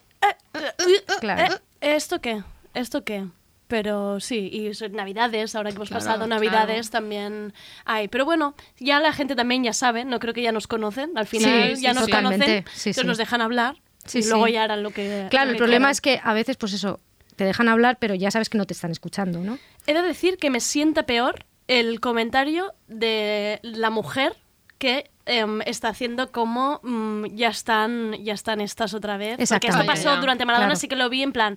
Claro. 1.21 1.55
eh, 1.55 1.97
¿Esto 1.97 2.21
qué? 2.21 2.43
¿Esto 2.75 3.05
qué? 3.05 3.25
Pero 3.69 4.21
sí, 4.21 4.51
y 4.53 4.71
Navidades, 4.91 5.55
ahora 5.55 5.71
que 5.71 5.77
hemos 5.77 5.89
Claro, 5.89 6.05
pasado 6.05 6.27
Navidades 6.27 6.91
también 6.91 7.55
hay. 7.87 8.09
Pero 8.09 8.27
bueno, 8.27 8.55
ya 8.79 9.01
la 9.01 9.15
gente 9.15 9.35
también 9.35 9.65
ya 9.65 9.73
sabe, 9.73 10.05
no 10.05 10.19
creo 10.21 10.35
que 10.35 10.43
ya 10.43 10.53
nos 10.53 10.67
conocen, 10.67 11.17
al 11.17 11.27
final 11.27 11.75
Sí, 11.77 11.83
ya 11.83 11.95
sí, 11.95 12.01
nos 12.01 12.05
totalmente. 12.05 12.45
conocen, 12.45 12.65
Sí, 12.75 12.91
entonces 12.91 13.01
sí. 13.03 13.07
nos 13.07 13.17
dejan 13.17 13.41
hablar 13.41 13.77
Sí, 14.05 14.19
y 14.19 14.25
luego 14.29 14.45
sí. 14.47 14.53
ya 14.53 14.65
harán 14.65 14.83
lo 14.83 14.91
que 14.91 15.27
Claro, 15.31 15.47
lo 15.47 15.51
el 15.53 15.55
que 15.57 15.59
problema 15.59 15.85
quieran. 15.85 15.91
es 15.93 16.01
que 16.03 16.21
a 16.23 16.35
veces, 16.35 16.57
pues 16.59 16.73
eso, 16.75 17.01
te 17.41 17.47
dejan 17.47 17.71
hablar, 17.71 17.97
pero 17.99 18.15
ya 18.15 18.31
sabes 18.31 18.51
que 18.51 18.59
no 18.59 18.67
te 18.67 18.75
están 18.75 18.91
escuchando, 18.91 19.39
¿no? 19.41 19.59
He 19.87 19.95
de 19.95 20.03
decir 20.03 20.37
que 20.37 20.51
me 20.51 20.61
sienta 20.61 21.05
peor 21.05 21.47
el 21.69 21.99
comentario 21.99 22.75
de 22.87 23.61
la 23.63 23.89
mujer 23.89 24.37
que 24.77 25.11
em, 25.25 25.63
está 25.63 25.89
haciendo 25.89 26.33
como 26.33 26.81
mm, 26.83 27.29
ya 27.35 27.49
están 27.49 28.13
ya 28.23 28.35
están 28.35 28.61
estas 28.61 28.93
otra 28.93 29.17
vez. 29.17 29.39
Porque 29.49 29.69
esto 29.69 29.87
pasó 29.87 30.19
durante 30.19 30.45
Maradona, 30.45 30.73
claro. 30.73 30.79
sí 30.79 30.87
que 30.87 30.97
lo 30.97 31.09
vi 31.09 31.23
en 31.23 31.33
plan. 31.33 31.57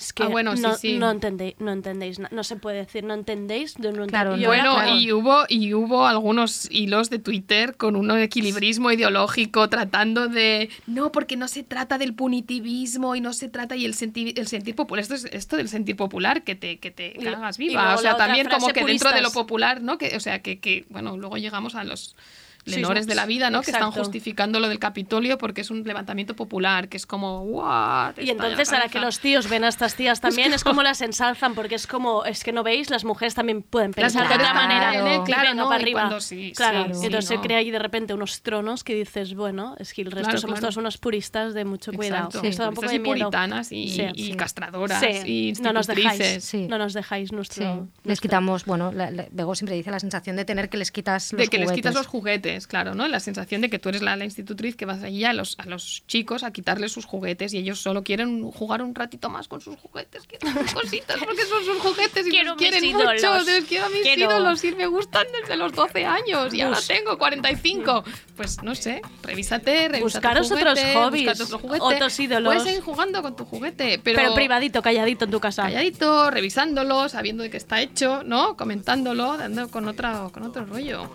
Es 0.00 0.14
que 0.14 0.22
Ah, 0.22 0.28
bueno, 0.28 0.56
sí, 0.56 0.62
no, 0.62 0.74
sí. 0.76 0.96
no 0.96 1.10
entendéis, 1.10 1.56
no 1.58 1.72
entendéis, 1.72 2.18
no 2.18 2.42
se 2.42 2.56
puede 2.56 2.78
decir, 2.78 3.04
no 3.04 3.12
entendéis. 3.12 3.78
no- 3.78 3.92
no 3.92 4.06
Claro, 4.06 4.34
Bueno, 4.34 4.96
y 4.96 5.12
hubo, 5.12 5.44
y 5.46 5.74
hubo 5.74 6.06
algunos 6.06 6.66
hilos 6.70 7.10
de 7.10 7.18
Twitter 7.18 7.76
con 7.76 7.96
un 7.96 8.10
equilibrismo 8.18 8.90
ideológico 8.90 9.68
tratando 9.68 10.26
de. 10.28 10.70
No, 10.86 11.12
porque 11.12 11.36
no 11.36 11.48
se 11.48 11.64
trata 11.64 11.98
del 11.98 12.14
punitivismo 12.14 13.14
y 13.14 13.20
no 13.20 13.34
se 13.34 13.48
trata. 13.48 13.76
Y 13.76 13.84
el 13.84 13.92
sentir, 13.92 14.38
el 14.38 14.46
sentir 14.46 14.74
popular. 14.74 15.02
Esto 15.02 15.14
es 15.14 15.26
esto 15.26 15.56
del 15.58 15.68
sentir 15.68 15.96
popular 15.96 16.44
que 16.44 16.54
te, 16.54 16.78
que 16.78 16.90
te 16.90 17.12
cagas 17.22 17.58
y 17.60 17.68
viva. 17.68 17.94
O 17.94 17.98
sea, 17.98 18.16
también 18.16 18.48
como 18.48 18.68
que 18.68 18.82
dentro 18.84 19.12
de 19.12 19.20
lo 19.20 19.30
popular, 19.32 19.82
¿no? 19.82 19.98
Que, 19.98 20.16
o 20.16 20.20
sea, 20.20 20.40
que, 20.40 20.60
que, 20.60 20.86
bueno, 20.88 21.18
luego 21.18 21.36
llegamos 21.36 21.74
a 21.74 21.84
los. 21.84 22.16
Lenores 22.64 23.04
sí, 23.04 23.08
de 23.08 23.14
la 23.14 23.26
vida, 23.26 23.50
¿no? 23.50 23.62
Que 23.62 23.70
están 23.70 23.90
justificando 23.90 24.60
lo 24.60 24.68
del 24.68 24.78
Capitolio 24.78 25.38
porque 25.38 25.62
es 25.62 25.70
un 25.70 25.82
levantamiento 25.82 26.34
popular, 26.36 26.88
que 26.88 26.96
es 26.96 27.06
como, 27.06 27.40
¡guau! 27.44 28.12
Y 28.18 28.30
entonces 28.30 28.72
ahora 28.72 28.88
que 28.88 29.00
los 29.00 29.18
tíos 29.20 29.48
ven 29.48 29.64
a 29.64 29.68
estas 29.68 29.94
tías 29.94 30.20
también 30.20 30.52
es 30.52 30.64
como 30.64 30.82
las 30.82 31.00
ensalzan 31.00 31.54
porque 31.54 31.74
es 31.76 31.86
como 31.86 32.24
es 32.24 32.44
que 32.44 32.52
no 32.52 32.62
veis 32.62 32.90
las 32.90 33.04
mujeres 33.04 33.34
también 33.34 33.62
pueden 33.62 33.92
pensar 33.92 34.28
de 34.28 34.34
otra 34.34 34.54
manera 34.54 34.90
claro, 35.24 35.42
venga 35.42 35.54
¿no? 35.54 35.64
para 35.68 35.76
arriba 35.80 36.00
cuando 36.02 36.20
sí, 36.20 36.52
claro 36.54 36.84
sí, 36.84 36.90
y 36.90 36.94
sí, 36.94 37.06
entonces 37.06 37.30
no. 37.30 37.36
se 37.36 37.42
crea 37.42 37.58
ahí 37.58 37.70
de 37.70 37.78
repente 37.78 38.14
unos 38.14 38.42
tronos 38.42 38.84
que 38.84 38.94
dices 38.94 39.34
bueno 39.34 39.74
es 39.78 39.92
que 39.94 40.02
el 40.02 40.10
resto 40.10 40.28
Claro, 40.30 40.38
somos 40.40 40.54
claro. 40.58 40.66
todos 40.72 40.76
unos 40.76 40.98
puristas 40.98 41.54
de 41.54 41.64
mucho 41.64 41.92
cuidado 41.92 42.26
Exacto. 42.26 42.46
esto 42.46 42.62
da 42.62 42.68
un 42.68 42.74
poco 42.74 42.86
y 42.88 42.92
de 42.92 42.98
miedo 42.98 43.30
puritanas 43.30 43.72
y- 43.72 43.88
Sí. 43.90 44.06
y 44.14 44.34
castradoras 44.34 45.00
Sí. 45.00 45.52
y 45.58 45.62
no 45.62 45.72
nos 45.72 45.86
dejáis 45.86 46.54
no 46.68 46.78
nos 46.78 46.92
dejáis 46.92 47.32
nuestro 47.32 47.88
les 48.04 48.20
quitamos, 48.20 48.64
bueno, 48.64 48.92
la, 48.92 49.10
la- 49.10 49.26
Bego 49.30 49.54
siempre 49.54 49.74
dice 49.76 49.90
la 49.90 50.00
sensación 50.00 50.36
de 50.36 50.44
tener 50.44 50.68
que 50.68 50.76
les 50.76 50.90
quitas 50.92 51.32
los 51.32 51.40
de 51.40 51.48
que 51.48 51.58
les 51.58 51.72
quitas 51.72 51.94
los 51.94 52.06
juguetes, 52.06 52.49
claro, 52.66 52.94
¿no? 52.94 53.06
La 53.08 53.20
sensación 53.20 53.60
de 53.60 53.70
que 53.70 53.78
tú 53.78 53.88
eres 53.88 54.02
la, 54.02 54.16
la 54.16 54.24
institutriz 54.24 54.76
que 54.76 54.84
vas 54.86 55.02
allí 55.02 55.24
a 55.24 55.32
los, 55.32 55.54
a 55.58 55.66
los 55.66 56.02
chicos 56.06 56.42
a 56.42 56.52
quitarles 56.52 56.92
sus 56.92 57.04
juguetes 57.06 57.52
y 57.54 57.58
ellos 57.58 57.80
solo 57.80 58.02
quieren 58.04 58.42
jugar 58.50 58.82
un 58.82 58.94
ratito 58.94 59.28
más 59.30 59.48
con 59.48 59.60
sus 59.60 59.76
juguetes, 59.76 60.26
quieren 60.26 60.54
sus 60.66 60.72
cositas 60.82 61.18
porque 61.24 61.42
son 61.44 61.64
sus 61.64 61.78
juguetes 61.78 62.26
y 62.26 62.30
Quiero 62.30 62.50
los 62.50 62.58
quieren 62.58 62.84
ídolos. 62.84 63.14
mucho. 63.14 63.66
Quiero 63.68 63.86
a 63.86 63.88
mis 63.90 64.02
Quiero- 64.02 64.30
ídolos 64.30 64.64
y 64.64 64.72
me 64.72 64.86
gustan 64.86 65.26
desde 65.40 65.56
los 65.56 65.72
12 65.72 66.04
años 66.04 66.52
y 66.54 66.60
ahora 66.60 66.78
tengo 66.86 67.16
45. 67.18 68.04
Pues 68.36 68.62
no 68.62 68.74
sé, 68.74 69.02
revísate, 69.22 69.88
revisa 69.88 69.98
tu 69.98 70.02
Buscaros 70.04 70.50
otros 70.50 70.78
juguete, 70.78 70.94
hobbies, 70.94 71.24
búscate 71.26 71.42
otro 71.44 71.58
juguete. 71.58 71.82
otros 71.84 72.20
ídolos. 72.20 72.46
Puedes 72.46 72.62
seguir 72.64 72.80
jugando 72.82 73.22
con 73.22 73.36
tu 73.36 73.44
juguete, 73.44 74.00
pero, 74.02 74.16
pero 74.16 74.34
privadito 74.34 74.80
calladito 74.82 75.26
en 75.26 75.30
tu 75.30 75.40
casa 75.40 75.62
calladito, 75.64 76.30
revisándolo, 76.30 77.08
sabiendo 77.08 77.42
de 77.42 77.50
que 77.50 77.56
está 77.58 77.80
hecho, 77.80 78.22
¿no? 78.24 78.56
Comentándolo, 78.56 79.36
dando 79.36 79.68
con 79.70 79.86
otra 79.88 80.28
con 80.32 80.42
otro 80.44 80.64
rollo. 80.64 81.10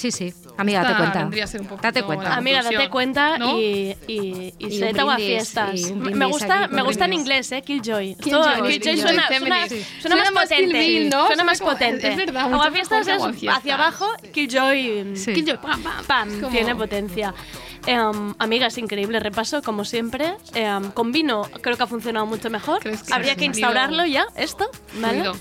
Sí, 0.00 0.10
sí. 0.10 0.32
Amiga, 0.56 0.82
date 0.82 0.96
cuenta. 0.96 1.18
vendría 1.20 1.44
a 1.44 1.46
ser 1.46 1.60
un 1.60 1.66
poquito 1.66 1.82
Date 1.86 2.02
cuenta. 2.02 2.34
Amiga, 2.36 2.62
date 2.62 2.88
cuenta 2.88 3.36
¿no? 3.38 3.58
y, 3.58 3.94
y, 4.06 4.54
y, 4.58 4.66
Y 4.66 4.78
se 4.78 4.86
un 4.88 4.96
te 4.96 5.02
va 5.02 5.12
a 5.12 5.16
brindis, 5.16 5.36
fiestas. 5.36 5.80
Me 5.92 6.24
gusta, 6.26 6.68
me 6.68 6.82
gusta 6.82 7.04
en 7.04 7.12
inglés, 7.12 7.52
¿eh? 7.52 7.60
Killjoy. 7.62 8.14
Killjoy, 8.16 8.98
suena, 8.98 9.26
suena, 9.28 9.68
Sí. 9.68 9.84
suena 10.00 10.16
Suena 10.16 10.16
más 10.16 10.32
más 10.32 10.42
potente. 10.44 10.80
Kill 10.80 11.00
Bill, 11.00 11.08
¿no? 11.10 11.26
Suena 11.26 11.44
más 11.44 11.58
como- 11.60 11.72
potente. 11.72 12.08
es 12.08 12.16
verdad, 12.16 12.52
Aguafiestas 12.52 13.06
es 13.06 13.14
Aguafiestas. 13.14 13.58
hacia 13.58 13.74
abajo, 13.74 14.06
Killjoy, 14.32 15.16
Sí. 15.16 15.34
Killjoy 15.34 15.58
pam, 15.58 15.82
pam, 15.82 16.04
pam, 16.06 16.28
Es 16.30 16.34
como- 16.40 16.50
tiene 16.56 16.74
potencia. 16.74 17.34
Amiga, 18.38 18.66
es 18.68 18.78
increíble 18.78 19.20
repaso, 19.20 19.62
como 19.62 19.84
siempre. 19.84 20.34
Em, 20.54 20.90
con 20.92 21.12
vino 21.12 21.42
creo 21.62 21.76
que 21.76 21.82
ha 21.82 21.86
funcionado 21.86 22.24
mucho 22.26 22.48
mejor. 22.50 22.80
¿Crees 22.80 23.02
que 23.02 23.12
Habría 23.12 23.36
que 23.36 23.44
instaurarlo 23.46 24.04
ya, 24.06 24.26
esto, 24.36 24.70
¿vale? 25.00 25.20
fluido? 25.22 25.36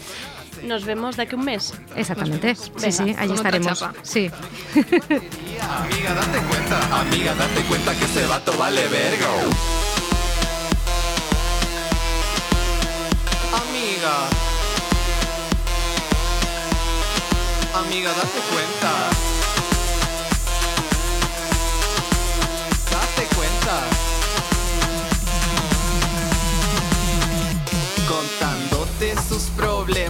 Nos 0.64 0.86
vemos 0.86 1.16
de 1.18 1.24
aquí 1.24 1.36
a 1.36 1.38
un 1.38 1.46
mes. 1.46 1.74
Exactamente. 1.96 2.56
Sí, 2.56 2.72
Venga, 2.76 2.92
sí, 2.92 3.16
allí 3.18 3.36
con 3.36 3.48
otra 3.48 3.58
estaremos. 3.58 3.86
Sí. 4.04 4.32
Amiga, 4.76 6.14
date 6.14 6.40
cuenta, 6.48 7.00
amiga, 7.00 7.36
date 7.36 7.62
cuenta 7.64 7.96
que 7.96 8.06
ese 8.06 8.26
vato 8.28 8.54
vale 8.58 8.88
verga. 8.88 9.28
Amiga. 13.54 14.30
Amiga, 17.76 18.10
date 18.10 18.40
cuenta. 18.52 19.10
Date 22.92 23.36
cuenta. 23.36 24.10
Sus 28.20 28.59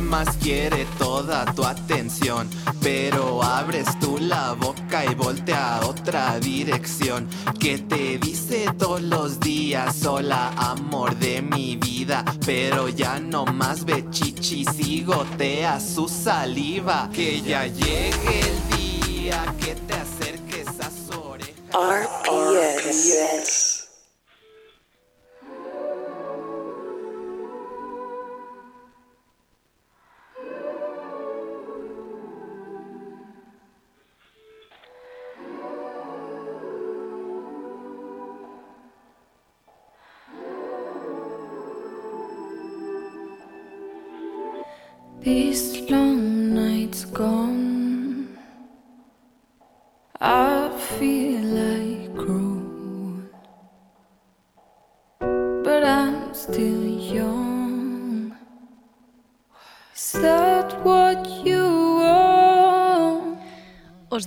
problemas 0.10 0.36
quiere 0.38 0.88
toda 0.98 1.46
tu 1.54 1.64
atención, 1.64 2.50
pero 2.82 3.44
abres 3.44 3.88
tú 4.00 4.18
la 4.18 4.54
boca 4.54 5.06
y 5.06 5.14
voltea 5.14 5.78
a 5.78 5.86
otra 5.86 6.40
dirección. 6.40 7.28
Que 7.60 7.78
te 7.78 8.18
dice 8.18 8.66
todos 8.78 9.02
los 9.02 9.40
días, 9.40 10.04
hola 10.06 10.52
amor 10.58 11.16
de 11.18 11.42
mi 11.44 11.76
vida, 11.76 12.26
pero 12.46 12.90
ya 12.90 13.20
no 13.20 13.46
más 13.46 13.86
ve 13.86 14.04
chichis 14.10 14.70
y 14.80 15.04
gotea 15.04 15.80
su 15.80 16.08
saliva. 16.08 17.10
Que 17.14 17.42
ya 17.42 17.68
llegue 17.68 18.40
el 18.40 18.78
día 18.78 19.56
que 19.60 19.76
te 19.76 19.94
acerques 19.94 20.68
a 20.80 20.90
su 20.90 21.22
oreja. 21.22 21.54
RPS. 21.72 23.69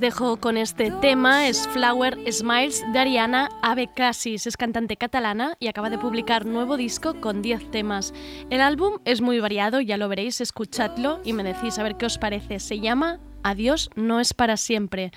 Dejo 0.02 0.36
con 0.36 0.56
este 0.56 0.90
tema, 0.90 1.46
es 1.46 1.68
Flower 1.68 2.18
Smiles 2.30 2.82
de 2.92 2.98
Ariana 2.98 3.48
Ave 3.62 3.88
Casis. 3.94 4.48
Es 4.48 4.56
cantante 4.56 4.96
catalana 4.96 5.56
y 5.60 5.68
acaba 5.68 5.90
de 5.90 5.98
publicar 5.98 6.44
nuevo 6.44 6.76
disco 6.76 7.20
con 7.20 7.40
10 7.40 7.70
temas. 7.70 8.12
El 8.50 8.62
álbum 8.62 8.98
es 9.04 9.20
muy 9.20 9.38
variado, 9.38 9.80
ya 9.80 9.96
lo 9.96 10.08
veréis, 10.08 10.40
escuchadlo 10.40 11.20
y 11.24 11.32
me 11.32 11.44
decís 11.44 11.78
a 11.78 11.84
ver 11.84 11.96
qué 11.96 12.06
os 12.06 12.18
parece. 12.18 12.58
Se 12.58 12.80
llama 12.80 13.20
Adiós 13.44 13.90
no 13.94 14.18
es 14.18 14.34
para 14.34 14.56
siempre. 14.56 15.12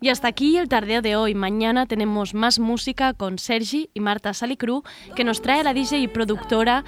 Y 0.00 0.10
hasta 0.10 0.28
aquí 0.28 0.58
el 0.58 0.68
tardeo 0.68 1.00
de 1.00 1.16
hoy. 1.16 1.34
Mañana 1.34 1.86
tenemos 1.86 2.34
más 2.34 2.58
música 2.58 3.14
con 3.14 3.38
Sergi 3.38 3.88
y 3.94 4.00
Marta 4.00 4.34
Salicru, 4.34 4.82
que 5.14 5.24
nos 5.24 5.40
trae 5.40 5.64
la 5.64 5.72
DJ 5.72 6.00
y 6.00 6.08
productora 6.08 6.84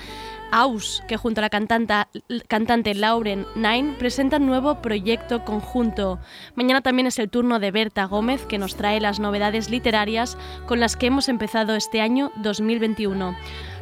Aus, 0.52 1.02
que 1.09 1.16
junto 1.16 1.40
a 1.40 1.42
la 1.42 1.50
cantanta- 1.50 2.09
cantante 2.48 2.94
Lauren 2.94 3.46
Nine 3.54 3.94
presentan 3.98 4.46
nuevo 4.46 4.82
proyecto 4.82 5.44
conjunto. 5.44 6.18
Mañana 6.54 6.82
también 6.82 7.06
es 7.06 7.18
el 7.18 7.30
turno 7.30 7.59
de 7.59 7.70
Berta 7.70 8.04
Gómez, 8.04 8.44
que 8.46 8.59
nos 8.59 8.76
trae 8.76 9.00
las 9.00 9.20
novedades 9.20 9.70
literarias 9.70 10.36
con 10.66 10.78
las 10.78 10.96
que 10.96 11.06
hemos 11.06 11.28
empezado 11.28 11.76
este 11.76 12.00
año 12.02 12.30
2021. 12.36 13.34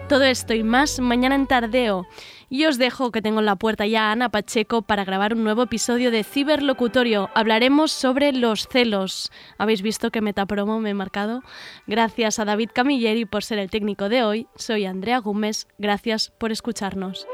Todo 0.09 0.22
esto 0.22 0.55
y 0.55 0.62
más 0.62 1.01
mañana 1.01 1.35
en 1.35 1.49
Tardeo. 1.49 2.07
Y 2.49 2.66
os 2.66 2.78
dejo 2.78 3.11
que 3.11 3.22
tengo 3.22 3.40
en 3.40 3.47
la 3.47 3.57
puerta 3.57 3.86
ya 3.86 4.09
a 4.09 4.12
Ana 4.12 4.28
Pacheco 4.28 4.82
para 4.82 5.05
grabar 5.05 5.34
un 5.34 5.42
nuevo 5.42 5.62
episodio 5.62 6.11
de 6.11 6.22
Ciberlocutorio. 6.22 7.28
Hablaremos 7.34 7.90
sobre 7.90 8.32
los 8.32 8.68
celos. 8.68 9.32
¿Habéis 9.59 9.82
visto 9.82 10.11
que 10.11 10.20
metapromo 10.20 10.78
me 10.78 10.90
he 10.90 10.94
marcado? 10.94 11.42
Gracias 11.86 12.38
a 12.38 12.44
David 12.44 12.70
Camilleri 12.72 13.24
por 13.24 13.42
ser 13.42 13.59
el 13.59 13.70
técnico 13.70 14.09
de 14.09 14.22
hoy. 14.22 14.47
Soy 14.55 14.86
Andrea 14.86 15.18
Gómez. 15.18 15.66
Gracias 15.78 16.30
por 16.38 16.53
escucharnos. 16.53 17.26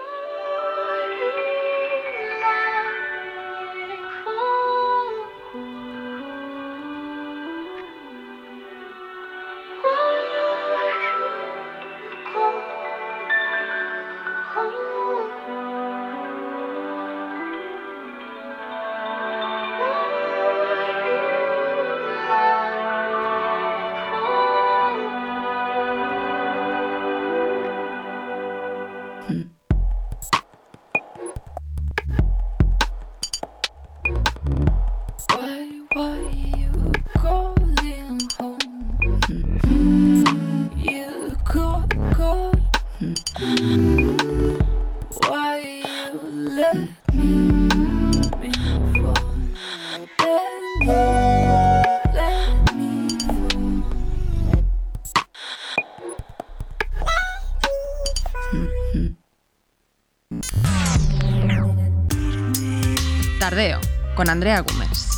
Con 64.23 64.31
Andrea 64.31 64.61
Gómez. 64.61 65.11